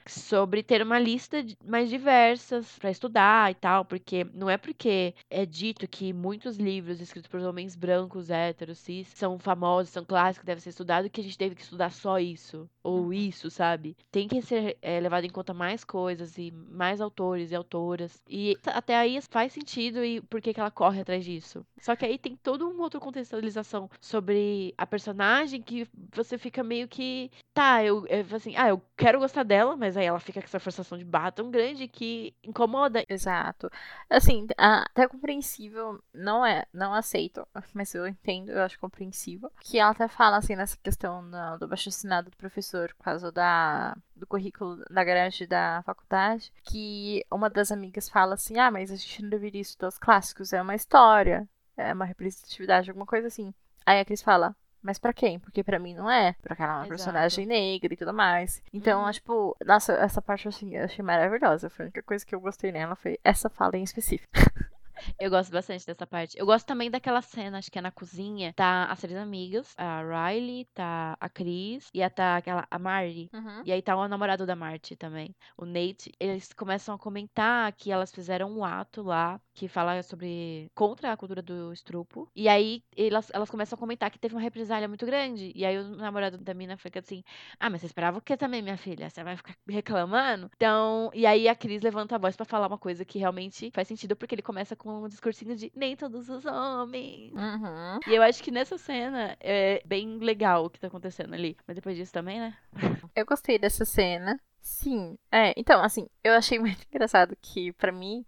sobre 0.07 0.62
ter 0.62 0.83
uma 0.83 0.99
lista 0.99 1.43
mais 1.64 1.88
diversas 1.88 2.79
pra 2.79 2.90
estudar 2.90 3.51
e 3.51 3.55
tal, 3.55 3.85
porque 3.85 4.27
não 4.35 4.51
é 4.51 4.59
porque 4.59 5.14
é 5.31 5.47
dito 5.47 5.88
que 5.88 6.12
muitos 6.12 6.59
livros 6.59 7.01
escritos 7.01 7.31
por 7.31 7.40
homens 7.40 7.75
brancos, 7.75 8.29
héteros, 8.29 8.79
cis, 8.79 9.09
são 9.14 9.38
famosos, 9.38 9.93
são 9.93 10.05
clássicos, 10.05 10.45
devem 10.45 10.61
ser 10.61 10.71
estudados, 10.71 11.11
que 11.11 11.21
a 11.21 11.25
gente 11.25 11.38
teve 11.38 11.55
que 11.55 11.62
estudar 11.62 11.90
só 11.90 12.19
isso, 12.19 12.69
ou 12.83 13.12
isso, 13.12 13.51
sabe? 13.51 13.97
Tem 14.12 14.29
que 14.29 14.43
ser 14.43 14.77
é, 14.83 15.01
levado 15.01 15.25
em 15.25 15.31
conta 15.31 15.55
mais 15.55 15.83
coisas 15.83 16.37
e 16.37 16.51
mais 16.53 17.01
autores 17.01 17.51
e 17.51 17.55
autoras. 17.55 18.23
E 18.29 18.59
até 18.67 18.97
aí 18.97 19.19
faz 19.31 19.53
sentido 19.53 20.05
e 20.05 20.21
por 20.21 20.43
que, 20.43 20.53
que 20.53 20.61
ela 20.61 20.71
corre 20.71 21.01
atrás 21.01 21.25
disso. 21.25 21.64
Só 21.81 21.97
que 21.97 22.05
aí 22.05 22.19
tem 22.19 22.37
toda 22.37 22.67
uma 22.67 22.85
outra 22.85 23.01
contextualização 23.01 23.88
sobre 24.01 24.75
a 24.77 24.87
personagem 24.87 25.63
que 25.63 25.89
você 26.13 26.37
fica 26.39 26.63
meio 26.63 26.89
que 26.89 27.31
tá, 27.53 27.85
eu, 27.85 28.07
eu 28.09 28.27
assim, 28.35 28.57
ah, 28.57 28.69
eu 28.69 28.83
quero 28.97 29.21
gostar 29.21 29.45
dela, 29.45 29.77
mas 29.77 29.97
aí 29.97 30.05
ela 30.07 30.19
fica 30.19 30.41
com 30.41 30.47
essa 30.47 30.59
forçação 30.59 30.99
de 30.99 31.05
barra 31.05 31.31
tão 31.31 31.51
grande 31.51 31.87
que 31.87 32.35
incomoda. 32.43 33.05
Exato. 33.09 33.71
Assim, 34.11 34.47
até 34.59 35.07
compreensível, 35.07 36.03
não 36.13 36.45
é, 36.45 36.65
não 36.73 36.93
aceito, 36.93 37.47
mas 37.73 37.95
eu 37.95 38.07
entendo, 38.07 38.51
eu 38.51 38.63
acho 38.63 38.79
compreensível. 38.79 39.51
Que 39.61 39.79
ela 39.79 39.93
até 39.93 40.09
fala, 40.09 40.37
assim, 40.39 40.57
nessa 40.57 40.77
questão 40.77 41.25
do 41.59 41.69
baixo 41.69 41.89
assinado 41.89 42.31
do 42.31 42.37
professor, 42.37 42.93
por 42.95 43.05
causa 43.05 43.31
da, 43.31 43.97
do 44.17 44.27
currículo 44.27 44.85
da 44.91 45.05
grade 45.05 45.47
da 45.47 45.83
faculdade, 45.85 46.53
que 46.65 47.25
uma 47.31 47.49
das 47.49 47.71
amigas 47.71 48.09
fala 48.09 48.35
assim, 48.35 48.59
ah, 48.59 48.71
mas 48.71 48.91
a 48.91 48.97
gente 48.97 49.23
não 49.23 49.31
deveria 49.31 49.61
estudar 49.61 49.89
os 49.89 49.99
clássicos, 49.99 50.53
é 50.53 50.61
uma 50.61 50.75
história, 50.75 51.49
é 51.77 51.93
uma 51.93 52.05
representatividade, 52.05 52.91
alguma 52.91 53.07
coisa 53.07 53.29
assim. 53.29 53.55
Aí 53.87 54.01
a 54.01 54.05
Cris 54.05 54.23
fala, 54.23 54.55
Mas 54.83 54.99
pra 54.99 55.14
quem? 55.14 55.38
Porque 55.38 55.64
pra 55.64 55.79
mim 55.79 55.94
não 55.94 56.11
é. 56.11 56.35
Porque 56.42 56.62
ela 56.62 56.73
é 56.73 56.75
uma 56.77 56.81
Exato. 56.81 56.88
personagem 56.90 57.47
negra 57.47 57.94
e 57.94 57.97
tudo 57.97 58.12
mais. 58.12 58.62
Então, 58.70 59.01
Uhum. 59.03 59.09
é, 59.09 59.12
tipo, 59.14 59.57
nossa, 59.64 59.94
essa 59.94 60.20
parte 60.20 60.47
assim, 60.47 60.75
eu 60.77 60.85
achei 60.85 61.03
maravilhosa. 61.03 61.70
Foi 61.70 61.85
a 61.85 61.87
única 61.87 62.03
coisa 62.03 62.25
que 62.27 62.35
eu 62.35 62.40
gostei 62.40 62.70
nela 62.70 62.94
foi 62.94 63.18
essa 63.25 63.49
fala 63.49 63.79
em 63.79 63.83
específico. 63.83 64.31
Eu 65.18 65.29
gosto 65.29 65.51
bastante 65.51 65.85
dessa 65.85 66.07
parte. 66.07 66.38
Eu 66.38 66.47
gosto 66.47 66.64
também 66.66 66.88
daquela 66.88 67.20
cena, 67.20 67.59
acho 67.59 67.70
que 67.70 67.79
é 67.79 67.83
na 67.83 67.90
cozinha. 67.90 68.53
Tá 68.55 68.85
as 68.85 69.01
três 69.01 69.18
amigas, 69.18 69.75
a 69.77 70.01
Riley, 70.03 70.66
tá 70.73 71.16
a 71.20 71.29
Cris 71.29 71.90
e 71.92 72.01
a, 72.03 72.09
tá 72.09 72.37
aquela, 72.37 72.64
a 72.70 72.79
Marty. 72.79 73.29
E 73.64 73.73
aí 73.73 73.83
tá 73.83 73.97
o 73.97 74.07
namorado 74.09 74.47
da 74.47 74.55
Marty 74.55 74.94
também, 74.94 75.35
o 75.59 75.64
Nate. 75.66 76.12
Eles 76.20 76.53
começam 76.53 76.94
a 76.94 76.99
comentar 76.99 77.73
que 77.73 77.90
elas 77.90 78.12
fizeram 78.12 78.49
um 78.51 78.64
ato 78.64 79.03
lá 79.03 79.40
que 79.55 79.69
fala 79.69 80.03
sobre 80.03 80.71
contra 80.75 81.12
a 81.12 81.17
cultura 81.17 81.40
do 81.40 81.73
estrupo. 81.73 82.29
E 82.35 82.49
aí 82.49 82.83
elas, 82.97 83.31
elas 83.33 83.51
começam 83.51 83.77
a 83.77 83.79
comentar 83.79 84.11
que 84.11 84.19
teve 84.19 84.35
uma 84.35 84.40
represália 84.40 84.88
muito 84.88 85.07
grande. 85.07 85.53
E 85.55 85.64
aí 85.64 85.79
o 85.79 85.97
namorado 85.97 86.38
da 86.38 86.53
mina 86.53 86.77
fica 86.77 86.99
assim: 86.99 87.23
"Ah, 87.59 87.71
mas 87.71 87.81
você 87.81 87.87
esperava 87.87 88.19
o 88.19 88.21
que 88.21 88.37
também, 88.37 88.61
minha 88.62 88.77
filha? 88.77 89.09
Você 89.09 89.23
vai 89.23 89.37
ficar 89.37 89.55
reclamando?" 89.69 90.51
Então, 90.57 91.11
e 91.14 91.25
aí 91.25 91.49
a 91.49 91.55
Cris 91.55 91.83
levanta 91.83 92.17
a 92.17 92.19
voz 92.19 92.37
pra 92.37 92.45
falar 92.45 92.67
uma 92.67 92.79
coisa 92.79 93.05
que 93.05 93.19
realmente 93.19 93.71
faz 93.73 93.87
sentido 93.88 94.17
porque 94.17 94.35
ele 94.35 94.43
começa 94.43 94.75
com 94.75 95.05
um 95.05 95.09
discursinho 95.09 95.55
de 95.57 95.73
nem 95.75 95.97
todos 95.97 96.29
os 96.29 96.45
homens. 96.45 97.33
Uhum. 97.33 98.01
E 98.09 98.14
eu 98.14 98.23
acho 98.23 98.43
que 98.43 98.51
nessa 98.51 98.77
cena 98.77 99.37
é 99.40 99.81
bem 99.87 100.19
legal 100.19 100.64
o 100.64 100.71
que 100.71 100.81
tá 100.81 100.88
acontecendo 100.88 101.33
ali. 101.35 101.57
Mas 101.67 101.77
depois 101.77 101.97
disso 101.97 102.12
também, 102.12 102.40
né? 102.40 102.57
Eu 103.14 103.25
gostei 103.25 103.59
dessa 103.59 103.85
cena. 103.85 104.38
Sim. 104.61 105.19
É, 105.31 105.53
então, 105.57 105.83
assim, 105.83 106.09
eu 106.25 106.33
achei 106.33 106.59
muito 106.59 106.85
engraçado 106.90 107.37
que, 107.40 107.73
pra 107.75 107.93
mim, 107.93 108.25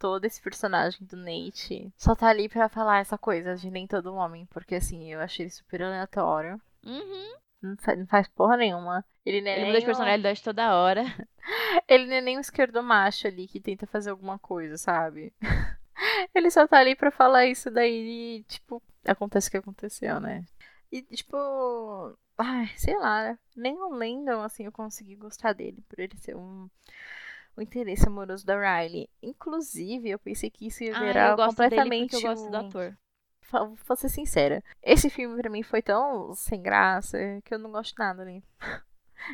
todo 0.00 0.24
esse 0.24 0.40
personagem 0.40 1.06
do 1.06 1.14
Nate 1.14 1.92
só 1.94 2.14
tá 2.16 2.28
ali 2.28 2.48
pra 2.48 2.70
falar 2.70 3.00
essa 3.00 3.18
coisa 3.18 3.54
de 3.54 3.70
nem 3.70 3.86
todo 3.86 4.14
homem. 4.14 4.46
Porque, 4.46 4.76
assim, 4.76 5.12
eu 5.12 5.20
achei 5.20 5.44
ele 5.44 5.50
super 5.50 5.82
aleatório. 5.82 6.60
Uhum. 6.84 7.34
Não 7.62 7.76
faz, 7.76 7.98
não 7.98 8.06
faz 8.06 8.26
porra 8.26 8.56
nenhuma. 8.56 9.04
Ele 9.24 9.42
não 9.42 9.50
é 9.50 9.52
Ele 9.52 9.60
nem 9.60 9.66
muda 9.68 9.80
de 9.80 9.86
personalidade 9.86 10.42
toda 10.42 10.74
hora. 10.74 11.04
Ele 11.86 12.06
não 12.06 12.14
é 12.14 12.20
nem 12.22 12.38
um 12.38 12.40
esquerdo 12.40 12.82
macho 12.82 13.26
ali 13.26 13.46
que 13.46 13.60
tenta 13.60 13.86
fazer 13.86 14.10
alguma 14.10 14.38
coisa, 14.38 14.78
sabe? 14.78 15.34
Ele 16.34 16.50
só 16.50 16.66
tá 16.66 16.78
ali 16.78 16.96
pra 16.96 17.10
falar 17.10 17.44
isso 17.46 17.70
daí 17.70 18.38
e, 18.38 18.42
tipo, 18.44 18.82
acontece 19.04 19.48
o 19.48 19.50
que 19.50 19.56
aconteceu, 19.58 20.18
né? 20.18 20.46
E, 20.90 21.02
tipo, 21.02 21.36
ai, 22.38 22.68
sei 22.76 22.96
lá, 22.96 23.38
nem 23.54 23.74
o 23.74 23.90
Landon, 23.90 24.40
assim, 24.40 24.64
eu 24.64 24.72
consegui 24.72 25.14
gostar 25.16 25.52
dele 25.52 25.84
por 25.86 26.00
ele 26.00 26.16
ser 26.16 26.34
um. 26.34 26.70
O 27.56 27.60
interesse 27.62 28.06
amoroso 28.06 28.44
da 28.46 28.54
Riley. 28.58 29.08
Inclusive, 29.22 30.08
eu 30.10 30.18
pensei 30.18 30.50
que 30.50 30.66
isso 30.66 30.82
ia 30.84 30.96
Ah, 30.96 31.00
virar 31.00 31.30
eu 31.30 31.36
gosto 31.36 31.56
dele 31.56 31.70
completamente. 31.70 32.14
eu 32.14 32.20
gosto 32.22 32.50
do 32.50 32.56
um- 32.56 32.60
ator. 32.68 32.96
Fa- 33.42 33.64
Vou 33.64 33.96
ser 33.96 34.08
sincera. 34.08 34.62
Esse 34.82 35.10
filme 35.10 35.36
pra 35.40 35.50
mim 35.50 35.62
foi 35.62 35.82
tão 35.82 36.32
sem 36.34 36.62
graça 36.62 37.18
que 37.44 37.52
eu 37.52 37.58
não 37.58 37.70
gosto 37.72 37.92
de 37.92 37.98
nada 37.98 38.22
ali. 38.22 38.42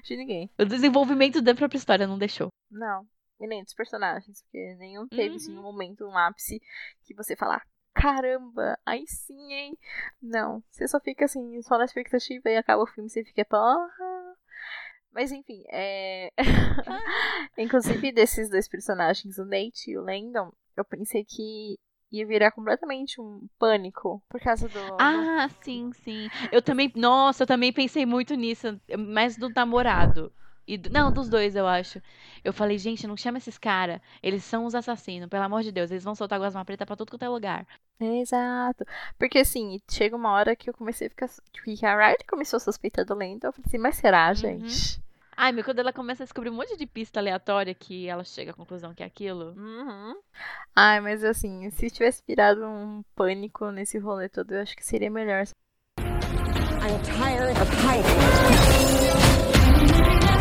De 0.04 0.16
ninguém. 0.16 0.50
O 0.58 0.64
desenvolvimento 0.64 1.40
da 1.40 1.54
própria 1.54 1.78
história 1.78 2.06
não 2.08 2.18
deixou. 2.18 2.48
Não. 2.70 3.06
E 3.38 3.46
nem 3.46 3.62
dos 3.62 3.74
personagens, 3.74 4.42
porque 4.42 4.74
nenhum 4.78 5.06
teve 5.06 5.36
assim, 5.36 5.52
Uhum. 5.52 5.60
um 5.60 5.62
momento, 5.62 6.04
um 6.06 6.16
ápice 6.18 6.60
que 7.04 7.14
você 7.14 7.36
fala, 7.36 7.62
caramba, 7.94 8.76
aí 8.84 9.06
sim, 9.06 9.52
hein? 9.52 9.78
Não. 10.20 10.60
Você 10.70 10.88
só 10.88 10.98
fica 10.98 11.26
assim, 11.26 11.60
só 11.62 11.78
na 11.78 11.84
expectativa 11.84 12.48
e 12.50 12.56
acaba 12.56 12.82
o 12.82 12.86
filme, 12.86 13.08
você 13.08 13.22
fica, 13.22 13.44
porra. 13.44 14.15
Mas 15.16 15.32
enfim, 15.32 15.64
é. 15.72 16.30
Inclusive, 17.58 18.12
desses 18.12 18.50
dois 18.50 18.68
personagens, 18.68 19.38
o 19.38 19.44
Nate 19.44 19.90
e 19.90 19.98
o 19.98 20.02
Landon, 20.02 20.52
eu 20.76 20.84
pensei 20.84 21.24
que 21.24 21.78
ia 22.12 22.26
virar 22.26 22.52
completamente 22.52 23.20
um 23.20 23.48
pânico 23.58 24.22
por 24.28 24.40
causa 24.40 24.68
do. 24.68 24.74
do- 24.78 24.96
Ah, 25.00 25.48
sim, 25.62 25.90
sim. 26.04 26.28
Eu 26.52 26.60
também. 26.62 26.92
Nossa, 26.94 27.42
eu 27.42 27.46
também 27.46 27.72
pensei 27.72 28.04
muito 28.06 28.34
nisso. 28.34 28.78
Mais 28.98 29.36
do 29.36 29.48
namorado. 29.48 30.32
E 30.68 30.76
do- 30.76 30.90
não, 30.90 31.12
dos 31.12 31.28
dois, 31.28 31.54
eu 31.56 31.66
acho. 31.66 32.02
Eu 32.44 32.52
falei, 32.52 32.76
gente, 32.76 33.06
não 33.06 33.16
chama 33.16 33.38
esses 33.38 33.56
caras. 33.56 34.00
Eles 34.22 34.42
são 34.44 34.64
os 34.66 34.74
assassinos, 34.74 35.28
pelo 35.28 35.44
amor 35.44 35.62
de 35.62 35.70
Deus. 35.72 35.90
Eles 35.90 36.02
vão 36.04 36.14
soltar 36.14 36.38
gosma 36.40 36.64
preta 36.64 36.84
pra 36.84 36.96
tudo 36.96 37.10
quanto 37.10 37.24
é 37.24 37.28
lugar. 37.28 37.66
Exato. 38.00 38.84
Porque 39.18 39.38
assim, 39.38 39.80
chega 39.90 40.14
uma 40.16 40.32
hora 40.32 40.54
que 40.56 40.68
eu 40.68 40.74
comecei 40.74 41.06
a 41.06 41.10
ficar. 41.10 41.30
Que 41.64 41.86
a 41.86 41.96
Riley 41.96 42.24
começou 42.28 42.56
a 42.58 42.60
suspeitar 42.60 43.04
do 43.04 43.14
Landon. 43.14 43.46
Eu 43.48 43.52
falei 43.52 43.64
assim, 43.66 43.78
mas 43.78 43.96
será, 43.96 44.32
gente? 44.34 45.00
Ai, 45.36 45.52
mas 45.52 45.64
quando 45.64 45.80
ela 45.80 45.92
começa 45.92 46.22
a 46.22 46.26
descobrir 46.26 46.48
um 46.48 46.54
monte 46.54 46.76
de 46.76 46.86
pista 46.86 47.20
aleatória 47.20 47.74
que 47.74 48.08
ela 48.08 48.24
chega 48.24 48.52
à 48.52 48.54
conclusão 48.54 48.94
que 48.94 49.02
é 49.02 49.06
aquilo. 49.06 49.52
Uhum. 49.56 50.16
Ai, 50.74 50.98
mas 51.00 51.22
assim, 51.22 51.68
se 51.70 51.90
tivesse 51.90 52.22
virado 52.26 52.64
um 52.64 53.02
pânico 53.14 53.70
nesse 53.70 53.98
rolê 53.98 54.30
todo, 54.30 54.52
eu 54.52 54.62
acho 54.62 54.74
que 54.74 54.84
seria 54.84 55.10
melhor. 55.10 55.44
I'm 55.98 57.02
tired 57.02 57.56
of 57.60 57.68
hiding. 57.68 58.06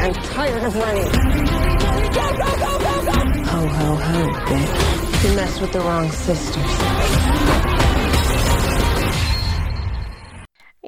I'm 0.01 0.13
tired 0.13 0.63
of 0.63 0.75
running. 0.75 1.11
Ho, 3.47 3.67
ho, 3.67 3.95
ho, 3.95 4.31
bitch. 4.45 5.23
You 5.23 5.35
messed 5.35 5.59
with 5.59 5.71
the 5.71 5.79
wrong 5.79 6.09
sisters. 6.11 7.74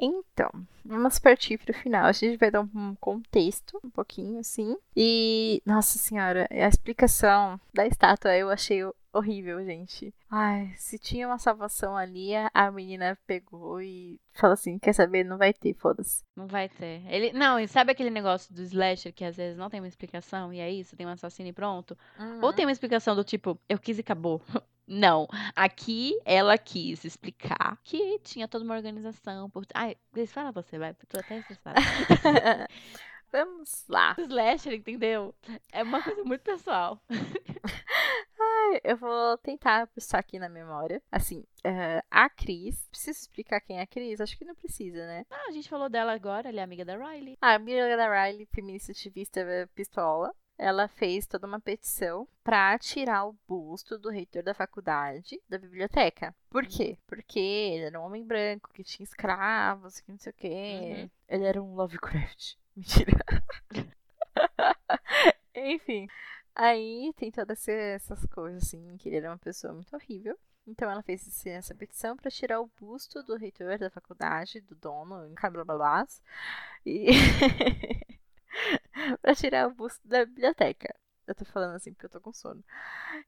Então, 0.00 0.48
vamos 0.84 1.18
partir 1.18 1.58
pro 1.58 1.74
final. 1.74 2.06
A 2.06 2.12
gente 2.12 2.36
vai 2.36 2.50
dar 2.50 2.60
um 2.60 2.94
contexto, 3.00 3.80
um 3.84 3.90
pouquinho 3.90 4.38
assim. 4.38 4.76
E, 4.96 5.60
nossa 5.66 5.98
senhora, 5.98 6.46
a 6.50 6.68
explicação 6.68 7.60
da 7.74 7.84
estátua 7.86 8.36
eu 8.36 8.48
achei 8.48 8.80
horrível, 9.12 9.64
gente. 9.64 10.14
Ai, 10.30 10.72
se 10.76 10.98
tinha 10.98 11.26
uma 11.26 11.38
salvação 11.38 11.96
ali, 11.96 12.30
a- 12.54 12.70
menina 12.70 13.18
pegou 13.26 13.80
e 13.82 14.20
falou 14.32 14.54
assim: 14.54 14.78
quer 14.78 14.92
saber? 14.92 15.24
Não 15.24 15.36
vai 15.36 15.52
ter, 15.52 15.74
foda-se. 15.74 16.22
Não 16.36 16.46
vai 16.46 16.68
ter. 16.68 17.02
Ele, 17.08 17.32
não, 17.32 17.58
e 17.58 17.66
sabe 17.66 17.90
aquele 17.90 18.10
negócio 18.10 18.54
do 18.54 18.62
slasher 18.62 19.12
que 19.12 19.24
às 19.24 19.36
vezes 19.36 19.58
não 19.58 19.68
tem 19.68 19.80
uma 19.80 19.88
explicação 19.88 20.52
e 20.52 20.60
é 20.60 20.70
isso, 20.70 20.96
tem 20.96 21.06
um 21.06 21.10
assassino 21.10 21.48
e 21.48 21.52
pronto? 21.52 21.98
Ou 22.40 22.52
tem 22.52 22.64
uma 22.64 22.72
explicação 22.72 23.16
do 23.16 23.24
tipo, 23.24 23.58
eu 23.68 23.78
quis 23.78 23.98
e 23.98 24.00
acabou. 24.02 24.40
Não. 24.88 25.28
Aqui 25.54 26.18
ela 26.24 26.56
quis 26.56 27.04
explicar 27.04 27.78
que 27.84 28.18
tinha 28.20 28.48
toda 28.48 28.64
uma 28.64 28.74
organização. 28.74 29.50
Por... 29.50 29.66
Ai, 29.74 29.96
fala 30.26 30.50
você, 30.50 30.78
vai. 30.78 30.94
Tô 30.94 31.18
até 31.18 31.38
estressada. 31.38 31.78
Vamos 33.30 33.84
lá. 33.88 34.16
Slasher, 34.18 34.72
entendeu? 34.72 35.34
É 35.70 35.82
uma 35.82 36.02
coisa 36.02 36.24
muito 36.24 36.40
pessoal. 36.40 37.00
Eu 38.82 38.96
vou 38.96 39.36
tentar 39.38 39.86
puxar 39.88 40.18
aqui 40.18 40.38
na 40.38 40.48
memória. 40.48 41.02
Assim, 41.10 41.44
eh, 41.64 42.02
a 42.10 42.28
Cris. 42.30 42.86
Preciso 42.90 43.20
explicar 43.20 43.60
quem 43.60 43.78
é 43.78 43.82
a 43.82 43.86
Cris? 43.86 44.20
Acho 44.20 44.36
que 44.36 44.44
não 44.44 44.54
precisa, 44.54 45.06
né? 45.06 45.26
Ah, 45.30 45.46
a 45.48 45.52
gente 45.52 45.68
falou 45.68 45.88
dela 45.88 46.12
agora, 46.12 46.48
ela 46.48 46.60
é 46.60 46.62
amiga 46.62 46.84
da 46.84 46.96
Riley. 46.96 47.36
A 47.40 47.54
amiga 47.54 47.96
da 47.96 48.08
Riley, 48.08 48.46
feminista 48.46 48.92
ativista 48.92 49.40
pistola, 49.74 50.34
ela 50.58 50.88
fez 50.88 51.26
toda 51.26 51.46
uma 51.46 51.60
petição 51.60 52.26
pra 52.42 52.76
tirar 52.78 53.26
o 53.26 53.36
busto 53.46 53.96
do 53.96 54.10
reitor 54.10 54.42
da 54.42 54.52
faculdade 54.52 55.40
da 55.48 55.56
biblioteca. 55.56 56.34
Por 56.50 56.66
quê? 56.66 56.98
Porque 57.06 57.38
ele 57.38 57.84
era 57.84 58.00
um 58.00 58.04
homem 58.04 58.26
branco 58.26 58.70
que 58.74 58.82
tinha 58.82 59.04
escravos, 59.04 60.00
que 60.00 60.10
não 60.10 60.18
sei 60.18 60.32
o 60.32 60.34
quê. 60.34 60.94
Uhum. 60.98 61.10
Ele 61.28 61.44
era 61.44 61.62
um 61.62 61.74
Lovecraft. 61.74 62.56
Mentira. 62.74 63.12
Enfim. 65.54 66.08
Aí 66.54 67.12
tem 67.16 67.30
todas 67.30 67.68
essas 67.68 68.26
coisas, 68.26 68.64
assim, 68.64 68.96
que 68.96 69.08
ele 69.08 69.16
era 69.18 69.30
uma 69.30 69.38
pessoa 69.38 69.72
muito 69.72 69.94
horrível. 69.94 70.36
Então 70.66 70.90
ela 70.90 71.02
fez 71.02 71.46
essa 71.46 71.74
petição 71.74 72.16
pra 72.16 72.30
tirar 72.30 72.60
o 72.60 72.70
busto 72.78 73.22
do 73.22 73.36
reitor 73.36 73.78
da 73.78 73.88
faculdade, 73.88 74.60
do 74.60 74.74
dono, 74.74 75.26
em 75.26 75.34
Cablablás. 75.34 76.20
E. 76.84 77.06
pra 79.22 79.34
tirar 79.34 79.68
o 79.68 79.74
busto 79.74 80.06
da 80.06 80.24
biblioteca. 80.24 80.94
Eu 81.28 81.34
tô 81.34 81.44
falando 81.44 81.74
assim 81.74 81.92
porque 81.92 82.06
eu 82.06 82.10
tô 82.10 82.20
com 82.22 82.32
sono. 82.32 82.64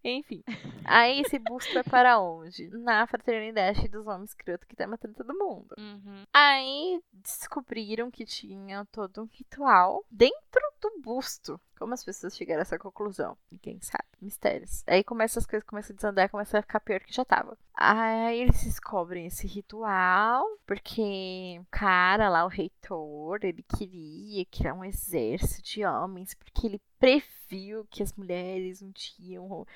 Enfim. 0.03 0.43
Aí 0.87 1.21
esse 1.21 1.39
busto 1.39 1.79
é 1.79 1.83
para 1.83 2.19
onde? 2.19 2.69
Na 2.69 3.07
fraternidade 3.07 3.87
dos 3.89 4.07
homens 4.07 4.31
escroto 4.31 4.67
que 4.67 4.75
tá 4.75 4.87
matando 4.87 5.15
todo 5.15 5.39
mundo. 5.39 5.75
Uhum. 5.79 6.25
Aí 6.33 6.99
descobriram 7.13 8.11
que 8.11 8.25
tinha 8.25 8.87
todo 8.87 9.23
um 9.23 9.27
ritual 9.27 10.03
dentro 10.11 10.63
do 10.81 10.99
busto. 11.03 11.61
Como 11.81 11.95
as 11.95 12.05
pessoas 12.05 12.37
chegaram 12.37 12.61
a 12.61 12.63
essa 12.63 12.79
conclusão? 12.79 13.39
Ninguém 13.51 13.81
sabe. 13.81 14.05
Mistérios. 14.21 14.85
Aí 14.87 15.03
começa 15.03 15.39
as 15.39 15.47
coisas 15.47 15.67
começam 15.67 15.95
a 15.95 15.97
desandar, 15.97 16.29
começa 16.29 16.59
a 16.59 16.63
ficar 16.63 16.79
pior 16.79 17.01
que 17.01 17.11
já 17.11 17.25
tava. 17.25 17.57
Aí 17.75 18.43
eles 18.43 18.63
descobrem 18.63 19.25
esse 19.25 19.47
ritual, 19.47 20.45
porque 20.67 21.59
o 21.59 21.67
cara 21.71 22.29
lá, 22.29 22.45
o 22.45 22.49
reitor, 22.49 23.39
ele 23.43 23.63
queria 23.63 24.45
criar 24.45 24.75
um 24.75 24.85
exército 24.85 25.63
de 25.63 25.83
homens, 25.83 26.35
porque 26.35 26.67
ele 26.67 26.83
previu 26.99 27.87
que 27.89 28.03
as 28.03 28.13
mulheres 28.13 28.83
um 28.83 28.91
dia 28.91 29.37
iam 29.37 29.67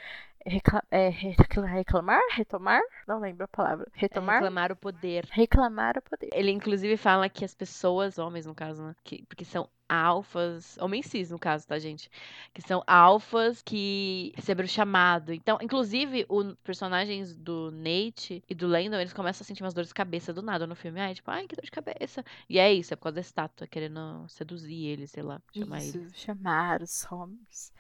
recla- 0.47 0.84
é, 0.90 1.09
recla- 1.09 1.66
reclamar? 1.66 2.20
Retomar? 2.32 2.80
Não 3.07 3.18
lembro 3.20 3.45
a 3.45 3.49
palavra. 3.49 3.90
É 3.95 4.01
Retomar? 4.01 4.36
reclamar 4.36 4.72
o 4.72 4.76
poder. 4.76 5.26
Reclamar 5.30 5.97
o 5.99 6.03
poder. 6.03 6.28
Ele 6.32 6.51
inclusive 6.51 6.97
fala 6.97 7.28
que 7.28 7.45
as 7.45 7.55
pessoas, 7.55 8.18
homens 8.18 8.47
no 8.47 8.55
caso, 8.55 8.82
né? 8.84 8.95
Que, 9.05 9.24
porque 9.26 9.45
são 9.45 9.68
alfas, 9.88 10.76
homens 10.78 11.07
cis 11.07 11.30
no 11.30 11.38
caso, 11.38 11.66
tá, 11.66 11.78
gente? 11.78 12.11
Que 12.53 12.62
são 12.62 12.82
alfas 12.86 13.62
que 13.62 14.32
receberam 14.34 14.66
chamado. 14.68 15.32
Então, 15.32 15.59
inclusive, 15.61 16.24
os 16.28 16.55
personagens 16.64 17.36
do 17.36 17.70
Nate 17.70 18.42
e 18.49 18.55
do 18.55 18.66
Landon, 18.66 18.99
eles 18.99 19.12
começam 19.12 19.45
a 19.45 19.47
sentir 19.47 19.62
umas 19.62 19.74
dores 19.74 19.88
de 19.88 19.95
cabeça 19.95 20.32
do 20.32 20.42
nada 20.42 20.66
no 20.66 20.74
filme. 20.74 21.01
Ai, 21.01 21.14
tipo, 21.14 21.30
ai, 21.30 21.47
que 21.47 21.55
dor 21.55 21.64
de 21.64 21.70
cabeça. 21.70 22.24
E 22.49 22.59
é 22.59 22.72
isso, 22.72 22.92
é 22.95 22.97
por 22.97 23.05
causa 23.05 23.16
da 23.16 23.20
estátua, 23.20 23.66
querendo 23.66 24.26
seduzir 24.28 24.86
eles, 24.86 25.11
sei 25.11 25.22
lá, 25.22 25.40
chamar 25.53 25.82
Isso, 25.82 25.99
eles. 25.99 26.14
chamar 26.14 26.80
os 26.82 27.07
homens. 27.12 27.72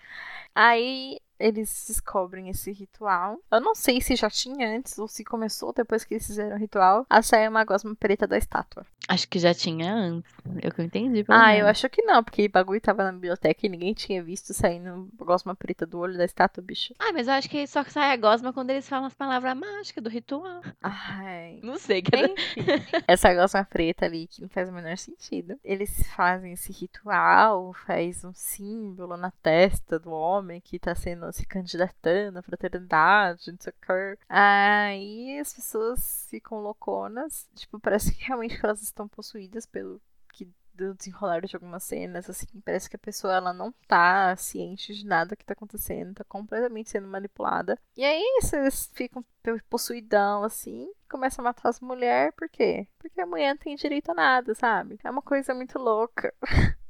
Aí 0.54 1.18
eles 1.44 1.84
descobrem 1.86 2.48
esse 2.48 2.72
ritual. 2.72 3.38
Eu 3.52 3.60
não 3.60 3.74
sei 3.74 4.00
se 4.00 4.16
já 4.16 4.30
tinha 4.30 4.76
antes 4.76 4.98
ou 4.98 5.06
se 5.06 5.22
começou 5.22 5.74
depois 5.74 6.02
que 6.02 6.14
eles 6.14 6.26
fizeram 6.26 6.56
o 6.56 6.58
ritual 6.58 7.04
a 7.10 7.20
sair 7.20 7.48
uma 7.48 7.64
gosma 7.64 7.94
preta 7.94 8.26
da 8.26 8.38
estátua. 8.38 8.86
Acho 9.06 9.28
que 9.28 9.38
já 9.38 9.52
tinha 9.52 9.92
antes. 9.92 10.32
É 10.62 10.68
o 10.68 10.72
que 10.72 10.80
eu 10.80 10.84
entendi. 10.86 11.22
Ah, 11.28 11.54
eu 11.54 11.66
acho 11.66 11.86
que 11.90 12.00
não, 12.02 12.24
porque 12.24 12.46
o 12.46 12.50
bagulho 12.50 12.80
tava 12.80 13.04
na 13.04 13.12
biblioteca 13.12 13.66
e 13.66 13.68
ninguém 13.68 13.92
tinha 13.92 14.22
visto 14.22 14.54
saindo 14.54 15.10
gosma 15.16 15.54
preta 15.54 15.84
do 15.84 15.98
olho 15.98 16.16
da 16.16 16.24
estátua, 16.24 16.62
bicho. 16.62 16.94
Ah, 16.98 17.12
mas 17.12 17.28
eu 17.28 17.34
acho 17.34 17.50
que 17.50 17.66
só 17.66 17.84
sai 17.84 18.12
a 18.12 18.16
gosma 18.16 18.50
quando 18.50 18.70
eles 18.70 18.88
falam 18.88 19.06
as 19.06 19.12
palavras 19.14 19.54
mágicas 19.54 20.02
do 20.02 20.08
ritual. 20.08 20.62
Ai. 20.82 21.60
Não 21.62 21.76
sei, 21.76 22.00
cara. 22.00 22.32
Essa 23.06 23.34
gosma 23.34 23.64
preta 23.64 24.06
ali 24.06 24.26
que 24.26 24.40
não 24.40 24.48
faz 24.48 24.68
o 24.68 24.72
menor 24.72 24.96
sentido. 24.96 25.58
Eles 25.62 26.06
fazem 26.14 26.52
esse 26.52 26.72
ritual, 26.72 27.74
faz 27.86 28.24
um 28.24 28.32
símbolo 28.32 29.16
na 29.16 29.30
testa 29.30 29.98
do 29.98 30.10
homem 30.10 30.60
que 30.60 30.78
tá 30.78 30.94
sendo 30.94 31.26
se 31.34 31.46
candidatando 31.46 32.38
à 32.38 32.42
fraternidade, 32.42 33.50
não 33.50 33.58
sei 33.60 33.72
o 33.72 33.86
que. 33.86 34.18
Aí 34.28 35.38
as 35.38 35.52
pessoas 35.52 36.26
ficam 36.30 36.58
louconas, 36.60 37.48
tipo, 37.54 37.78
parece 37.80 38.14
que 38.14 38.24
realmente 38.24 38.58
elas 38.62 38.82
estão 38.82 39.08
possuídas 39.08 39.66
pelo 39.66 40.00
que 40.32 40.48
do 40.74 40.92
desenrolar 40.94 41.40
de 41.46 41.54
algumas 41.54 41.84
cenas, 41.84 42.28
assim, 42.28 42.46
parece 42.64 42.90
que 42.90 42.96
a 42.96 42.98
pessoa 42.98 43.32
ela 43.34 43.52
não 43.52 43.72
tá 43.86 44.34
ciente 44.36 44.92
de 44.92 45.06
nada 45.06 45.36
que 45.36 45.44
tá 45.44 45.52
acontecendo, 45.52 46.14
tá 46.14 46.24
completamente 46.24 46.90
sendo 46.90 47.06
manipulada. 47.06 47.78
E 47.96 48.04
aí 48.04 48.40
vocês 48.40 48.90
ficam 48.92 49.24
pe- 49.40 49.62
possuidão, 49.70 50.42
assim, 50.42 50.90
começam 51.08 51.44
a 51.44 51.48
matar 51.48 51.68
as 51.68 51.78
mulheres, 51.80 52.34
por 52.36 52.48
quê? 52.48 52.88
Porque 52.98 53.20
a 53.20 53.26
mulher 53.26 53.50
não 53.50 53.58
tem 53.58 53.76
direito 53.76 54.10
a 54.10 54.14
nada, 54.14 54.52
sabe? 54.54 54.98
É 55.04 55.10
uma 55.10 55.22
coisa 55.22 55.54
muito 55.54 55.78
louca. 55.78 56.34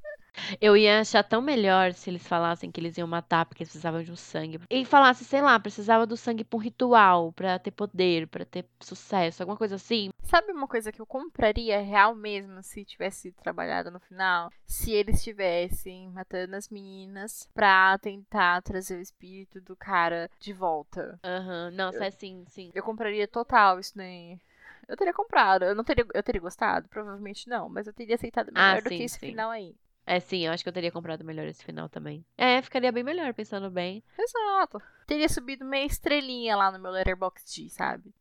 Eu 0.61 0.77
ia 0.77 1.01
achar 1.01 1.23
tão 1.23 1.41
melhor 1.41 1.93
se 1.93 2.11
eles 2.11 2.27
falassem 2.27 2.71
que 2.71 2.81
eles 2.81 2.97
iam 2.99 3.07
matar 3.07 3.47
porque 3.47 3.63
eles 3.63 3.71
precisavam 3.71 4.03
de 4.03 4.13
um 4.13 4.17
sangue. 4.17 4.61
E 4.71 4.85
falasse, 4.85 5.25
sei 5.25 5.41
lá, 5.41 5.59
precisava 5.59 6.07
do 6.07 6.17
sangue 6.17 6.45
pra 6.45 6.57
um 6.57 6.61
ritual, 6.61 7.33
pra 7.33 7.59
ter 7.59 7.71
poder, 7.71 8.27
pra 8.29 8.45
ter 8.45 8.65
sucesso, 8.81 9.43
alguma 9.43 9.57
coisa 9.57 9.77
assim. 9.77 10.11
Sabe 10.23 10.53
uma 10.53 10.67
coisa 10.67 10.91
que 10.91 11.01
eu 11.01 11.07
compraria 11.07 11.81
real 11.81 12.15
mesmo 12.15 12.63
se 12.63 12.85
tivesse 12.85 13.31
trabalhado 13.33 13.91
no 13.91 14.01
final? 14.01 14.51
Se 14.67 14.91
eles 14.91 15.19
estivessem 15.19 16.09
matando 16.11 16.57
as 16.57 16.69
meninas 16.69 17.49
pra 17.55 17.97
tentar 17.99 18.63
trazer 18.63 18.97
o 18.97 19.03
espírito 19.03 19.61
do 19.61 19.77
cara 19.77 20.31
de 20.41 20.53
volta. 20.53 21.19
Aham, 21.23 21.71
Nossa, 21.73 22.07
é 22.07 22.11
sim, 22.11 22.45
sim. 22.49 22.71
Eu 22.75 22.83
compraria 22.83 23.29
total 23.29 23.79
isso 23.79 23.97
daí. 23.97 24.39
Eu 24.89 24.97
teria 24.97 25.13
comprado. 25.15 25.65
Eu 25.65 25.75
não 25.75 25.85
teria, 25.85 26.05
eu 26.13 26.23
teria 26.23 26.41
gostado? 26.41 26.89
Provavelmente 26.89 27.49
não, 27.49 27.69
mas 27.69 27.87
eu 27.87 27.93
teria 27.93 28.17
aceitado 28.17 28.51
Ah, 28.55 28.71
melhor 28.71 28.83
do 28.83 28.89
sim, 28.89 28.97
que 28.97 29.03
esse 29.05 29.19
sim. 29.19 29.27
final 29.29 29.51
aí. 29.51 29.75
É 30.07 30.21
sim, 30.21 30.45
eu 30.47 30.53
acho 30.53 30.63
que 30.63 30.69
eu 30.69 30.73
teria 30.73 30.93
comprado 30.93 31.25
melhor 31.25 31.47
esse 31.47 31.65
final 31.65 31.89
também. 31.89 32.25
É, 32.37 32.61
ficaria 32.61 32.93
bem 32.93 33.03
melhor, 33.03 33.33
pensando 33.33 33.71
bem. 33.71 34.03
Exato. 34.19 34.83
Teria 35.07 35.29
subido 35.29 35.65
meia 35.65 35.85
estrelinha 35.87 36.57
lá 36.57 36.71
no 36.73 36.79
meu 36.79 36.91
Letterboxd, 36.91 37.69
sabe? 37.71 38.13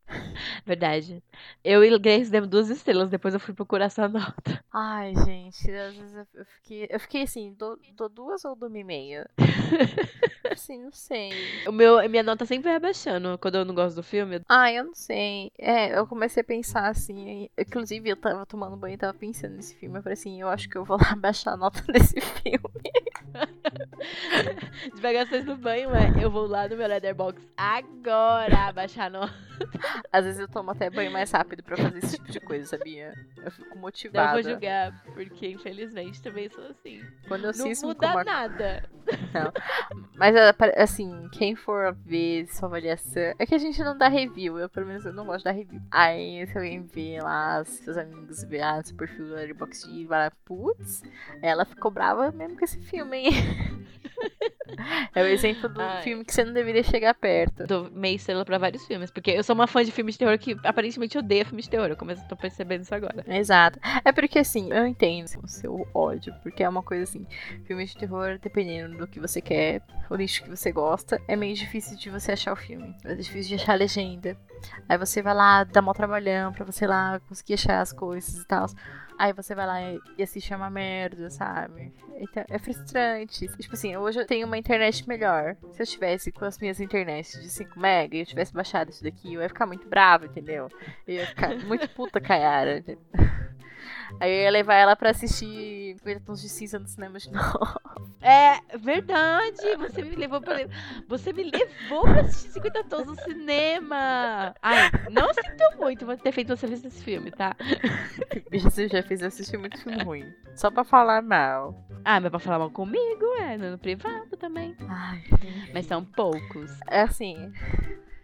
Verdade. 0.66 1.24
Eu 1.64 1.84
e 1.84 1.98
Grace 1.98 2.30
demos 2.30 2.50
duas 2.50 2.70
estrelas, 2.70 3.10
depois 3.10 3.34
eu 3.34 3.40
fui 3.40 3.54
procurar 3.54 3.86
essa 3.86 4.08
nota. 4.08 4.64
Ai, 4.72 5.14
gente, 5.26 5.72
às 5.72 5.96
vezes 5.96 6.16
eu- 6.34 6.46
fiquei, 6.46 6.88
eu 6.90 7.00
fiquei 7.00 7.22
assim, 7.24 7.54
dou, 7.58 7.78
dou 7.96 8.10
duas 8.10 8.44
ou 8.44 8.56
dou 8.56 8.70
e 8.76 8.84
meia? 8.84 9.30
assim, 10.52 10.84
não 10.84 10.92
sei. 10.92 11.32
O 11.68 11.72
meu, 11.72 11.98
minha 12.10 12.24
nota 12.24 12.46
sempre 12.46 12.66
vai 12.66 12.76
abaixando 12.76 13.38
quando 13.38 13.56
eu 13.56 13.66
não 13.66 13.74
gosto 13.74 13.96
do 13.96 14.04
filme. 14.04 14.42
Ah, 14.50 14.72
eu 14.72 14.84
não 14.84 14.94
sei. 14.94 15.52
É, 15.58 15.98
eu 15.98 16.06
comecei 16.08 16.42
a 16.42 16.46
pensar 16.46 16.88
assim. 16.90 17.50
Inclusive, 17.58 18.10
eu 18.10 18.16
tava 18.18 18.46
tomando 18.46 18.76
banho 18.78 18.96
e 18.96 18.98
tava 18.98 19.14
pensando 19.14 19.56
nesse 19.56 19.76
filme. 19.76 19.98
Eu 19.98 20.04
falei 20.04 20.14
assim, 20.14 20.42
eu 20.42 20.50
acho 20.50 20.70
que 20.70 20.78
eu 20.78 20.84
vou 20.86 20.98
lá 20.98 21.16
baixar 21.18 21.54
a 21.54 21.58
nota 21.58 21.82
desse 21.92 22.20
filme. 22.20 22.60
Divagações 24.96 25.46
no 25.46 25.56
banho, 25.56 25.90
é. 25.96 26.24
Eu 26.24 26.30
vou 26.30 26.46
lá 26.46 26.68
no 26.74 26.78
meu 26.78 26.88
Letterboxd 26.88 27.48
agora 27.56 28.72
baixar 28.74 29.06
a 29.06 29.10
nota. 29.10 29.34
Às 30.12 30.26
vezes 30.26 30.40
eu 30.40 30.48
tomo 30.48 30.72
até 30.72 30.90
banho 30.90 31.12
mais 31.12 31.32
rápido 31.32 31.64
pra 31.64 31.78
fazer 31.78 32.00
esse 32.00 32.18
tipo 32.18 32.32
de 32.32 32.40
coisa, 32.40 32.66
sabia? 32.66 33.14
Eu 33.38 33.52
fico 33.52 33.76
Não 33.76 33.82
motivada. 33.82 34.34
vou 34.34 34.44
julgar, 34.44 35.04
porque 35.14 35.48
infelizmente 35.50 36.22
também 36.22 36.50
sou 36.50 36.66
assim. 36.66 37.02
Quando 37.28 37.46
eu 37.46 37.52
Não 37.56 37.68
muda 37.84 38.12
uma 38.12 38.24
nada. 38.24 38.90
Mas 40.16 40.36
é, 40.36 40.54
assim, 40.82 41.30
quem 41.32 41.56
for 41.56 41.94
ver 41.94 42.48
sua 42.48 42.68
avaliação. 42.68 43.34
É 43.38 43.46
que 43.46 43.54
a 43.56 43.60
gente 43.60 43.82
não 43.84 43.98
dá 43.98 44.08
review. 44.08 44.58
Eu, 44.58 44.70
pelo 44.70 44.88
menos, 44.88 45.06
eu 45.06 45.14
não 45.14 45.26
gosto 45.26 45.40
de 45.40 45.44
dar 45.46 45.52
review. 45.52 45.82
Aí, 45.92 46.46
se 46.48 46.58
alguém 46.58 46.82
vê 46.82 47.20
lá, 47.22 47.64
se 47.64 47.84
seus 47.84 47.98
amigos 47.98 48.44
ver 48.44 48.62
ah, 48.62 48.82
seu 48.84 48.96
perfil 48.96 49.28
do 49.28 49.34
Letterboxd 49.36 49.92
e 49.94 50.06
vai 50.06 50.26
lá, 50.26 50.32
putz, 50.44 51.04
ela 51.42 51.66
ficou 51.66 51.92
brava 51.92 52.32
mesmo 52.32 52.58
com 52.58 52.66
esse 52.66 52.80
filme, 52.80 53.18
hein? 53.18 53.32
é 55.16 55.22
o 55.22 55.26
exemplo 55.26 55.70
do 55.70 55.82
Ai. 55.82 56.02
filme 56.02 56.24
que 56.26 56.34
você 56.34 56.44
não 56.44 56.54
deveria 56.54 56.84
chegar 56.84 57.14
perto. 57.14 57.66
Dou 57.66 57.90
meia 57.92 58.16
estrela 58.16 58.46
pra 58.46 58.58
vários 58.58 58.86
filmes, 58.86 59.12
porque 59.12 59.32
eu 59.32 59.44
sou 59.44 59.54
uma 59.54 59.68
fã 59.68 59.84
de 59.84 59.92
filmes 59.92 60.16
de 60.16 60.20
terror 60.20 60.38
que 60.38 60.58
aparentemente 60.64 61.18
odeia 61.18 61.46
filmes 61.46 61.66
de 61.66 61.72
terror. 61.72 61.88
Eu 61.88 61.98
começo, 61.98 62.28
tô 62.28 62.36
percebendo 62.36 62.82
isso 62.82 62.94
agora. 62.94 63.24
Exato. 63.28 63.80
É 64.04 64.12
porque 64.12 64.40
assim, 64.40 64.72
eu 64.72 64.86
entendo 64.86 65.28
o 65.44 65.48
seu 65.48 65.88
ódio, 65.94 66.34
porque 66.42 66.64
é 66.64 66.70
uma 66.70 66.84
coisa 66.84 67.04
assim, 67.04 67.26
filme 67.66 67.86
de 67.86 67.96
terror, 67.96 68.40
dependendo 68.42 68.98
do 68.98 69.08
que 69.08 69.20
você 69.20 69.42
quer, 69.42 69.82
o 70.10 70.16
nicho 70.16 70.44
que 70.44 70.50
você 70.50 70.72
gosta, 70.72 71.22
é 71.28 71.36
meio 71.36 71.56
difícil 71.56 71.98
de 71.98 72.10
você 72.10 72.32
achar 72.34 72.54
o 72.54 72.56
filme. 72.56 72.96
É 73.04 73.16
difícil 73.16 73.56
de 73.56 73.62
achar 73.62 73.74
a 73.74 73.78
legenda. 73.78 74.38
Aí 74.88 74.98
você 74.98 75.22
vai 75.22 75.34
lá, 75.34 75.64
dá 75.64 75.82
mó 75.82 75.94
trabalhão 75.94 76.52
pra 76.54 76.66
você 76.66 76.88
lá 76.88 77.20
conseguir 77.28 77.56
achar 77.56 77.82
as 77.82 77.92
coisas 77.92 78.42
e 78.42 78.48
tal. 78.48 78.68
Aí 79.24 79.32
você 79.32 79.56
vai 79.56 79.66
lá 79.66 79.82
e- 79.82 80.02
e 80.18 80.24
assiste 80.24 80.52
é 80.52 80.56
uma 80.58 80.70
merda, 80.70 81.30
sabe? 81.30 81.94
Então, 82.18 82.44
é 82.50 82.60
frustrante. 82.60 83.48
Tipo 83.58 83.74
assim, 83.74 83.96
hoje 83.96 84.20
eu 84.20 84.28
tenho 84.28 84.46
uma 84.46 84.58
internet 84.58 85.08
melhor. 85.08 85.56
Se 85.72 85.82
eu 85.82 85.88
tivesse 85.88 86.30
com 86.30 86.44
as 86.44 86.60
minhas 86.60 86.82
internets 86.82 87.42
de 87.42 87.50
5 87.50 87.80
mega 87.80 88.18
e 88.18 88.20
eu 88.20 88.26
tivesse 88.26 88.52
baixado 88.54 88.90
isso 88.90 89.02
daqui, 89.02 89.34
eu 89.34 89.42
ia 89.42 89.48
ficar 89.48 89.66
muito 89.66 89.88
brava, 89.88 90.26
entendeu? 90.26 90.68
Eu 91.08 91.16
ia 91.16 91.26
ficar 91.28 91.56
muito 91.66 91.88
puta 91.92 92.20
com 92.20 92.34
a 92.34 92.36
Yara. 92.36 92.78
entendeu? 92.80 93.02
Aí 94.20 94.32
eu 94.32 94.44
ia 94.44 94.52
levar 94.52 94.76
ela 94.76 94.96
pra 94.96 95.10
assistir 95.12 95.96
50 95.98 96.20
Tons 96.22 96.42
de 96.42 96.50
Cinza 96.50 96.80
no 96.80 96.88
cinema 96.88 97.20
de 97.20 97.32
novo. 97.32 97.60
É 98.26 98.78
verdade! 98.78 99.76
Você 99.80 100.02
me 100.02 100.16
levou 100.16 100.40
pra. 100.40 100.56
Você 101.10 101.34
me 101.34 101.44
levou 101.44 102.04
pra 102.04 102.22
assistir 102.22 102.52
50 102.54 102.84
tons 102.86 103.06
no 103.06 103.16
cinema! 103.22 104.56
Ai, 104.62 104.90
não 105.12 105.34
sinto 105.34 105.78
muito 105.78 106.06
ter 106.20 106.32
feito 106.32 106.56
você 106.56 106.66
ver 106.66 106.76
esse 106.76 107.04
filme, 107.04 107.32
tá? 107.32 107.54
Bicho, 108.50 108.72
você 108.72 108.88
já 108.88 109.04
fez 109.04 109.20
eu 109.22 109.28
assistir 109.28 109.58
muito 109.58 109.78
filme 109.78 110.02
ruim. 110.06 110.34
Só 110.56 110.72
pra 110.72 110.86
falar 110.86 111.22
mal. 111.22 111.76
Ah, 112.06 112.22
mas 112.22 112.30
pra 112.30 112.40
falar 112.40 112.60
mal 112.60 112.72
comigo, 112.72 113.26
é, 113.42 113.58
no 113.58 113.78
privado 113.78 114.38
também. 114.38 114.74
Ai, 114.88 115.22
Mas 115.74 115.86
são 115.86 116.06
poucos. 116.06 116.72
é 116.90 117.02
assim. 117.02 117.52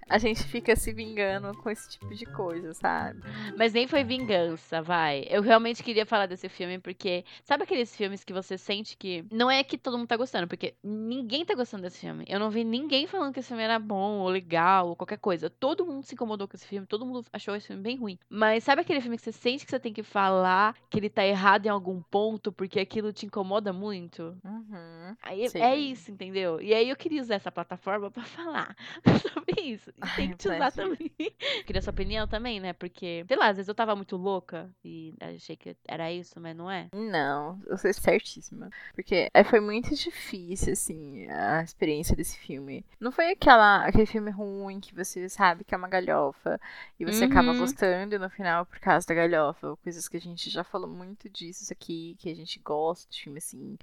A 0.09 0.17
gente 0.17 0.43
fica 0.43 0.75
se 0.75 0.91
vingando 0.91 1.55
com 1.57 1.69
esse 1.69 1.87
tipo 1.89 2.13
de 2.15 2.25
coisa, 2.25 2.73
sabe? 2.73 3.21
Mas 3.55 3.73
nem 3.73 3.87
foi 3.87 4.03
vingança, 4.03 4.81
vai. 4.81 5.25
Eu 5.29 5.41
realmente 5.41 5.83
queria 5.83 6.05
falar 6.05 6.25
desse 6.25 6.49
filme 6.49 6.79
porque. 6.79 7.23
Sabe 7.43 7.63
aqueles 7.63 7.95
filmes 7.95 8.23
que 8.23 8.33
você 8.33 8.57
sente 8.57 8.97
que. 8.97 9.23
Não 9.31 9.51
é 9.51 9.63
que 9.63 9.77
todo 9.77 9.97
mundo 9.97 10.07
tá 10.07 10.17
gostando, 10.17 10.47
porque 10.47 10.73
ninguém 10.83 11.45
tá 11.45 11.53
gostando 11.53 11.83
desse 11.83 11.99
filme. 11.99 12.25
Eu 12.27 12.39
não 12.39 12.49
vi 12.49 12.63
ninguém 12.63 13.05
falando 13.05 13.33
que 13.33 13.39
esse 13.39 13.49
filme 13.49 13.61
era 13.61 13.77
bom 13.77 14.19
ou 14.19 14.29
legal 14.29 14.89
ou 14.89 14.95
qualquer 14.95 15.19
coisa. 15.19 15.49
Todo 15.49 15.85
mundo 15.85 16.03
se 16.03 16.15
incomodou 16.15 16.47
com 16.47 16.57
esse 16.57 16.67
filme, 16.67 16.87
todo 16.87 17.05
mundo 17.05 17.23
achou 17.31 17.55
esse 17.55 17.67
filme 17.67 17.81
bem 17.81 17.97
ruim. 17.97 18.17
Mas 18.27 18.63
sabe 18.63 18.81
aquele 18.81 19.01
filme 19.01 19.15
que 19.15 19.23
você 19.23 19.31
sente 19.31 19.63
que 19.63 19.71
você 19.71 19.79
tem 19.79 19.93
que 19.93 20.03
falar 20.03 20.75
que 20.89 20.97
ele 20.97 21.09
tá 21.09 21.25
errado 21.25 21.67
em 21.67 21.69
algum 21.69 22.01
ponto 22.01 22.51
porque 22.51 22.79
aquilo 22.79 23.13
te 23.13 23.27
incomoda 23.27 23.71
muito? 23.71 24.35
Uhum. 24.43 25.15
Aí 25.21 25.47
Sei. 25.49 25.61
é 25.61 25.75
isso, 25.75 26.09
entendeu? 26.11 26.59
E 26.59 26.73
aí 26.73 26.89
eu 26.89 26.95
queria 26.95 27.21
usar 27.21 27.35
essa 27.35 27.51
plataforma 27.51 28.09
pra 28.09 28.23
falar 28.23 28.75
sobre 29.21 29.61
isso. 29.61 29.91
tem 30.15 30.29
que 30.29 30.37
te 30.37 30.49
usar 30.49 30.71
também. 30.71 31.11
Queria 31.65 31.81
sua 31.81 31.91
opinião 31.91 32.27
também, 32.27 32.59
né? 32.59 32.73
Porque, 32.73 33.25
sei 33.27 33.37
lá, 33.37 33.47
às 33.49 33.57
vezes 33.57 33.67
eu 33.69 33.75
tava 33.75 33.95
muito 33.95 34.15
louca 34.17 34.69
e 34.83 35.13
achei 35.21 35.55
que 35.57 35.75
era 35.87 36.11
isso, 36.11 36.39
mas 36.39 36.55
não 36.55 36.69
é. 36.69 36.89
Não, 36.91 37.61
eu 37.67 37.77
sei 37.77 37.93
certíssima. 37.93 38.71
Porque 38.95 39.29
é, 39.31 39.43
foi 39.43 39.59
muito 39.59 39.93
difícil, 39.95 40.73
assim, 40.73 41.27
a 41.29 41.61
experiência 41.63 42.15
desse 42.15 42.37
filme. 42.39 42.83
Não 42.99 43.11
foi 43.11 43.29
aquela, 43.31 43.85
aquele 43.85 44.07
filme 44.07 44.31
ruim 44.31 44.79
que 44.79 44.93
você 44.95 45.29
sabe 45.29 45.63
que 45.63 45.73
é 45.75 45.77
uma 45.77 45.87
galhofa 45.87 46.59
e 46.99 47.05
você 47.05 47.25
Uhum. 47.25 47.25
acaba 47.25 47.53
gostando 47.53 48.17
no 48.17 48.27
final 48.29 48.65
por 48.65 48.79
causa 48.79 49.05
da 49.05 49.13
galhofa. 49.13 49.77
Coisas 49.83 50.07
que 50.09 50.17
a 50.17 50.21
gente 50.21 50.49
já 50.49 50.63
falou 50.63 50.89
muito 50.89 51.29
disso 51.29 51.71
aqui, 51.71 52.15
que 52.19 52.29
a 52.31 52.35
gente 52.35 52.59
gosta 52.59 53.07
de 53.11 53.21
filme 53.21 53.37
assim. 53.37 53.77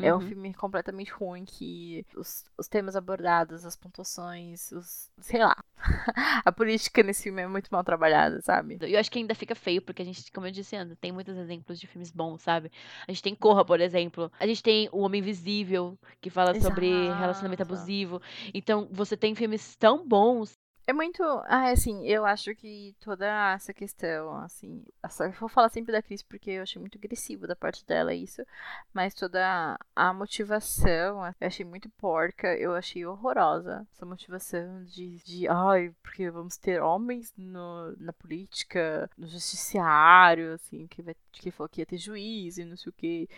É 0.00 0.12
um 0.14 0.20
Uhum. 0.20 0.28
filme 0.28 0.52
completamente 0.54 1.12
ruim 1.12 1.44
que 1.44 2.04
os, 2.16 2.44
os 2.58 2.66
temas 2.68 2.96
abordados, 2.96 3.64
as 3.64 3.76
pontuações, 3.76 4.72
os. 4.72 5.10
sei 5.20 5.40
lá. 5.44 5.56
a 6.44 6.52
política 6.52 7.02
nesse 7.02 7.24
filme 7.24 7.42
é 7.42 7.46
muito 7.46 7.68
mal 7.70 7.84
trabalhada, 7.84 8.40
sabe? 8.40 8.78
Eu 8.80 8.98
acho 8.98 9.10
que 9.10 9.18
ainda 9.18 9.34
fica 9.34 9.54
feio, 9.54 9.80
porque 9.80 10.02
a 10.02 10.04
gente, 10.04 10.30
como 10.32 10.46
eu 10.46 10.50
disse 10.50 10.76
antes, 10.76 10.96
tem 10.98 11.12
muitos 11.12 11.36
exemplos 11.36 11.78
de 11.78 11.86
filmes 11.86 12.10
bons, 12.10 12.42
sabe? 12.42 12.70
A 13.06 13.12
gente 13.12 13.22
tem 13.22 13.34
Corra, 13.34 13.64
por 13.64 13.80
exemplo. 13.80 14.30
A 14.38 14.46
gente 14.46 14.62
tem 14.62 14.88
O 14.92 15.00
Homem 15.00 15.20
Invisível, 15.20 15.98
que 16.20 16.30
fala 16.30 16.58
sobre 16.60 16.88
relacionamento 16.88 17.62
Exato. 17.62 17.74
abusivo. 17.74 18.20
Então, 18.52 18.88
você 18.90 19.16
tem 19.16 19.34
filmes 19.34 19.76
tão 19.76 20.06
bons. 20.06 20.58
É 20.88 20.92
muito. 20.94 21.22
Ah, 21.44 21.70
assim, 21.70 22.06
eu 22.06 22.24
acho 22.24 22.54
que 22.54 22.96
toda 23.00 23.26
essa 23.52 23.74
questão, 23.74 24.38
assim. 24.38 24.82
eu 25.20 25.32
vou 25.32 25.46
falar 25.46 25.68
sempre 25.68 25.92
da 25.92 26.00
Cris 26.00 26.22
porque 26.22 26.50
eu 26.52 26.62
achei 26.62 26.80
muito 26.80 26.96
agressivo 26.96 27.46
da 27.46 27.54
parte 27.54 27.84
dela 27.84 28.14
isso. 28.14 28.42
Mas 28.90 29.12
toda 29.12 29.78
a 29.94 30.14
motivação, 30.14 31.26
eu 31.26 31.46
achei 31.46 31.66
muito 31.66 31.90
porca, 31.90 32.56
eu 32.56 32.74
achei 32.74 33.04
horrorosa. 33.04 33.86
Essa 33.92 34.06
motivação 34.06 34.82
de, 34.84 35.18
de 35.24 35.46
ai, 35.46 35.94
porque 36.02 36.30
vamos 36.30 36.56
ter 36.56 36.80
homens 36.80 37.34
no, 37.36 37.94
na 37.98 38.14
política, 38.14 39.10
no 39.18 39.26
judiciário, 39.26 40.54
assim, 40.54 40.86
que, 40.86 41.02
vai, 41.02 41.14
que 41.30 41.50
falou 41.50 41.68
que 41.68 41.82
ia 41.82 41.86
ter 41.86 41.98
juiz 41.98 42.56
e 42.56 42.64
não 42.64 42.78
sei 42.78 42.88
o 42.88 42.94
que. 42.94 43.28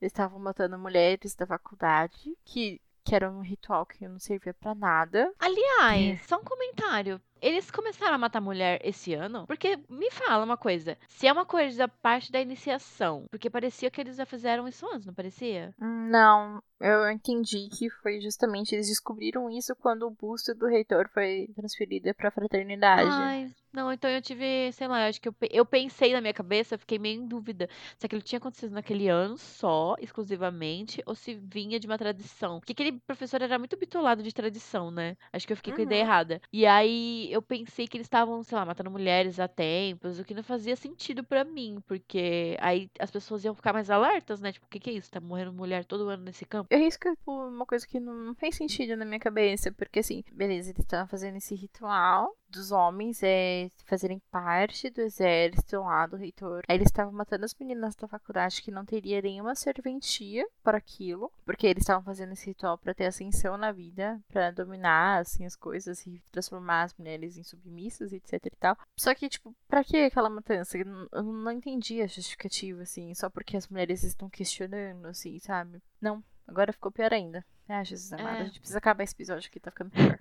Eles 0.00 0.12
estavam 0.12 0.38
matando 0.38 0.78
mulheres 0.78 1.34
da 1.34 1.44
faculdade, 1.44 2.36
que, 2.44 2.80
que 3.04 3.14
era 3.14 3.30
um 3.30 3.40
ritual 3.40 3.86
que 3.86 4.06
não 4.06 4.18
servia 4.18 4.54
pra 4.54 4.74
nada. 4.74 5.32
Aliás, 5.38 6.22
só 6.26 6.38
um 6.38 6.44
comentário. 6.44 7.20
Eles 7.40 7.70
começaram 7.70 8.14
a 8.14 8.18
matar 8.18 8.40
mulher 8.40 8.80
esse 8.84 9.14
ano? 9.14 9.46
Porque 9.46 9.78
me 9.88 10.10
fala 10.10 10.44
uma 10.44 10.56
coisa. 10.56 10.96
Se 11.08 11.26
é 11.26 11.32
uma 11.32 11.44
coisa 11.46 11.88
parte 11.88 12.30
da 12.30 12.40
iniciação, 12.40 13.24
porque 13.30 13.48
parecia 13.50 13.90
que 13.90 14.00
eles 14.00 14.16
já 14.16 14.26
fizeram 14.26 14.66
isso 14.68 14.86
antes, 14.92 15.06
não 15.06 15.14
parecia? 15.14 15.74
Não, 15.78 16.62
eu 16.80 17.10
entendi 17.10 17.68
que 17.78 17.88
foi 18.02 18.20
justamente 18.20 18.74
eles 18.74 18.88
descobriram 18.88 19.48
isso 19.50 19.74
quando 19.76 20.06
o 20.06 20.10
busto 20.10 20.54
do 20.54 20.66
reitor 20.66 21.08
foi 21.12 21.48
transferido 21.54 22.12
pra 22.14 22.30
fraternidade. 22.30 23.02
Ai, 23.10 23.50
não, 23.72 23.92
então 23.92 24.10
eu 24.10 24.20
tive, 24.20 24.72
sei 24.72 24.88
lá, 24.88 25.06
acho 25.06 25.20
que 25.20 25.28
eu, 25.28 25.34
eu 25.50 25.64
pensei 25.64 26.12
na 26.12 26.20
minha 26.20 26.34
cabeça, 26.34 26.74
eu 26.74 26.78
fiquei 26.78 26.98
meio 26.98 27.20
em 27.22 27.26
dúvida 27.26 27.68
se 27.96 28.04
aquilo 28.06 28.20
tinha 28.20 28.38
acontecido 28.38 28.72
naquele 28.72 29.08
ano 29.08 29.38
só, 29.38 29.94
exclusivamente, 30.00 31.00
ou 31.06 31.14
se 31.14 31.34
vinha 31.34 31.78
de 31.78 31.86
uma 31.86 31.96
tradição. 31.96 32.58
Porque 32.58 32.72
aquele 32.72 32.92
professor 33.06 33.40
era 33.42 33.58
muito 33.58 33.76
bitolado 33.76 34.22
de 34.22 34.32
tradição, 34.34 34.90
né? 34.90 35.16
Acho 35.32 35.46
que 35.46 35.52
eu 35.52 35.56
fiquei 35.56 35.72
com 35.72 35.80
a 35.80 35.84
ideia 35.84 36.02
Uhum. 36.02 36.08
errada. 36.08 36.40
E 36.52 36.66
aí 36.66 37.29
eu 37.32 37.42
pensei 37.42 37.86
que 37.86 37.96
eles 37.96 38.06
estavam, 38.06 38.42
sei 38.42 38.56
lá, 38.56 38.64
matando 38.64 38.90
mulheres 38.90 39.38
há 39.38 39.48
tempos, 39.48 40.18
o 40.18 40.24
que 40.24 40.34
não 40.34 40.42
fazia 40.42 40.76
sentido 40.76 41.22
pra 41.24 41.44
mim, 41.44 41.78
porque 41.86 42.56
aí 42.60 42.90
as 42.98 43.10
pessoas 43.10 43.44
iam 43.44 43.54
ficar 43.54 43.72
mais 43.72 43.90
alertas, 43.90 44.40
né? 44.40 44.52
Tipo, 44.52 44.66
o 44.66 44.68
que 44.68 44.80
que 44.80 44.90
é 44.90 44.92
isso? 44.94 45.10
Tá 45.10 45.20
morrendo 45.20 45.52
mulher 45.52 45.84
todo 45.84 46.08
ano 46.08 46.24
nesse 46.24 46.44
campo? 46.44 46.68
Que 46.68 46.74
é 46.74 46.88
tipo, 46.90 47.32
uma 47.32 47.66
coisa 47.66 47.86
que 47.86 48.00
não, 48.00 48.14
não 48.14 48.34
fez 48.34 48.56
sentido 48.56 48.96
na 48.96 49.04
minha 49.04 49.20
cabeça, 49.20 49.72
porque 49.72 50.00
assim, 50.00 50.22
beleza, 50.32 50.70
eles 50.70 50.80
estavam 50.84 51.06
fazendo 51.06 51.36
esse 51.36 51.54
ritual 51.54 52.36
dos 52.50 52.70
homens 52.72 53.22
é 53.22 53.70
fazerem 53.86 54.20
parte 54.30 54.90
do 54.90 55.00
exército 55.00 55.80
lá 55.80 56.06
do 56.06 56.16
reitor. 56.16 56.62
Aí 56.68 56.76
eles 56.76 56.88
estavam 56.88 57.12
matando 57.12 57.44
as 57.44 57.54
meninas 57.54 57.94
da 57.96 58.08
faculdade 58.08 58.62
que 58.62 58.70
não 58.70 58.84
teria 58.84 59.22
nenhuma 59.22 59.54
serventia 59.54 60.46
para 60.62 60.78
aquilo, 60.78 61.32
porque 61.44 61.66
eles 61.66 61.82
estavam 61.82 62.02
fazendo 62.02 62.32
esse 62.32 62.46
ritual 62.46 62.76
para 62.78 62.94
ter 62.94 63.06
ascensão 63.06 63.56
na 63.56 63.72
vida, 63.72 64.20
para 64.28 64.50
dominar 64.50 65.20
assim 65.20 65.44
as 65.44 65.56
coisas 65.56 66.06
e 66.06 66.22
transformar 66.30 66.82
as 66.82 66.94
mulheres 66.94 67.36
em 67.36 67.42
submissas, 67.42 68.12
etc 68.12 68.46
e 68.46 68.50
tal. 68.58 68.76
Só 68.96 69.14
que 69.14 69.28
tipo, 69.28 69.54
para 69.68 69.84
que 69.84 69.96
aquela 69.96 70.28
matança? 70.30 70.78
Eu 70.78 71.22
não- 71.22 71.50
entendi 71.52 72.00
a 72.00 72.06
justificativa 72.06 72.82
assim, 72.82 73.14
só 73.14 73.28
porque 73.28 73.56
as 73.56 73.68
mulheres 73.68 74.02
estão 74.02 74.28
questionando 74.30 75.06
assim, 75.06 75.38
sabe? 75.38 75.80
Não, 76.00 76.22
agora 76.46 76.72
ficou 76.72 76.90
pior 76.92 77.12
ainda. 77.12 77.44
Ah, 77.72 77.84
Jesus 77.84 78.12
amado, 78.12 78.36
É. 78.36 78.40
a 78.40 78.44
gente 78.44 78.58
precisa 78.58 78.78
acabar 78.78 79.04
esse 79.04 79.14
episódio 79.14 79.48
que 79.50 79.60
tá 79.60 79.70
ficando 79.70 79.90
pior. 79.94 80.18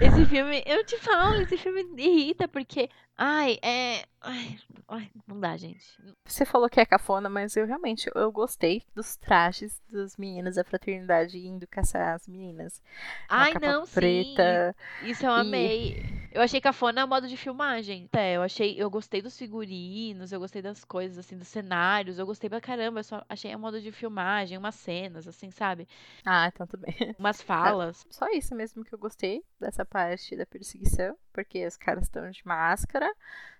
Esse 0.00 0.24
filme, 0.26 0.62
eu 0.66 0.84
te 0.84 0.96
falo, 0.98 1.40
esse 1.42 1.56
filme 1.58 1.84
irrita, 2.00 2.46
porque. 2.46 2.88
Ai, 3.16 3.58
é. 3.62 4.04
Ai, 4.20 4.58
ai, 4.88 5.10
não 5.26 5.38
dá, 5.38 5.56
gente. 5.56 5.84
Você 6.24 6.44
falou 6.44 6.68
que 6.68 6.80
é 6.80 6.86
cafona, 6.86 7.28
mas 7.28 7.56
eu 7.56 7.66
realmente 7.66 8.10
eu 8.14 8.32
gostei 8.32 8.82
dos 8.94 9.16
trajes 9.16 9.80
das 9.88 10.16
meninas 10.16 10.56
da 10.56 10.64
fraternidade 10.64 11.38
indo 11.38 11.66
caçar 11.66 12.14
as 12.14 12.26
meninas. 12.26 12.82
Uma 13.34 13.46
Ai, 13.46 13.46
capa 13.46 13.60
não, 13.60 13.86
preta. 13.92 14.42
sim. 14.66 14.74
Isso 15.00 15.26
eu 15.26 15.32
e- 15.34 15.34
amei. 15.34 16.04
Eu 16.32 16.42
achei 16.42 16.60
cafona 16.60 17.04
o 17.04 17.08
modo 17.08 17.28
de 17.28 17.36
filmagem. 17.36 18.08
É, 18.12 18.34
eu 18.36 18.42
achei, 18.42 18.74
eu 18.80 18.90
gostei 18.90 19.22
dos 19.22 19.38
figurinos, 19.38 20.32
eu 20.32 20.40
gostei 20.40 20.60
das 20.62 20.84
coisas, 20.84 21.18
assim, 21.18 21.36
dos 21.38 21.46
cenários, 21.48 22.18
eu 22.18 22.26
gostei 22.26 22.50
pra 22.50 22.60
caramba. 22.60 23.00
Eu 23.00 23.04
só 23.04 23.24
achei 23.28 23.54
o 23.54 23.58
modo 23.58 23.80
de 23.80 23.92
filmagem, 23.92 24.58
umas 24.58 24.74
cenas, 24.74 25.28
assim, 25.28 25.50
sabe? 25.50 25.86
Ah, 26.24 26.48
então 26.48 26.66
tudo 26.66 26.80
bem. 26.82 26.94
Umas 27.18 27.40
falas. 27.42 28.06
Só 28.10 28.26
isso 28.30 28.54
mesmo 28.54 28.84
que 28.84 28.94
eu 28.94 28.98
gostei 28.98 29.44
dessa 29.60 29.84
parte 29.84 30.36
da 30.36 30.46
perseguição, 30.46 31.16
porque 31.32 31.66
os 31.66 31.76
caras 31.76 32.04
estão 32.04 32.30
de 32.30 32.42
máscara, 32.46 33.03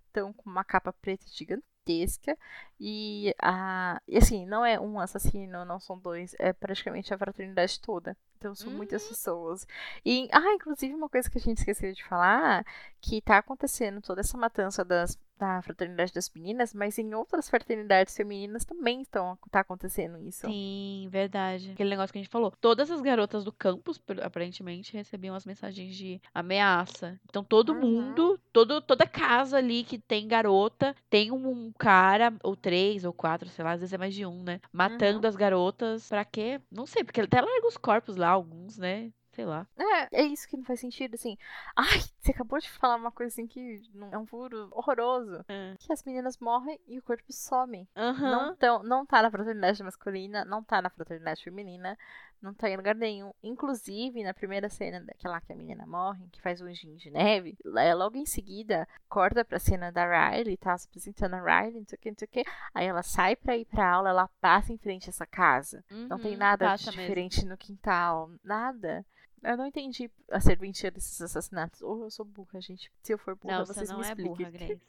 estão 0.07 0.33
com 0.33 0.49
uma 0.49 0.65
capa 0.65 0.93
preta 0.93 1.27
gigantesca 1.29 2.37
e 2.81 3.35
a 3.41 4.01
e 4.09 4.17
assim, 4.17 4.47
não 4.47 4.65
é 4.65 4.81
um 4.81 4.99
assassino, 4.99 5.65
não 5.65 5.79
são 5.81 5.99
dois, 5.99 6.35
é 6.39 6.53
praticamente 6.53 7.13
a 7.13 7.19
fraternidade 7.19 7.81
toda. 7.81 8.17
Então 8.39 8.55
são 8.55 8.71
muitas 8.71 9.07
pessoas. 9.09 9.67
E 10.05 10.29
ah, 10.33 10.53
inclusive 10.55 10.95
uma 10.95 11.09
coisa 11.09 11.31
que 11.31 11.39
a 11.39 11.41
gente 11.41 11.59
esqueceu 11.59 11.93
de 11.93 12.05
falar, 12.05 12.65
que 13.01 13.23
tá 13.23 13.39
acontecendo 13.39 14.03
toda 14.03 14.21
essa 14.21 14.37
matança 14.37 14.85
das 14.85 15.19
da 15.39 15.61
fraternidade 15.63 16.13
das 16.13 16.31
meninas, 16.31 16.73
mas 16.73 16.99
em 16.99 17.15
outras 17.15 17.49
fraternidades 17.49 18.17
femininas 18.17 18.65
também 18.65 19.03
estão 19.03 19.37
tá 19.51 19.61
acontecendo 19.61 20.19
isso. 20.19 20.47
Sim, 20.47 21.09
verdade. 21.11 21.73
Aquele 21.73 21.91
negócio 21.91 22.13
que 22.13 22.19
a 22.19 22.23
gente 22.23 22.31
falou. 22.31 22.53
Todas 22.61 22.91
as 22.91 23.01
garotas 23.01 23.45
do 23.45 23.53
campus, 23.53 24.01
aparentemente, 24.23 24.97
recebiam 24.97 25.35
as 25.35 25.45
mensagens 25.45 25.95
de 25.97 26.21
ameaça. 26.33 27.19
Então, 27.29 27.43
todo 27.43 27.73
Uhum. 27.73 27.81
mundo, 27.81 28.39
todo, 28.53 28.81
toda 28.81 29.07
casa 29.07 29.57
ali 29.59 29.85
que 29.85 29.99
tem 29.99 30.29
garota, 30.29 30.95
tem 31.11 31.31
um, 31.33 31.49
um 31.49 31.73
cara, 31.79 32.33
ou 32.43 32.55
três, 32.57 33.05
ou 33.05 33.13
quatro, 33.13 33.49
sei 33.49 33.65
lá, 33.65 33.73
às 33.73 33.81
vezes 33.81 33.93
é 33.93 33.99
mais 33.99 34.15
de 34.15 34.25
um, 34.27 34.43
né? 34.43 34.61
Matando 34.73 35.27
as 35.27 35.37
garotas. 35.37 36.09
Pra 36.09 36.25
quê? 36.25 36.61
Não 36.71 36.87
sei, 36.87 37.03
porque 37.05 37.21
até 37.21 37.41
larga 37.41 37.67
os 37.67 37.77
corpos 37.77 38.17
lá, 38.17 38.29
alguns, 38.29 38.79
né? 38.79 39.11
Sei 39.35 39.45
lá. 39.45 39.67
É, 39.77 40.21
é 40.21 40.23
isso 40.23 40.47
que 40.49 40.57
não 40.57 40.65
faz 40.65 40.81
sentido, 40.81 41.15
assim. 41.15 41.37
Ai, 41.77 42.01
você 42.21 42.31
acabou 42.31 42.59
de 42.59 42.71
falar 42.71 42.97
uma 42.97 43.11
coisa 43.11 43.33
assim 43.33 43.47
que 43.47 43.83
é 44.13 44.19
um 44.19 44.27
furo 44.27 44.69
horroroso. 44.73 45.45
É. 45.49 45.75
Que 45.79 45.93
as 45.93 46.03
meninas 46.05 46.39
morrem 46.39 46.79
e 46.87 46.99
o 46.99 47.03
corpo 47.03 47.33
some. 47.33 47.89
Aham. 47.97 48.31
Não, 48.31 48.57
tão, 48.57 48.83
não 48.83 49.05
tá 49.07 49.21
na 49.23 49.31
fraternidade 49.31 49.83
masculina, 49.83 50.45
não 50.45 50.63
tá 50.63 50.81
na 50.81 50.89
fraternidade 50.91 51.43
feminina, 51.43 51.99
não 52.41 52.55
tá 52.55 52.69
em 52.69 52.77
lugar 52.77 52.95
nenhum. 52.95 53.33
Inclusive, 53.43 54.23
na 54.23 54.33
primeira 54.35 54.69
cena 54.69 55.01
daquela 55.01 55.41
que 55.41 55.53
a 55.53 55.57
menina 55.57 55.85
morre, 55.87 56.29
que 56.31 56.41
faz 56.41 56.61
o 56.61 56.67
anjinho 56.67 56.97
de 56.97 57.11
neve, 57.11 57.57
logo 57.97 58.17
em 58.17 58.27
seguida, 58.27 58.87
corta 59.09 59.45
pra 59.45 59.59
cena 59.59 59.91
da 59.91 60.05
Riley, 60.31 60.57
tá 60.57 60.77
se 60.79 60.87
apresentando 60.87 61.35
a 61.35 61.41
Riley, 61.41 61.81
não 61.81 61.87
sei 61.89 61.97
o 61.97 62.01
que, 62.01 62.11
não 62.11 62.19
sei 62.19 62.27
o 62.27 62.31
que. 62.31 62.45
Aí 62.75 62.87
ela 62.87 63.03
sai 63.03 63.35
pra 63.35 63.57
ir 63.57 63.65
pra 63.65 63.91
aula, 63.91 64.11
ela 64.11 64.29
passa 64.41 64.73
em 64.73 64.79
frente 64.79 65.09
a 65.09 65.11
essa 65.11 65.27
casa. 65.27 65.85
Não 65.91 66.19
tem 66.19 66.33
Uhum, 66.33 66.39
nada 66.39 66.67
passa 66.67 66.91
mesmo. 66.93 67.01
diferente 67.03 67.45
no 67.47 67.57
quintal, 67.57 68.31
nada. 68.45 69.05
Eu 69.45 69.59
não 69.59 69.67
entendi 69.67 70.11
a 70.31 70.41
serventia 70.41 70.91
desses 70.91 71.21
assassinatos. 71.21 71.83
Ou 71.83 72.05
eu 72.05 72.11
sou 72.11 72.25
burra, 72.25 72.61
gente. 72.63 72.91
Se 73.03 73.13
eu 73.13 73.19
for 73.19 73.37
burra, 73.37 73.59
Não, 73.59 73.67
vocês 73.67 73.87
você 73.87 73.93
não 73.93 74.01
me 74.01 74.07
é 74.07 74.09
expliquem. 74.09 74.35
burra, 74.37 74.51
Grace. 74.51 74.81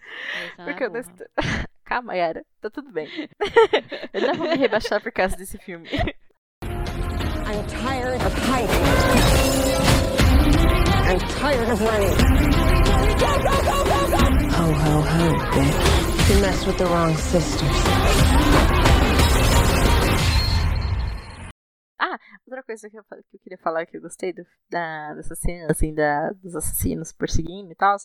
Porque 0.55 0.83
é 0.83 0.87
eu 0.87 0.91
não. 0.91 1.65
Calma, 1.83 2.15
Yara. 2.15 2.45
Tá 2.61 2.69
tudo 2.69 2.89
bem. 2.91 3.07
eu 4.13 4.21
não 4.21 4.35
vou 4.35 4.47
me 4.47 4.55
rebaixar 4.55 5.01
por 5.01 5.11
causa 5.11 5.35
desse 5.35 5.57
filme. 5.57 5.89
I'm 7.47 7.67
tired 7.67 8.21
of 8.25 8.33
hiding. 8.47 8.83
I'm 11.05 11.19
tired 11.19 11.69
of 11.69 11.81
running. 11.81 12.15
Ho, 14.51 14.71
ho, 14.71 15.01
ho, 15.01 15.35
bitch. 15.51 16.29
You 16.29 16.41
messed 16.41 16.65
with 16.65 16.77
the 16.77 16.85
wrong 16.85 17.15
sisters. 17.15 18.84
Coisa 22.75 22.89
que 22.89 22.97
eu, 22.97 23.03
que 23.03 23.35
eu 23.37 23.39
queria 23.39 23.57
falar 23.57 23.85
que 23.85 23.97
eu 23.97 24.01
gostei 24.01 24.33
do, 24.33 24.45
da, 24.69 25.13
dessa 25.13 25.35
cena, 25.35 25.67
assim, 25.71 25.93
da, 25.93 26.31
dos 26.31 26.55
assassinos 26.55 27.11
perseguindo 27.13 27.71
e 27.71 27.75
tal. 27.75 27.95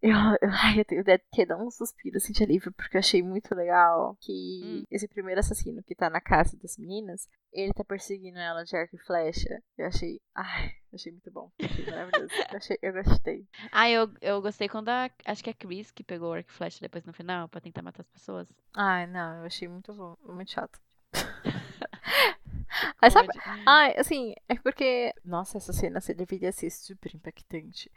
Eu, 0.00 0.10
eu, 0.42 0.50
ai, 0.62 0.80
eu 0.80 0.84
tenho 0.84 1.02
que 1.32 1.46
dar 1.46 1.56
um 1.56 1.70
suspiro 1.70 2.18
assim, 2.18 2.32
de 2.32 2.44
alívio, 2.44 2.72
porque 2.72 2.96
eu 2.96 3.00
achei 3.00 3.22
muito 3.22 3.54
legal 3.54 4.16
que 4.20 4.60
Hum. 4.62 4.84
esse 4.90 5.08
primeiro 5.08 5.40
assassino 5.40 5.82
que 5.82 5.94
tá 5.94 6.08
na 6.10 6.20
casa 6.20 6.56
das 6.62 6.76
meninas, 6.76 7.26
ele 7.52 7.72
tá 7.72 7.82
perseguindo 7.82 8.38
ela 8.38 8.64
de 8.64 8.76
arco 8.76 8.96
e 8.96 8.98
flecha. 8.98 9.60
Eu 9.78 9.86
achei. 9.86 10.20
Ai, 10.34 10.66
eu 10.92 10.96
achei 10.96 11.10
muito 11.10 11.30
bom. 11.30 11.50
Eu 11.58 11.66
achei 11.66 11.84
maravilhoso. 11.86 12.34
Eu, 12.50 12.56
achei, 12.56 12.78
eu 12.82 12.92
gostei. 12.92 13.46
Ah, 13.72 13.90
eu, 13.90 14.08
eu 14.20 14.42
gostei 14.42 14.68
quando 14.68 14.90
a. 14.90 15.10
Acho 15.24 15.42
que 15.42 15.50
é 15.50 15.52
a 15.52 15.56
Chris 15.56 15.90
que 15.90 16.04
pegou 16.04 16.30
o 16.30 16.32
arco 16.34 16.50
e 16.50 16.52
flecha 16.52 16.78
depois 16.80 17.04
no 17.04 17.12
final 17.12 17.48
pra 17.48 17.60
tentar 17.60 17.82
matar 17.82 18.02
as 18.02 18.08
pessoas. 18.08 18.48
Ai, 18.74 19.06
não, 19.06 19.38
eu 19.40 19.46
achei 19.46 19.66
muito 19.68 19.92
bom. 19.94 20.16
Muito 20.22 20.50
chato. 20.52 20.78
Aí 23.00 23.10
sabe. 23.10 23.28
Assim, 23.96 24.34
é 24.48 24.54
porque. 24.56 25.14
Nossa, 25.24 25.58
essa 25.58 25.72
cena 25.72 26.00
você 26.00 26.12
deveria 26.12 26.50
ser 26.52 26.70
super 26.70 27.14
impactante. 27.14 27.90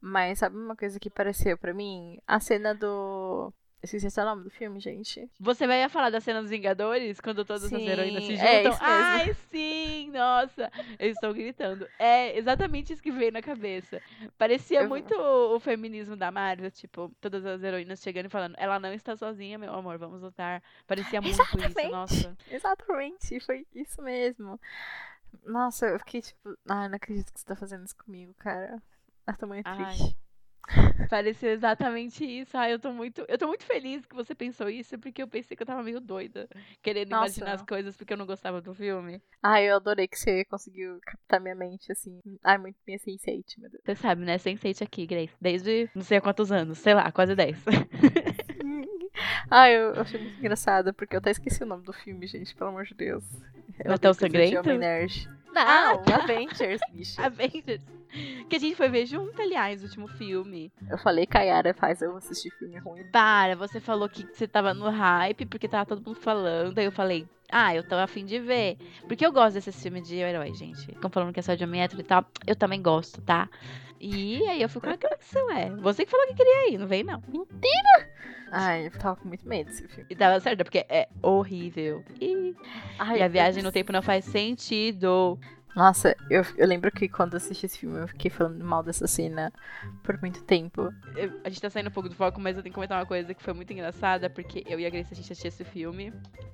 Mas 0.00 0.40
sabe 0.40 0.56
uma 0.56 0.76
coisa 0.76 0.98
que 0.98 1.10
pareceu 1.10 1.56
pra 1.56 1.72
mim? 1.72 2.18
A 2.26 2.40
cena 2.40 2.74
do. 2.74 3.52
Esqueci 3.84 4.06
esse 4.06 4.18
é 4.18 4.22
o 4.22 4.26
nome 4.26 4.44
do 4.44 4.50
filme, 4.50 4.80
gente. 4.80 5.30
Você 5.38 5.66
vai 5.66 5.86
falar 5.90 6.08
da 6.10 6.20
cena 6.20 6.40
dos 6.40 6.50
Vingadores, 6.50 7.20
quando 7.20 7.44
todas 7.44 7.64
as 7.64 7.68
Sim, 7.70 7.86
heroínas 7.86 8.24
se 8.24 8.34
juntam? 8.34 8.48
é 8.48 8.62
isso 8.62 8.70
mesmo. 8.82 8.82
Ai, 8.82 9.34
sim! 9.50 10.10
Nossa! 10.10 10.72
Eu 10.98 11.10
estou 11.10 11.34
gritando. 11.34 11.86
É 11.98 12.36
exatamente 12.38 12.92
isso 12.94 13.02
que 13.02 13.10
veio 13.12 13.30
na 13.30 13.42
cabeça. 13.42 14.00
Parecia 14.38 14.82
Eu- 14.82 14.88
muito 14.88 15.14
o, 15.14 15.60
feminismo 15.60 16.16
da 16.16 16.30
Marvel, 16.30 16.70
tipo, 16.70 17.12
todas 17.20 17.44
as 17.44 17.62
heroínas 17.62 18.00
chegando 18.00 18.26
e 18.26 18.30
falando, 18.30 18.54
ela 18.58 18.80
não 18.80 18.92
está 18.92 19.16
sozinha, 19.16 19.58
meu 19.58 19.72
amor, 19.74 19.98
vamos 19.98 20.22
lutar. 20.22 20.62
Parecia 20.86 21.20
muito 21.20 21.34
isso, 21.34 21.42
Exatamente. 21.52 21.90
nossa. 21.90 22.36
Exatamente, 22.50 23.40
foi 23.40 23.66
isso 23.74 24.00
mesmo. 24.02 24.58
Nossa, 25.44 25.86
eu 25.86 25.98
fiquei 25.98 26.22
tipo, 26.22 26.56
ai, 26.68 26.88
não 26.88 26.96
acredito 26.96 27.32
que 27.32 27.38
você 27.40 27.46
tá 27.46 27.54
fazendo 27.56 27.84
isso 27.84 27.96
comigo, 27.96 28.32
cara. 28.34 28.82
Eu 29.26 29.36
tô 29.36 29.46
muito 29.46 29.68
triste. 29.74 30.16
Parecia 31.10 31.50
exatamente 31.50 32.24
isso. 32.24 32.56
Ai, 32.56 32.72
eu 32.72 32.78
tô 32.78 32.92
muito, 32.92 33.24
eu 33.28 33.38
tô 33.38 33.46
muito 33.46 33.64
feliz 33.64 34.04
que 34.06 34.14
você 34.14 34.34
pensou 34.34 34.68
isso, 34.68 34.98
porque 34.98 35.22
eu 35.22 35.28
pensei 35.28 35.56
que 35.56 35.62
eu 35.62 35.66
tava 35.66 35.82
meio 35.82 36.00
doida, 36.00 36.48
querendo 36.82 37.10
Nossa. 37.10 37.26
imaginar 37.26 37.52
as 37.54 37.62
coisas 37.62 37.96
porque 37.96 38.12
eu 38.12 38.16
não 38.16 38.26
gostava 38.26 38.60
do 38.60 38.74
filme. 38.74 39.20
Ai, 39.42 39.70
eu 39.70 39.76
adorei 39.76 40.08
que 40.08 40.18
você 40.18 40.44
conseguiu 40.44 40.98
captar 41.04 41.40
minha 41.40 41.54
mente, 41.54 41.90
assim. 41.92 42.20
Ai, 42.42 42.58
muito 42.58 42.76
minha 42.86 42.98
sense 42.98 43.60
meu 43.60 43.70
Deus. 43.70 43.82
Você 43.84 43.94
sabe, 43.94 44.24
né? 44.24 44.36
Sense8 44.36 44.82
aqui, 44.82 45.06
Grace. 45.06 45.34
Desde 45.40 45.90
não 45.94 46.02
sei 46.02 46.18
há 46.18 46.20
quantos 46.20 46.50
anos, 46.50 46.78
sei 46.78 46.94
lá, 46.94 47.10
quase 47.12 47.34
10. 47.34 47.64
Ai, 49.50 49.76
eu 49.76 50.00
achei 50.00 50.20
muito 50.20 50.38
engraçado, 50.38 50.92
porque 50.94 51.14
eu 51.14 51.18
até 51.18 51.30
esqueci 51.30 51.62
o 51.62 51.66
nome 51.66 51.84
do 51.84 51.92
filme, 51.92 52.26
gente, 52.26 52.54
pelo 52.54 52.70
amor 52.70 52.84
de 52.84 52.94
Deus. 52.94 53.24
Natal 53.84 54.12
de 54.12 54.18
Sangrento? 54.18 54.60
Homem 54.60 54.78
Nerd. 54.78 55.28
Ah, 55.54 55.94
Não, 55.94 56.14
Avengers, 56.14 56.80
bicho. 56.92 57.20
Avengers. 57.22 57.80
Que 58.48 58.56
a 58.56 58.58
gente 58.58 58.76
foi 58.76 58.88
ver 58.88 59.06
junto, 59.06 59.40
aliás, 59.40 59.82
o 59.82 59.86
último 59.86 60.06
filme. 60.06 60.70
Eu 60.88 60.98
falei, 60.98 61.26
Kayara, 61.26 61.74
faz 61.74 62.02
eu 62.02 62.16
assistir 62.16 62.50
filme 62.58 62.78
ruim. 62.78 63.02
Para, 63.10 63.56
você 63.56 63.80
falou 63.80 64.08
que 64.08 64.26
você 64.32 64.46
tava 64.46 64.74
no 64.74 64.88
hype, 64.90 65.46
porque 65.46 65.66
tava 65.66 65.86
todo 65.86 66.04
mundo 66.06 66.20
falando. 66.20 66.78
Aí 66.78 66.84
eu 66.84 66.92
falei, 66.92 67.26
ah, 67.50 67.74
eu 67.74 67.86
tô 67.86 67.94
afim 67.96 68.24
de 68.24 68.38
ver. 68.38 68.76
Porque 69.06 69.24
eu 69.24 69.32
gosto 69.32 69.54
desses 69.54 69.80
filmes 69.82 70.06
de 70.06 70.16
herói, 70.16 70.52
gente. 70.54 70.86
Ficam 70.86 71.10
falando 71.10 71.32
que 71.32 71.40
é 71.40 71.42
só 71.42 71.54
de 71.54 71.64
homem 71.64 71.82
hétero 71.82 72.00
e 72.00 72.04
tal. 72.04 72.24
Eu 72.46 72.56
também 72.56 72.82
gosto, 72.82 73.20
tá? 73.22 73.48
E 74.00 74.46
aí 74.48 74.60
eu 74.60 74.68
fui 74.68 74.82
com 74.82 74.90
a 74.90 74.98
conexão, 74.98 75.50
é. 75.50 75.70
Você 75.70 76.04
que 76.04 76.10
falou 76.10 76.26
que 76.26 76.34
queria 76.34 76.72
ir, 76.72 76.78
não 76.78 76.86
vem 76.86 77.02
não. 77.02 77.22
Ai, 78.56 78.86
eu 78.86 78.90
tava 78.92 79.16
com 79.16 79.26
muito 79.26 79.48
medo 79.48 79.66
desse 79.68 79.86
filme. 79.88 80.06
E 80.08 80.14
tava 80.14 80.38
certo, 80.38 80.62
porque 80.62 80.86
é 80.88 81.08
horrível. 81.22 82.04
E, 82.20 82.54
Ai, 82.98 83.18
e 83.18 83.22
a 83.22 83.28
viagem 83.28 83.62
no 83.62 83.72
tempo 83.72 83.92
não 83.92 84.02
faz 84.02 84.24
sentido. 84.24 85.38
Nossa, 85.74 86.16
eu, 86.30 86.42
eu 86.56 86.66
lembro 86.68 86.90
que 86.92 87.08
quando 87.08 87.34
assisti 87.36 87.66
esse 87.66 87.78
filme 87.78 87.98
eu 87.98 88.06
fiquei 88.06 88.30
falando 88.30 88.64
mal 88.64 88.82
dessa 88.82 89.08
cena 89.08 89.52
por 90.04 90.20
muito 90.20 90.42
tempo. 90.44 90.92
Eu- 91.16 91.40
a 91.42 91.48
gente 91.48 91.60
tá 91.60 91.68
saindo 91.68 91.88
um 91.88 91.92
pouco 91.92 92.08
do 92.08 92.14
foco, 92.14 92.40
mas 92.40 92.56
eu 92.56 92.62
tenho 92.62 92.72
que 92.72 92.74
comentar 92.76 92.98
uma 93.00 93.06
coisa 93.06 93.34
que 93.34 93.42
foi 93.42 93.52
muito 93.54 93.72
engraçada, 93.72 94.30
porque 94.30 94.62
eu 94.68 94.78
e 94.78 94.86
a 94.86 94.90
Grace 94.90 95.12
a 95.12 95.16
gente 95.16 95.32
assistiu 95.32 95.48
esse 95.48 95.64
filme. 95.64 96.12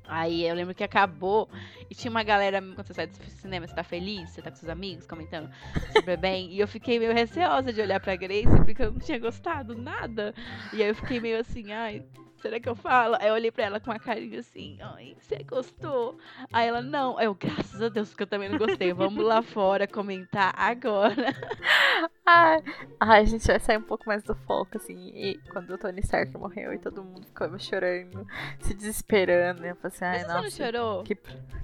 Aí 0.08 0.46
eu 0.46 0.54
lembro 0.54 0.74
que 0.74 0.82
acabou 0.82 1.50
e 1.90 1.94
tinha 1.94 2.10
uma 2.10 2.22
galera, 2.22 2.60
quando 2.62 2.86
você 2.86 2.94
sai 2.94 3.06
do 3.06 3.14
cinema, 3.30 3.66
você 3.66 3.74
tá 3.74 3.84
feliz, 3.84 4.30
você 4.30 4.40
tá 4.40 4.50
com 4.50 4.56
seus 4.56 4.70
amigos 4.70 5.06
comentando 5.06 5.50
super 5.92 6.16
bem. 6.18 6.50
E 6.52 6.58
eu 6.58 6.66
fiquei 6.66 6.98
meio 6.98 7.12
receosa 7.12 7.72
de 7.72 7.80
olhar 7.80 8.00
pra 8.00 8.16
Grace, 8.16 8.64
porque 8.64 8.82
eu 8.82 8.92
não 8.92 8.98
tinha 8.98 9.18
gostado 9.18 9.76
nada. 9.76 10.34
E 10.72 10.82
aí 10.82 10.88
eu 10.88 10.94
fiquei 10.94 11.20
meio 11.20 11.38
assim, 11.38 11.72
ai. 11.72 12.02
Será 12.40 12.58
que 12.58 12.68
eu 12.68 12.74
falo? 12.74 13.16
Aí 13.20 13.28
eu 13.28 13.34
olhei 13.34 13.50
pra 13.50 13.64
ela 13.64 13.80
com 13.80 13.90
uma 13.90 13.98
carinha 13.98 14.40
assim, 14.40 14.78
ai, 14.80 15.14
você 15.18 15.42
gostou? 15.44 16.18
Aí 16.52 16.68
ela, 16.68 16.80
não. 16.80 17.18
Aí 17.18 17.26
eu, 17.26 17.34
graças 17.34 17.82
a 17.82 17.88
Deus, 17.88 18.08
porque 18.10 18.22
eu 18.22 18.26
também 18.26 18.48
não 18.48 18.58
gostei. 18.58 18.92
Vamos 18.94 19.24
lá 19.24 19.42
fora 19.42 19.86
comentar 19.86 20.54
agora. 20.56 21.34
Ai, 22.32 22.62
ai, 23.00 23.20
a 23.22 23.24
gente 23.24 23.46
vai 23.46 23.58
sair 23.60 23.78
um 23.78 23.82
pouco 23.82 24.04
mais 24.06 24.22
do 24.22 24.34
foco, 24.34 24.76
assim. 24.76 25.10
E 25.14 25.38
quando 25.50 25.70
o 25.70 25.78
Tony 25.78 26.00
Stark 26.00 26.36
morreu 26.36 26.72
e 26.72 26.78
todo 26.78 27.02
mundo 27.02 27.26
ficou 27.26 27.58
chorando, 27.58 28.26
se 28.60 28.74
desesperando. 28.74 29.64
Eu 29.66 29.74
falei 29.76 29.96
assim, 29.96 30.04
ai, 30.04 30.12
Mas 30.18 30.26
você 30.26 30.32
não 30.34 30.42
nossa. 30.42 30.56
chorou? 30.56 31.02
Que, 31.04 31.18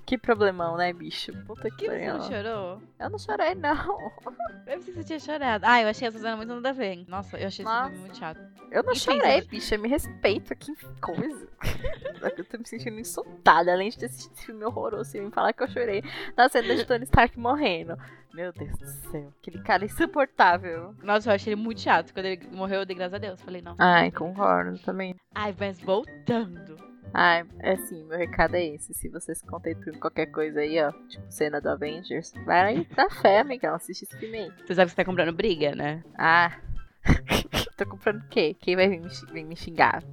que 0.04 0.18
problemão, 0.18 0.76
né, 0.76 0.92
bicho? 0.92 1.32
Puta 1.46 1.70
que 1.70 1.76
Que 1.76 1.86
você 1.90 2.06
não 2.06 2.18
pariu. 2.20 2.36
chorou? 2.42 2.82
Eu 2.98 3.10
não 3.10 3.18
chorei, 3.18 3.54
não. 3.54 4.00
Eu 4.00 4.64
pensei 4.64 4.92
que 4.92 4.92
você 5.00 5.04
tinha 5.04 5.18
chorado. 5.20 5.64
Ah, 5.66 5.82
eu 5.82 5.88
achei 5.88 6.08
essa 6.08 6.18
cena 6.18 6.36
muito 6.36 6.52
nada 6.54 6.70
a 6.70 6.72
ver. 6.72 6.92
hein? 6.92 7.06
Nossa, 7.08 7.36
eu 7.38 7.46
achei 7.46 7.64
esse 7.64 7.72
Nossa. 7.72 7.88
filme 7.88 8.00
muito 8.00 8.16
chato. 8.16 8.40
Eu 8.70 8.82
não 8.82 8.92
E 8.92 8.96
chorei, 8.98 9.20
fez- 9.20 9.46
bicha. 9.46 9.78
Me 9.78 9.88
respeita, 9.88 10.54
que 10.54 10.74
coisa. 11.00 11.48
eu 12.36 12.44
tô 12.44 12.58
me 12.58 12.66
sentindo 12.66 12.98
insultada. 12.98 13.72
Além 13.72 13.90
de 13.90 13.98
ter 13.98 14.06
assistido 14.06 14.32
esse 14.34 14.46
filme 14.46 14.64
horroroso, 14.64 15.10
você 15.10 15.20
me 15.20 15.30
falar 15.30 15.52
que 15.52 15.62
eu 15.62 15.68
chorei 15.68 16.02
na 16.36 16.48
cena 16.48 16.74
de 16.74 16.84
Tony 16.84 17.04
Stark 17.04 17.38
morrendo. 17.38 17.96
Meu 18.37 18.53
Deus 18.53 18.76
do 18.76 18.87
céu. 19.11 19.32
Aquele 19.41 19.62
cara 19.62 19.87
insuportável. 19.87 20.95
Nossa, 21.03 21.30
eu 21.30 21.34
achei 21.34 21.55
ele 21.55 21.62
muito 21.62 21.80
chato. 21.80 22.12
Quando 22.12 22.26
ele 22.26 22.47
morreu, 22.53 22.80
eu 22.80 22.87
dei 22.87 22.95
graças 22.95 23.14
a 23.14 23.18
Deus. 23.18 23.41
Falei, 23.41 23.62
não. 23.62 23.74
Ai, 23.78 24.11
concordo 24.11 24.78
também. 24.80 25.16
Ai, 25.34 25.57
mas 25.59 25.80
voltando. 25.80 26.76
Ai, 27.14 27.47
é 27.61 27.72
assim, 27.72 28.05
meu 28.05 28.18
recado 28.18 28.57
é 28.57 28.66
esse. 28.66 28.93
Se 28.93 29.09
você 29.09 29.34
se 29.34 29.43
com 29.47 29.59
qualquer 29.99 30.26
coisa 30.26 30.61
aí, 30.61 30.78
ó, 30.82 30.93
tipo 31.09 31.24
cena 31.30 31.62
do 31.62 31.70
Avengers, 31.70 32.34
vai 32.45 32.61
aí 32.61 32.84
pra 32.84 33.09
fé, 33.09 33.41
amigão. 33.41 33.74
Assiste 33.74 34.03
esse 34.03 34.18
filme 34.18 34.37
aí. 34.37 34.53
Você 34.66 34.74
sabe 34.74 34.91
que 34.91 34.91
você 34.91 34.97
tá 34.97 35.05
comprando 35.07 35.34
briga, 35.34 35.74
né? 35.74 36.05
Ah. 36.18 36.61
Tô 37.78 37.87
comprando 37.87 38.20
o 38.20 38.28
quê? 38.28 38.55
Quem 38.61 38.76
vai 38.76 38.87
vir 38.87 39.01
me, 39.47 39.57
xingar? 39.57 40.05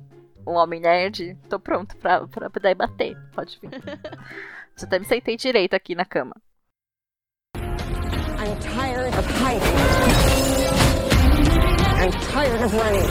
Um 0.48 0.54
homem 0.54 0.80
nerd? 0.80 1.38
Tô 1.50 1.60
pronto 1.60 1.98
pra, 1.98 2.26
pra 2.26 2.50
poder 2.50 2.74
bater. 2.74 3.18
Pode 3.34 3.60
vir. 3.60 3.70
Já 4.80 4.88
até 4.88 4.98
me 4.98 5.04
sentei 5.04 5.36
direito 5.36 5.74
aqui 5.74 5.94
na 5.94 6.06
cama. 6.06 6.34
I'm 8.54 8.60
tired 8.60 9.16
of 9.16 9.26
hiding. 9.26 9.64
I'm 11.98 12.12
tired 12.12 12.62
of 12.62 12.72
running. 12.72 13.10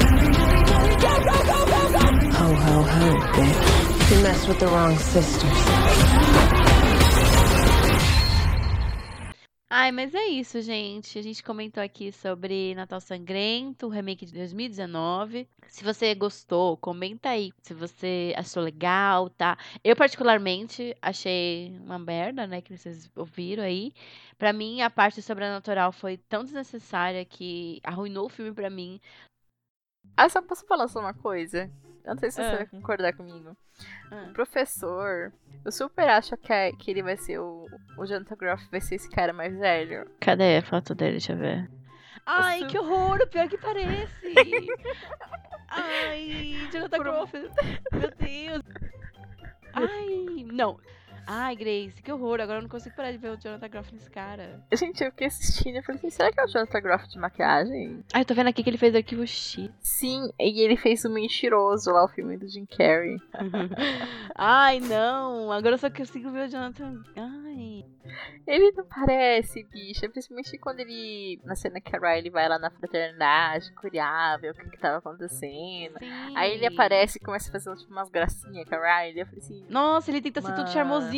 Ho, 2.30 2.55
ho, 2.55 2.82
ho, 2.82 3.16
bitch. 3.32 4.11
You 4.14 4.22
messed 4.22 4.47
with 4.47 4.61
the 4.61 4.68
wrong 4.68 4.97
sisters. 4.97 6.62
Ai, 9.75 9.91
mas 9.91 10.14
é 10.14 10.27
isso, 10.27 10.61
gente. 10.61 11.18
A 11.18 11.23
gente 11.23 11.43
comentou 11.43 11.83
aqui 11.83 12.12
sobre 12.12 12.75
Natal 12.75 13.01
Sangrento, 13.01 13.87
o 13.87 13.89
remake 13.89 14.27
de 14.27 14.35
2019. 14.35 15.49
Se 15.66 15.83
você 15.83 16.14
gostou, 16.14 16.77
comenta 16.77 17.31
aí 17.31 17.55
se 17.62 17.73
você 17.73 18.35
achou 18.37 18.62
legal, 18.62 19.31
tá? 19.31 19.57
Eu, 19.83 19.97
particularmente, 19.97 20.95
achei 21.01 21.75
uma 21.87 21.99
merda, 21.99 22.47
né? 22.47 22.61
Que 22.61 22.77
vocês 22.77 23.11
ouviram 23.16 23.62
aí. 23.64 23.95
Pra 24.37 24.53
mim, 24.53 24.83
a 24.83 24.91
parte 24.91 25.23
sobrenatural 25.23 25.91
foi 25.91 26.18
tão 26.18 26.45
desnecessária 26.45 27.25
que 27.25 27.81
arruinou 27.83 28.27
o 28.27 28.29
filme 28.29 28.53
pra 28.53 28.68
mim. 28.68 29.01
Ah, 30.14 30.29
só 30.29 30.43
posso 30.43 30.66
falar 30.66 30.87
só 30.89 31.01
uma 31.01 31.14
coisa? 31.14 31.70
Eu 32.05 32.14
não 32.14 32.18
sei 32.18 32.30
se 32.30 32.42
você 32.42 32.57
vai 32.57 32.66
concordar 32.66 33.12
comigo. 33.12 33.57
Ah. 34.11 34.26
O 34.28 34.32
professor, 34.32 35.32
eu 35.64 35.70
super 35.72 36.09
acho 36.09 36.36
que, 36.36 36.53
é- 36.53 36.72
que 36.72 36.90
ele 36.90 37.03
vai 37.03 37.16
ser 37.16 37.38
o. 37.38 37.66
O 37.96 38.05
Jonathan 38.07 38.36
Groff 38.36 38.68
vai 38.70 38.80
ser 38.80 38.96
esse 38.96 39.09
cara 39.11 39.32
mais 39.32 39.57
velho. 39.57 40.11
Cadê 40.20 40.57
a 40.57 40.62
foto 40.62 40.94
dele? 40.94 41.12
Deixa 41.12 41.32
eu 41.32 41.38
ver. 41.38 41.70
Ai, 42.26 42.64
que 42.66 42.78
horror! 42.78 43.20
O 43.22 43.26
pior 43.26 43.48
que 43.48 43.59
parece! 43.59 44.12
Ai, 45.68 46.68
Jonathan 46.72 46.96
Por 46.96 47.05
Groff. 47.05 47.32
Meu 47.32 48.11
Deus! 48.18 48.62
Ai, 49.72 50.44
não. 50.53 50.78
Ai, 51.27 51.57
Grace, 51.57 52.03
que 52.03 52.12
horror. 52.12 52.41
Agora 52.41 52.59
eu 52.59 52.62
não 52.62 52.68
consigo 52.68 52.95
parar 52.97 53.12
de 53.12 53.18
ver 53.18 53.31
o 53.31 53.37
Jonathan 53.37 53.68
Groff 53.68 53.93
nesse 53.95 54.11
cara. 54.11 54.61
Gente, 54.73 55.03
eu 55.03 55.11
fiquei 55.11 55.27
assistindo 55.29 55.79
e 55.79 55.83
falei 55.83 55.99
assim: 55.99 56.11
será 56.11 56.33
que 56.33 56.41
é 56.41 56.45
o 56.45 56.49
Jonathan 56.49 56.81
Groff 56.81 57.09
de 57.09 57.18
maquiagem? 57.18 58.05
Ai, 58.12 58.23
eu 58.23 58.25
tô 58.25 58.35
vendo 58.35 58.49
aqui 58.49 58.62
que 58.62 58.70
ele 58.70 58.79
fez 58.79 58.95
Arquivo 58.95 59.27
X. 59.27 59.70
Sim, 59.81 60.31
e 60.39 60.61
ele 60.61 60.77
fez 60.77 61.05
o 61.05 61.11
Mentiroso 61.11 61.91
lá, 61.91 62.05
o 62.05 62.09
filme 62.09 62.37
do 62.37 62.49
Jim 62.49 62.66
Carrey. 62.66 63.16
Ai, 64.35 64.81
não. 64.81 65.53
Agora 65.53 65.75
eu 65.75 65.79
só 65.79 65.91
consigo 65.91 66.31
ver 66.31 66.49
o 66.49 66.51
Jonathan. 66.51 67.03
Ai. 67.16 67.85
Ele 68.47 68.73
não 68.73 68.85
parece, 68.85 69.64
bicha. 69.64 70.09
Principalmente 70.09 70.59
quando 70.59 70.81
ele. 70.81 71.41
Na 71.45 71.55
cena 71.55 71.81
que 71.81 71.95
a 71.95 71.99
Riley 71.99 72.31
vai 72.31 72.49
lá 72.49 72.59
na 72.59 72.70
fraternidade, 72.70 73.73
curiar, 73.75 74.41
ver 74.41 74.51
o 74.51 74.55
que, 74.55 74.70
que 74.70 74.79
tava 74.79 74.99
acontecendo. 74.99 75.99
Sim. 75.99 76.37
Aí 76.37 76.53
ele 76.53 76.66
aparece 76.66 77.18
e 77.18 77.25
começa 77.25 77.49
a 77.49 77.53
fazer 77.53 77.75
tipo, 77.77 77.93
umas 77.93 78.11
gracinhas 78.11 78.68
com 78.68 78.75
a 78.75 79.01
Riley. 79.03 79.20
Eu 79.20 79.27
falei 79.27 79.41
assim. 79.41 79.66
Nossa, 79.68 80.11
ele 80.11 80.20
tenta 80.20 80.41
ser 80.41 80.55
todo 80.55 80.59
Mano. 80.59 80.73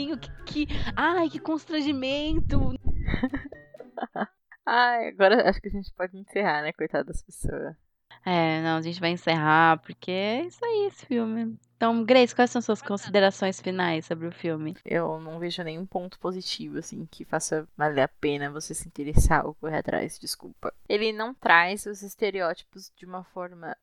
Charmosinho. 0.05 0.19
Que, 0.19 0.31
que... 0.45 0.67
Ai, 0.97 1.29
que 1.31 1.39
constrangimento. 1.39 2.75
Ai, 4.67 5.09
agora 5.09 5.49
acho 5.49 5.61
que 5.61 5.69
a 5.69 5.73
gente 5.73 5.93
pode 5.95 6.17
encerrar, 6.17 6.63
né? 6.63 6.73
Coitada 6.73 7.05
das 7.05 7.23
pessoas. 7.23 7.77
É, 8.25 8.63
não, 8.63 8.79
a 8.79 8.83
gente 8.83 9.01
vai 9.01 9.11
encerrar, 9.11 9.79
porque 9.81 10.11
é 10.11 10.47
isso 10.47 10.65
aí, 10.65 10.87
esse 10.87 11.05
filme. 11.05 11.59
Então, 11.77 12.03
Grace, 12.05 12.35
quais 12.35 12.51
são 12.51 12.63
suas 12.63 12.81
considerações 12.81 13.61
finais 13.61 14.07
sobre 14.07 14.27
o 14.27 14.33
filme? 14.33 14.75
Eu 14.85 15.21
não 15.21 15.39
vejo 15.39 15.63
nenhum 15.63 15.85
ponto 15.85 16.19
positivo, 16.19 16.79
assim, 16.79 17.05
que 17.05 17.25
faça 17.25 17.69
valer 17.77 18.03
a 18.03 18.09
pena 18.09 18.51
você 18.51 18.73
se 18.73 18.89
interessar 18.89 19.45
ou 19.45 19.55
correr 19.55 19.79
atrás, 19.79 20.19
desculpa. 20.19 20.73
Ele 20.89 21.13
não 21.13 21.35
traz 21.35 21.85
os 21.85 22.03
estereótipos 22.03 22.91
de 22.97 23.05
uma 23.05 23.25
forma 23.25 23.77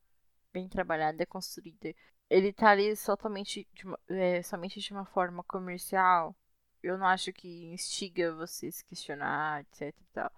bem 0.52 0.68
trabalhada 0.68 1.22
e 1.22 1.26
construída. 1.26 1.94
Ele 2.32 2.54
tá 2.54 2.70
ali 2.72 2.96
somente 2.96 3.68
de 3.76 3.86
uma, 3.86 4.00
é, 4.08 4.42
somente 4.42 4.80
de 4.80 4.94
uma 4.94 5.06
forma 5.06 5.44
comercial. 5.44 6.34
Eu 6.82 6.98
não 6.98 7.06
acho 7.06 7.34
que 7.34 7.66
instiga 7.74 8.34
você 8.34 8.72
se 8.72 8.86
questionar, 8.86 9.62
etc 9.62 9.90
e 9.90 10.06
tal. 10.14 10.32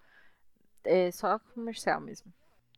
É 0.84 1.12
só 1.12 1.38
comercial 1.40 2.02
mesmo. 2.02 2.34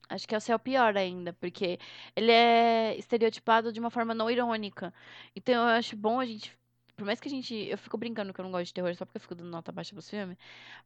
Acho 0.09 0.28
que 0.28 0.36
esse 0.36 0.51
é 0.51 0.55
o 0.55 0.59
pior 0.59 0.95
ainda, 0.97 1.34
porque 1.34 1.80
ele 2.16 2.32
é 2.32 2.95
estereotipado 2.97 3.72
de 3.72 3.80
uma 3.80 3.89
forma 3.89 4.13
não 4.13 4.30
irônica. 4.30 4.93
Então 5.36 5.53
eu 5.53 5.70
acho 5.70 5.95
bom 5.95 6.20
a 6.20 6.26
gente. 6.26 6.55
Por 6.95 7.05
mais 7.05 7.20
que 7.20 7.28
a 7.28 7.32
gente. 7.32 7.55
Eu 7.55 7.78
fico 7.78 7.97
brincando 7.97 8.34
que 8.34 8.39
eu 8.39 8.43
não 8.43 8.51
gosto 8.51 8.66
de 8.68 8.74
terror 8.74 8.93
só 8.95 9.05
porque 9.05 9.18
eu 9.18 9.22
fico 9.22 9.36
dando 9.36 9.49
nota 9.49 9.72
baixa 9.72 9.93
pros 9.93 10.09
filmes. 10.09 10.38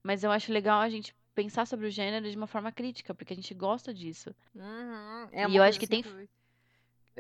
Mas 0.04 0.24
eu 0.24 0.32
acho 0.32 0.54
legal 0.54 0.80
a 0.82 0.90
gente 0.90 1.16
pensar 1.36 1.66
sobre 1.68 1.88
o 1.88 1.92
gênero 1.92 2.30
de 2.30 2.38
uma 2.38 2.48
forma 2.48 2.72
crítica, 2.72 3.14
porque 3.14 3.34
a 3.34 3.36
gente 3.36 3.54
gosta 3.54 3.94
disso. 3.94 4.34
Uhum, 4.56 5.30
E 5.34 5.46
uma 5.46 5.58
eu 5.58 5.64
acho 5.64 5.80
que 5.80 5.88
tem- 5.88 6.04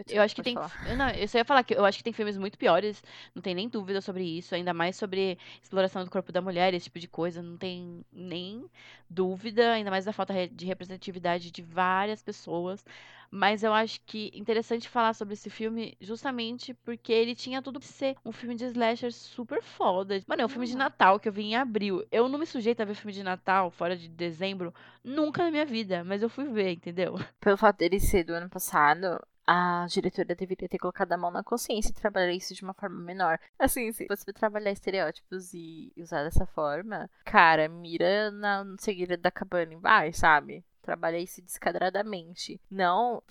Eu, 0.08 0.22
acho 0.22 0.36
que 0.36 0.42
tem. 0.42 0.56
falar. 0.56 0.72
eu 0.90 0.96
Não, 0.98 1.10
eu 1.10 1.28
só 1.28 1.38
ia 1.38 1.46
falar 1.46 1.64
que 1.64 1.74
eu 1.74 1.86
acho 1.86 1.98
que 1.98 2.04
tem 2.04 2.14
filmes 2.14 2.38
muito 2.38 2.58
piores, 2.58 3.04
não 3.36 3.42
tem 3.42 3.54
nem 3.54 3.68
dúvida 3.70 4.02
sobre 4.02 4.24
isso, 4.24 4.56
ainda 4.56 4.74
mais 4.74 4.96
sobre 4.96 5.38
exploração 5.62 6.04
do 6.04 6.10
corpo 6.10 6.32
da 6.32 6.42
mulher, 6.42 6.74
esse 6.74 6.86
tipo 6.86 7.00
de 7.00 7.08
coisa, 7.08 7.42
não 7.42 7.58
tem 7.58 8.04
nem 8.12 8.66
dúvida, 9.10 9.74
ainda 9.74 9.92
mais 9.92 10.06
da 10.06 10.14
falta 10.14 10.34
de 10.48 10.66
representatividade 10.66 11.52
de 11.52 11.62
várias 11.62 12.22
pessoas. 12.24 12.84
Mas 13.32 13.62
eu 13.64 13.72
acho 13.74 14.02
que 14.06 14.32
interessante 14.34 14.90
falar 14.90 15.14
sobre 15.14 15.34
esse 15.36 15.50
filme 15.50 15.96
justamente 16.02 16.74
porque 16.74 17.14
ele 17.14 17.36
tinha 17.36 17.62
tudo 17.62 17.80
pra 17.80 17.88
ser 17.88 18.16
um 18.26 18.32
filme 18.32 18.56
de 18.56 18.66
slasher 18.66 19.14
super 19.14 19.62
foda. 19.62 20.20
Mano, 20.28 20.42
é 20.42 20.46
um 20.46 20.50
filme 20.50 20.66
de 20.66 20.74
Uhum. 20.74 20.80
Natal 20.80 21.20
que 21.20 21.28
eu 21.30 21.34
vi 21.34 21.44
em 21.44 21.56
abril. 21.56 22.04
Eu 22.12 22.28
não 22.28 22.40
me 22.40 22.46
sujeito 22.48 22.82
a 22.82 22.86
ver 22.86 22.96
filme 22.96 23.14
de 23.14 23.22
Natal 23.22 23.70
fora 23.70 23.96
de 23.96 24.08
dezembro 24.10 24.74
nunca 25.04 25.44
na 25.44 25.52
minha 25.52 25.66
vida, 25.66 26.04
mas 26.04 26.24
eu 26.24 26.30
fui 26.30 26.46
ver, 26.46 26.72
entendeu? 26.72 27.20
Pelo 27.40 27.58
fato 27.58 27.78
dele 27.80 28.00
ser 28.00 28.24
do 28.24 28.34
ano 28.34 28.50
passado, 28.50 29.20
a 29.46 29.86
diretora 29.90 30.36
deveria 30.36 30.70
ter 30.70 30.78
colocado 30.78 31.12
a 31.12 31.18
mão 31.18 31.32
na 31.32 31.44
consciência 31.44 31.90
e 31.90 31.94
trabalhar 31.94 32.34
isso 32.34 32.54
de 32.54 32.64
uma 32.64 32.74
forma 32.74 33.00
menor. 33.00 33.40
Assim, 33.58 33.92
se 33.92 34.06
você 34.08 34.32
trabalhar 34.32 34.72
estereótipos 34.72 35.54
e 35.54 35.92
usar 35.98 36.24
dessa 36.24 36.46
forma, 36.46 37.10
cara, 37.26 37.68
mira 37.68 38.32
na 38.32 38.66
segredo 38.78 39.22
da 39.22 39.32
cabana 39.32 39.74
embaixo, 39.74 40.20
sabe? 40.20 40.64
Trabalha 40.82 41.18
isso 41.18 41.42
descadradamente. 41.42 42.60
Não 42.70 43.22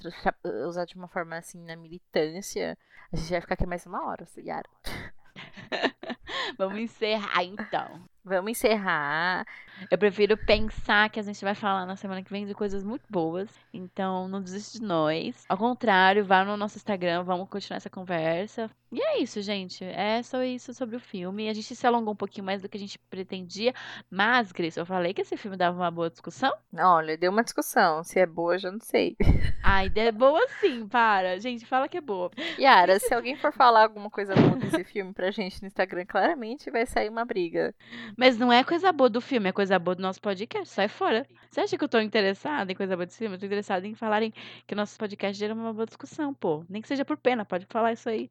usar 0.67 0.85
de 0.85 0.97
uma 0.97 1.09
forma 1.09 1.37
assim 1.37 1.65
na 1.65 1.77
militância. 1.77 2.77
A 3.13 3.17
gente 3.17 3.31
vai 3.31 3.41
ficar 3.41 3.55
aqui 3.55 3.67
mais 3.67 3.87
uma 3.87 4.07
hora, 4.07 4.27
Yara. 4.37 4.69
Vamos 6.59 6.79
encerrar 6.79 7.45
então. 7.45 8.09
Vamos 8.29 8.51
encerrar. 8.51 9.47
Eu 9.91 9.97
prefiro 9.97 10.37
pensar 10.37 11.09
que 11.09 11.19
a 11.19 11.23
gente 11.23 11.43
vai 11.45 11.55
falar 11.55 11.87
na 11.87 11.97
semana 11.97 12.23
que 12.23 12.31
vem 12.31 12.47
de 12.47 12.55
coisas 12.55 12.83
muito 12.85 13.05
boas. 13.09 13.49
Então, 13.73 14.29
não 14.29 14.43
desiste 14.43 14.81
de 14.81 14.85
nós. 14.85 15.45
Ao 15.49 15.57
contrário, 15.57 16.25
vá 16.25 16.45
no 16.45 16.57
nosso 16.57 16.77
Instagram, 16.77 17.23
vamos 17.23 17.49
continuar 17.49 17.79
essa 17.79 17.91
conversa. 17.91 18.71
E 18.91 19.03
é 19.03 19.19
isso, 19.21 19.43
gente. 19.43 19.85
É 19.85 20.23
só 20.23 20.43
isso 20.43 20.73
sobre 20.73 20.97
o 20.97 21.01
filme. 21.01 21.49
A 21.49 21.53
gente 21.53 21.75
se 21.75 21.87
alongou 21.87 22.15
um 22.15 22.17
pouquinho 22.17 22.47
mais 22.47 22.63
do 22.63 22.69
que 22.69 22.77
a 22.77 22.81
gente 22.81 22.99
pretendia. 22.99 23.75
Mas, 24.11 24.51
Grace, 24.51 24.79
eu 24.79 24.87
falei 24.87 25.13
que 25.13 25.21
esse 25.21 25.37
filme 25.37 25.57
dava 25.57 25.77
uma 25.77 25.91
boa 25.91 26.09
discussão. 26.09 26.53
Olha, 26.75 27.17
deu 27.17 27.31
uma 27.31 27.45
discussão. 27.45 28.03
Se 28.03 28.19
é 28.19 28.27
boa, 28.27 28.55
eu 28.55 28.59
já 28.59 28.73
não 28.73 28.81
sei. 28.81 29.17
A 29.63 29.85
ideia 29.85 30.09
é 30.09 30.13
boa 30.13 30.41
sim, 30.61 30.89
para. 30.89 31.39
Gente, 31.39 31.67
fala 31.67 31.89
que 31.89 31.99
é 31.99 32.01
boa. 32.01 32.31
Yara, 32.59 32.99
se 32.99 33.13
alguém 33.13 33.37
for 33.37 33.53
falar 33.53 33.83
alguma 33.83 34.09
coisa 34.09 34.35
boa 34.35 34.57
desse 34.57 34.85
filme 34.85 35.13
pra 35.13 35.31
gente 35.31 35.61
no 35.61 35.69
Instagram, 35.69 36.07
claramente 36.07 36.71
vai 36.71 36.87
sair 36.87 37.11
uma 37.11 37.25
briga. 37.25 37.75
Mas 38.17 38.39
não 38.39 38.51
é 38.51 38.65
coisa 38.65 38.91
boa 38.91 39.11
do 39.11 39.21
filme, 39.21 39.51
é 39.51 39.53
coisa 39.53 39.79
boa 39.79 39.95
do 39.95 40.03
nosso 40.03 40.21
podcast. 40.21 40.69
Sai 40.69 40.89
fora. 40.89 41.27
Você 41.51 41.61
acha 41.61 41.77
que 41.77 41.85
eu 41.85 41.89
tô 41.89 42.01
interessada 42.01 42.73
em 42.73 42.75
coisa 42.75 42.97
boa 42.97 43.05
desse 43.05 43.19
filme? 43.19 43.37
Eu 43.37 43.41
tô 43.41 43.47
interessada 43.47 43.87
em 43.87 43.95
falarem 43.95 44.33
que 44.67 44.75
o 44.75 44.77
nosso 44.77 44.99
podcast 44.99 45.39
gera 45.39 45.53
uma 45.53 45.75
boa 45.75 45.87
discussão, 45.87 46.33
pô. 46.33 46.65
Nem 46.69 46.81
que 46.81 46.89
seja 46.89 47.05
por 47.05 47.19
pena, 47.19 47.45
pode 47.45 47.67
falar 47.67 47.93
isso 47.93 48.09
aí. 48.09 48.31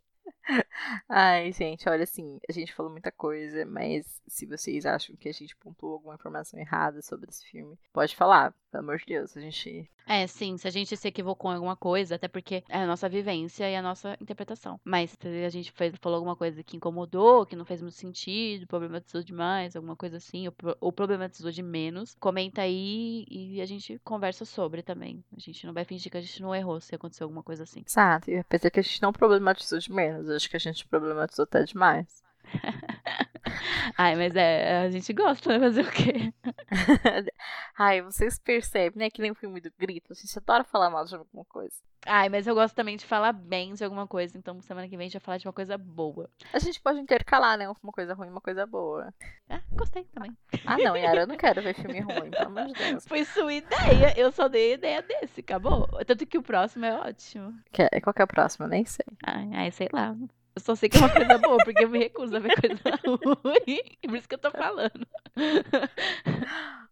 Ai, 1.07 1.51
gente, 1.51 1.87
olha 1.87 2.03
assim, 2.03 2.39
a 2.49 2.51
gente 2.51 2.73
falou 2.73 2.91
muita 2.91 3.11
coisa, 3.11 3.65
mas 3.65 4.21
se 4.27 4.45
vocês 4.45 4.85
acham 4.85 5.15
que 5.15 5.29
a 5.29 5.33
gente 5.33 5.55
pontuou 5.55 5.93
alguma 5.93 6.15
informação 6.15 6.59
errada 6.59 7.01
sobre 7.01 7.29
esse 7.29 7.45
filme, 7.45 7.77
pode 7.93 8.15
falar, 8.15 8.53
pelo 8.71 8.83
amor 8.83 8.97
de 8.97 9.05
Deus, 9.05 9.35
a 9.35 9.41
gente. 9.41 9.89
É, 10.07 10.25
sim, 10.25 10.57
se 10.57 10.67
a 10.67 10.71
gente 10.71 10.95
se 10.97 11.07
equivocou 11.07 11.51
em 11.51 11.55
alguma 11.55 11.75
coisa, 11.75 12.15
até 12.15 12.27
porque 12.27 12.63
é 12.67 12.77
a 12.79 12.87
nossa 12.87 13.07
vivência 13.07 13.69
e 13.69 13.75
a 13.75 13.81
nossa 13.81 14.17
interpretação. 14.19 14.79
Mas 14.83 15.11
se 15.11 15.45
a 15.45 15.49
gente 15.49 15.71
fez, 15.71 15.93
falou 16.01 16.17
alguma 16.17 16.35
coisa 16.35 16.63
que 16.63 16.75
incomodou, 16.75 17.45
que 17.45 17.55
não 17.55 17.65
fez 17.65 17.81
muito 17.81 17.95
sentido, 17.95 18.67
problematizou 18.67 19.21
demais, 19.23 19.75
alguma 19.75 19.95
coisa 19.95 20.17
assim, 20.17 20.47
ou, 20.47 20.53
ou 20.79 20.91
problematizou 20.91 21.51
de 21.51 21.61
menos, 21.61 22.15
comenta 22.19 22.61
aí 22.61 23.25
e 23.29 23.61
a 23.61 23.65
gente 23.65 23.99
conversa 24.03 24.43
sobre 24.45 24.81
também. 24.81 25.23
A 25.35 25.39
gente 25.39 25.65
não 25.65 25.73
vai 25.73 25.85
fingir 25.85 26.11
que 26.11 26.17
a 26.17 26.21
gente 26.21 26.41
não 26.41 26.55
errou 26.55 26.79
se 26.81 26.95
aconteceu 26.95 27.25
alguma 27.25 27.43
coisa 27.43 27.63
assim. 27.63 27.83
Exato, 27.85 28.31
e 28.31 28.37
apesar 28.37 28.69
que 28.69 28.79
a 28.79 28.83
gente 28.83 29.01
não 29.01 29.13
problematizou 29.13 29.79
de 29.79 29.91
menos, 29.91 30.29
acho 30.41 30.49
que 30.49 30.57
a 30.57 30.59
gente 30.59 30.87
problematizou 30.87 31.43
até 31.43 31.63
demais. 31.63 32.23
Ai, 33.97 34.15
mas 34.15 34.35
é, 34.35 34.81
a 34.81 34.89
gente 34.89 35.11
gosta, 35.13 35.49
né? 35.49 35.59
Fazer 35.59 35.81
o 35.81 35.91
quê? 35.91 36.33
Ai, 37.77 38.01
vocês 38.01 38.39
percebem, 38.39 38.99
né? 38.99 39.09
Que 39.09 39.21
nem 39.21 39.31
o 39.31 39.35
filme 39.35 39.59
do 39.59 39.71
grito, 39.77 40.11
a 40.13 40.15
gente 40.15 40.37
adora 40.37 40.63
falar 40.63 40.89
mal 40.89 41.05
de 41.05 41.15
alguma 41.15 41.45
coisa. 41.45 41.73
Ai, 42.05 42.29
mas 42.29 42.47
eu 42.47 42.55
gosto 42.55 42.73
também 42.75 42.97
de 42.97 43.05
falar 43.05 43.31
bem 43.31 43.73
de 43.73 43.83
alguma 43.83 44.07
coisa, 44.07 44.35
então 44.37 44.59
semana 44.61 44.87
que 44.87 44.97
vem 44.97 45.05
a 45.05 45.07
gente 45.07 45.19
vai 45.19 45.25
falar 45.25 45.37
de 45.37 45.47
uma 45.47 45.53
coisa 45.53 45.77
boa. 45.77 46.29
A 46.51 46.57
gente 46.59 46.81
pode 46.81 46.99
intercalar, 46.99 47.57
né? 47.57 47.67
Uma 47.69 47.91
coisa 47.91 48.13
ruim 48.13 48.27
e 48.27 48.31
uma 48.31 48.41
coisa 48.41 48.65
boa. 48.65 49.13
Ah, 49.49 49.61
gostei 49.71 50.03
também. 50.05 50.35
Ah, 50.65 50.77
não, 50.77 50.95
Yara, 50.95 51.21
eu 51.21 51.27
não 51.27 51.37
quero 51.37 51.61
ver 51.61 51.73
filme 51.75 51.99
ruim, 51.99 52.31
pelo 52.31 52.47
amor 52.47 52.65
de 52.67 52.73
Deus. 52.73 53.07
Foi 53.07 53.23
sua 53.25 53.53
ideia, 53.53 54.13
eu 54.17 54.31
só 54.31 54.47
dei 54.47 54.71
a 54.71 54.75
ideia 54.75 55.01
desse, 55.01 55.41
acabou. 55.41 55.87
Tanto 56.05 56.25
que 56.25 56.37
o 56.37 56.43
próximo 56.43 56.85
é 56.85 56.93
ótimo. 56.97 57.53
Que- 57.71 58.01
Qual 58.01 58.13
que 58.13 58.21
é 58.21 58.25
o 58.25 58.27
próximo? 58.27 58.65
Eu 58.65 58.69
nem 58.69 58.85
sei. 58.85 59.05
Ai, 59.23 59.49
ai, 59.53 59.71
sei 59.71 59.89
lá. 59.93 60.15
Eu 60.55 60.61
só 60.61 60.75
sei 60.75 60.89
que 60.89 60.97
é 60.97 60.99
uma 60.99 61.09
coisa 61.09 61.37
boa, 61.37 61.57
porque 61.63 61.83
eu 61.83 61.89
me 61.89 61.99
recuso 61.99 62.35
a 62.35 62.39
ver 62.39 62.53
coisa 62.59 62.99
ruim. 63.43 63.81
Por 64.01 64.17
isso 64.17 64.27
que 64.27 64.35
eu 64.35 64.39
tô 64.39 64.51
falando. 64.51 65.07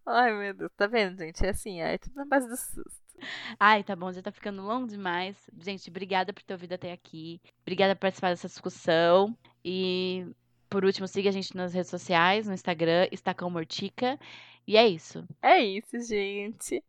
Ai, 0.06 0.34
meu 0.34 0.54
Deus, 0.54 0.72
tá 0.78 0.88
vendo, 0.88 1.18
gente? 1.18 1.46
É 1.46 1.50
assim, 1.50 1.82
é 1.82 1.98
tudo 1.98 2.16
na 2.16 2.26
base 2.26 2.48
do 2.48 2.56
susto. 2.56 3.10
Ai, 3.60 3.84
tá 3.84 3.96
bom, 3.96 4.12
já 4.12 4.22
tá 4.22 4.32
ficando 4.32 4.62
longo 4.62 4.88
demais. 4.88 5.36
Gente, 5.60 5.90
obrigada 5.90 6.32
por 6.32 6.42
ter 6.42 6.54
ouvido 6.54 6.74
até 6.74 6.92
aqui. 6.92 7.42
Obrigada 7.62 7.96
por 7.96 8.02
participar 8.02 8.30
dessa 8.30 8.48
discussão. 8.48 9.38
E, 9.64 10.26
por 10.70 10.86
último, 10.86 11.08
siga 11.08 11.30
a 11.30 11.34
gente 11.34 11.56
nas 11.56 11.74
redes 11.74 11.90
sociais, 11.90 12.48
no 12.48 12.54
Instagram, 12.54 13.08
Estacão 13.12 13.50
Mortica. 13.50 14.18
E 14.66 14.78
é 14.78 14.88
isso. 14.88 15.28
É 15.42 15.60
isso, 15.60 16.00
gente. 16.08 16.82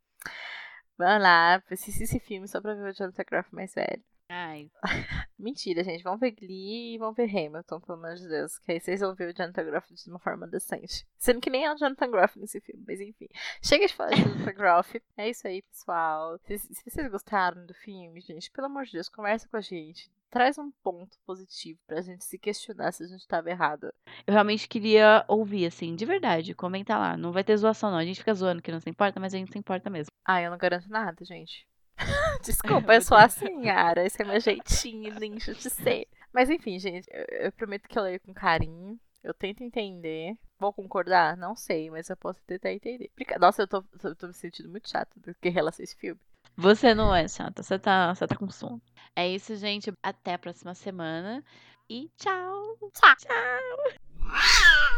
Vamos 0.96 1.22
lá, 1.22 1.62
assistir 1.70 2.04
esse 2.04 2.20
filme 2.20 2.46
só 2.46 2.60
pra 2.60 2.74
ver 2.74 2.90
o 2.90 2.94
Jonathan 2.94 3.24
Groff 3.28 3.54
mais 3.54 3.74
velho. 3.74 4.02
Ai, 4.32 4.70
Mentira, 5.36 5.82
gente. 5.82 6.04
Vamos 6.04 6.20
ver 6.20 6.30
Glee 6.30 6.94
e 6.94 6.98
vamos 6.98 7.16
ver 7.16 7.28
Hamilton, 7.28 7.80
pelo 7.80 7.98
amor 7.98 8.14
de 8.14 8.28
Deus. 8.28 8.58
Que 8.60 8.70
aí 8.70 8.80
vocês 8.80 9.00
vão 9.00 9.12
ver 9.12 9.30
o 9.30 9.36
Jonathan 9.36 9.64
Groff 9.64 9.92
de 9.92 10.08
uma 10.08 10.20
forma 10.20 10.46
decente. 10.46 11.04
Sendo 11.18 11.40
que 11.40 11.50
nem 11.50 11.64
é 11.64 11.74
o 11.74 11.76
Jonathan 11.76 12.08
Groff 12.08 12.38
nesse 12.38 12.60
filme, 12.60 12.84
mas 12.86 13.00
enfim. 13.00 13.26
Chega 13.60 13.88
de 13.88 13.92
falar 13.94 14.10
de 14.10 14.22
Jonathan 14.22 14.52
Groff. 14.52 15.02
É 15.16 15.28
isso 15.28 15.48
aí, 15.48 15.62
pessoal. 15.62 16.38
Se, 16.44 16.58
se 16.58 16.90
vocês 16.90 17.10
gostaram 17.10 17.66
do 17.66 17.74
filme, 17.74 18.20
gente, 18.20 18.52
pelo 18.52 18.68
amor 18.68 18.84
de 18.84 18.92
Deus, 18.92 19.08
conversa 19.08 19.48
com 19.48 19.56
a 19.56 19.60
gente. 19.60 20.08
Traz 20.30 20.56
um 20.58 20.70
ponto 20.70 21.18
positivo 21.26 21.80
pra 21.88 22.00
gente 22.00 22.24
se 22.24 22.38
questionar 22.38 22.92
se 22.92 23.02
a 23.02 23.08
gente 23.08 23.26
tava 23.26 23.50
errado. 23.50 23.92
eu 24.24 24.32
realmente 24.32 24.68
queria 24.68 25.24
ouvir, 25.26 25.66
assim, 25.66 25.96
de 25.96 26.06
verdade. 26.06 26.54
Comenta 26.54 26.96
lá. 26.96 27.16
Não 27.16 27.32
vai 27.32 27.42
ter 27.42 27.56
zoação, 27.56 27.90
não. 27.90 27.98
A 27.98 28.04
gente 28.04 28.20
fica 28.20 28.32
zoando 28.32 28.62
que 28.62 28.70
não 28.70 28.78
se 28.78 28.88
importa, 28.88 29.18
mas 29.18 29.34
a 29.34 29.38
gente 29.38 29.50
se 29.50 29.58
importa 29.58 29.90
mesmo. 29.90 30.12
Ah, 30.24 30.40
eu 30.40 30.52
não 30.52 30.58
garanto 30.58 30.88
nada, 30.88 31.24
gente. 31.24 31.66
Desculpa, 32.42 32.94
eu 32.94 33.02
sou 33.02 33.16
assim, 33.16 33.64
Yara. 33.64 34.04
Esse 34.04 34.22
é 34.22 34.24
meu 34.24 34.40
jeitinho 34.40 35.18
ninja 35.18 35.54
de 35.54 35.70
ser. 35.70 36.06
Mas 36.32 36.48
enfim, 36.48 36.78
gente, 36.78 37.08
eu, 37.10 37.46
eu 37.46 37.52
prometo 37.52 37.88
que 37.88 37.98
eu 37.98 38.02
leio 38.02 38.20
com 38.20 38.32
carinho. 38.32 38.98
Eu 39.22 39.34
tento 39.34 39.62
entender. 39.62 40.34
Vou 40.58 40.72
concordar? 40.72 41.36
Não 41.36 41.54
sei, 41.54 41.90
mas 41.90 42.08
eu 42.08 42.16
posso 42.16 42.40
tentar 42.46 42.72
entender. 42.72 43.10
Nossa, 43.38 43.62
eu 43.62 43.68
tô, 43.68 43.82
tô, 43.82 44.14
tô 44.14 44.26
me 44.26 44.34
sentindo 44.34 44.68
muito 44.68 44.88
chata 44.88 45.12
do 45.20 45.34
que 45.34 45.48
relação 45.50 45.82
a 45.82 45.84
esse 45.84 45.96
filme. 45.96 46.20
Você 46.56 46.94
não 46.94 47.14
é 47.14 47.28
chata, 47.28 47.62
você 47.62 47.78
tá, 47.78 48.14
você 48.14 48.26
tá 48.26 48.36
com 48.36 48.48
sono. 48.50 48.80
É 49.14 49.28
isso, 49.28 49.54
gente. 49.56 49.92
Até 50.02 50.34
a 50.34 50.38
próxima 50.38 50.74
semana. 50.74 51.44
E 51.88 52.10
tchau. 52.16 52.78
Tchau. 52.94 53.16
Tchau. 53.16 54.89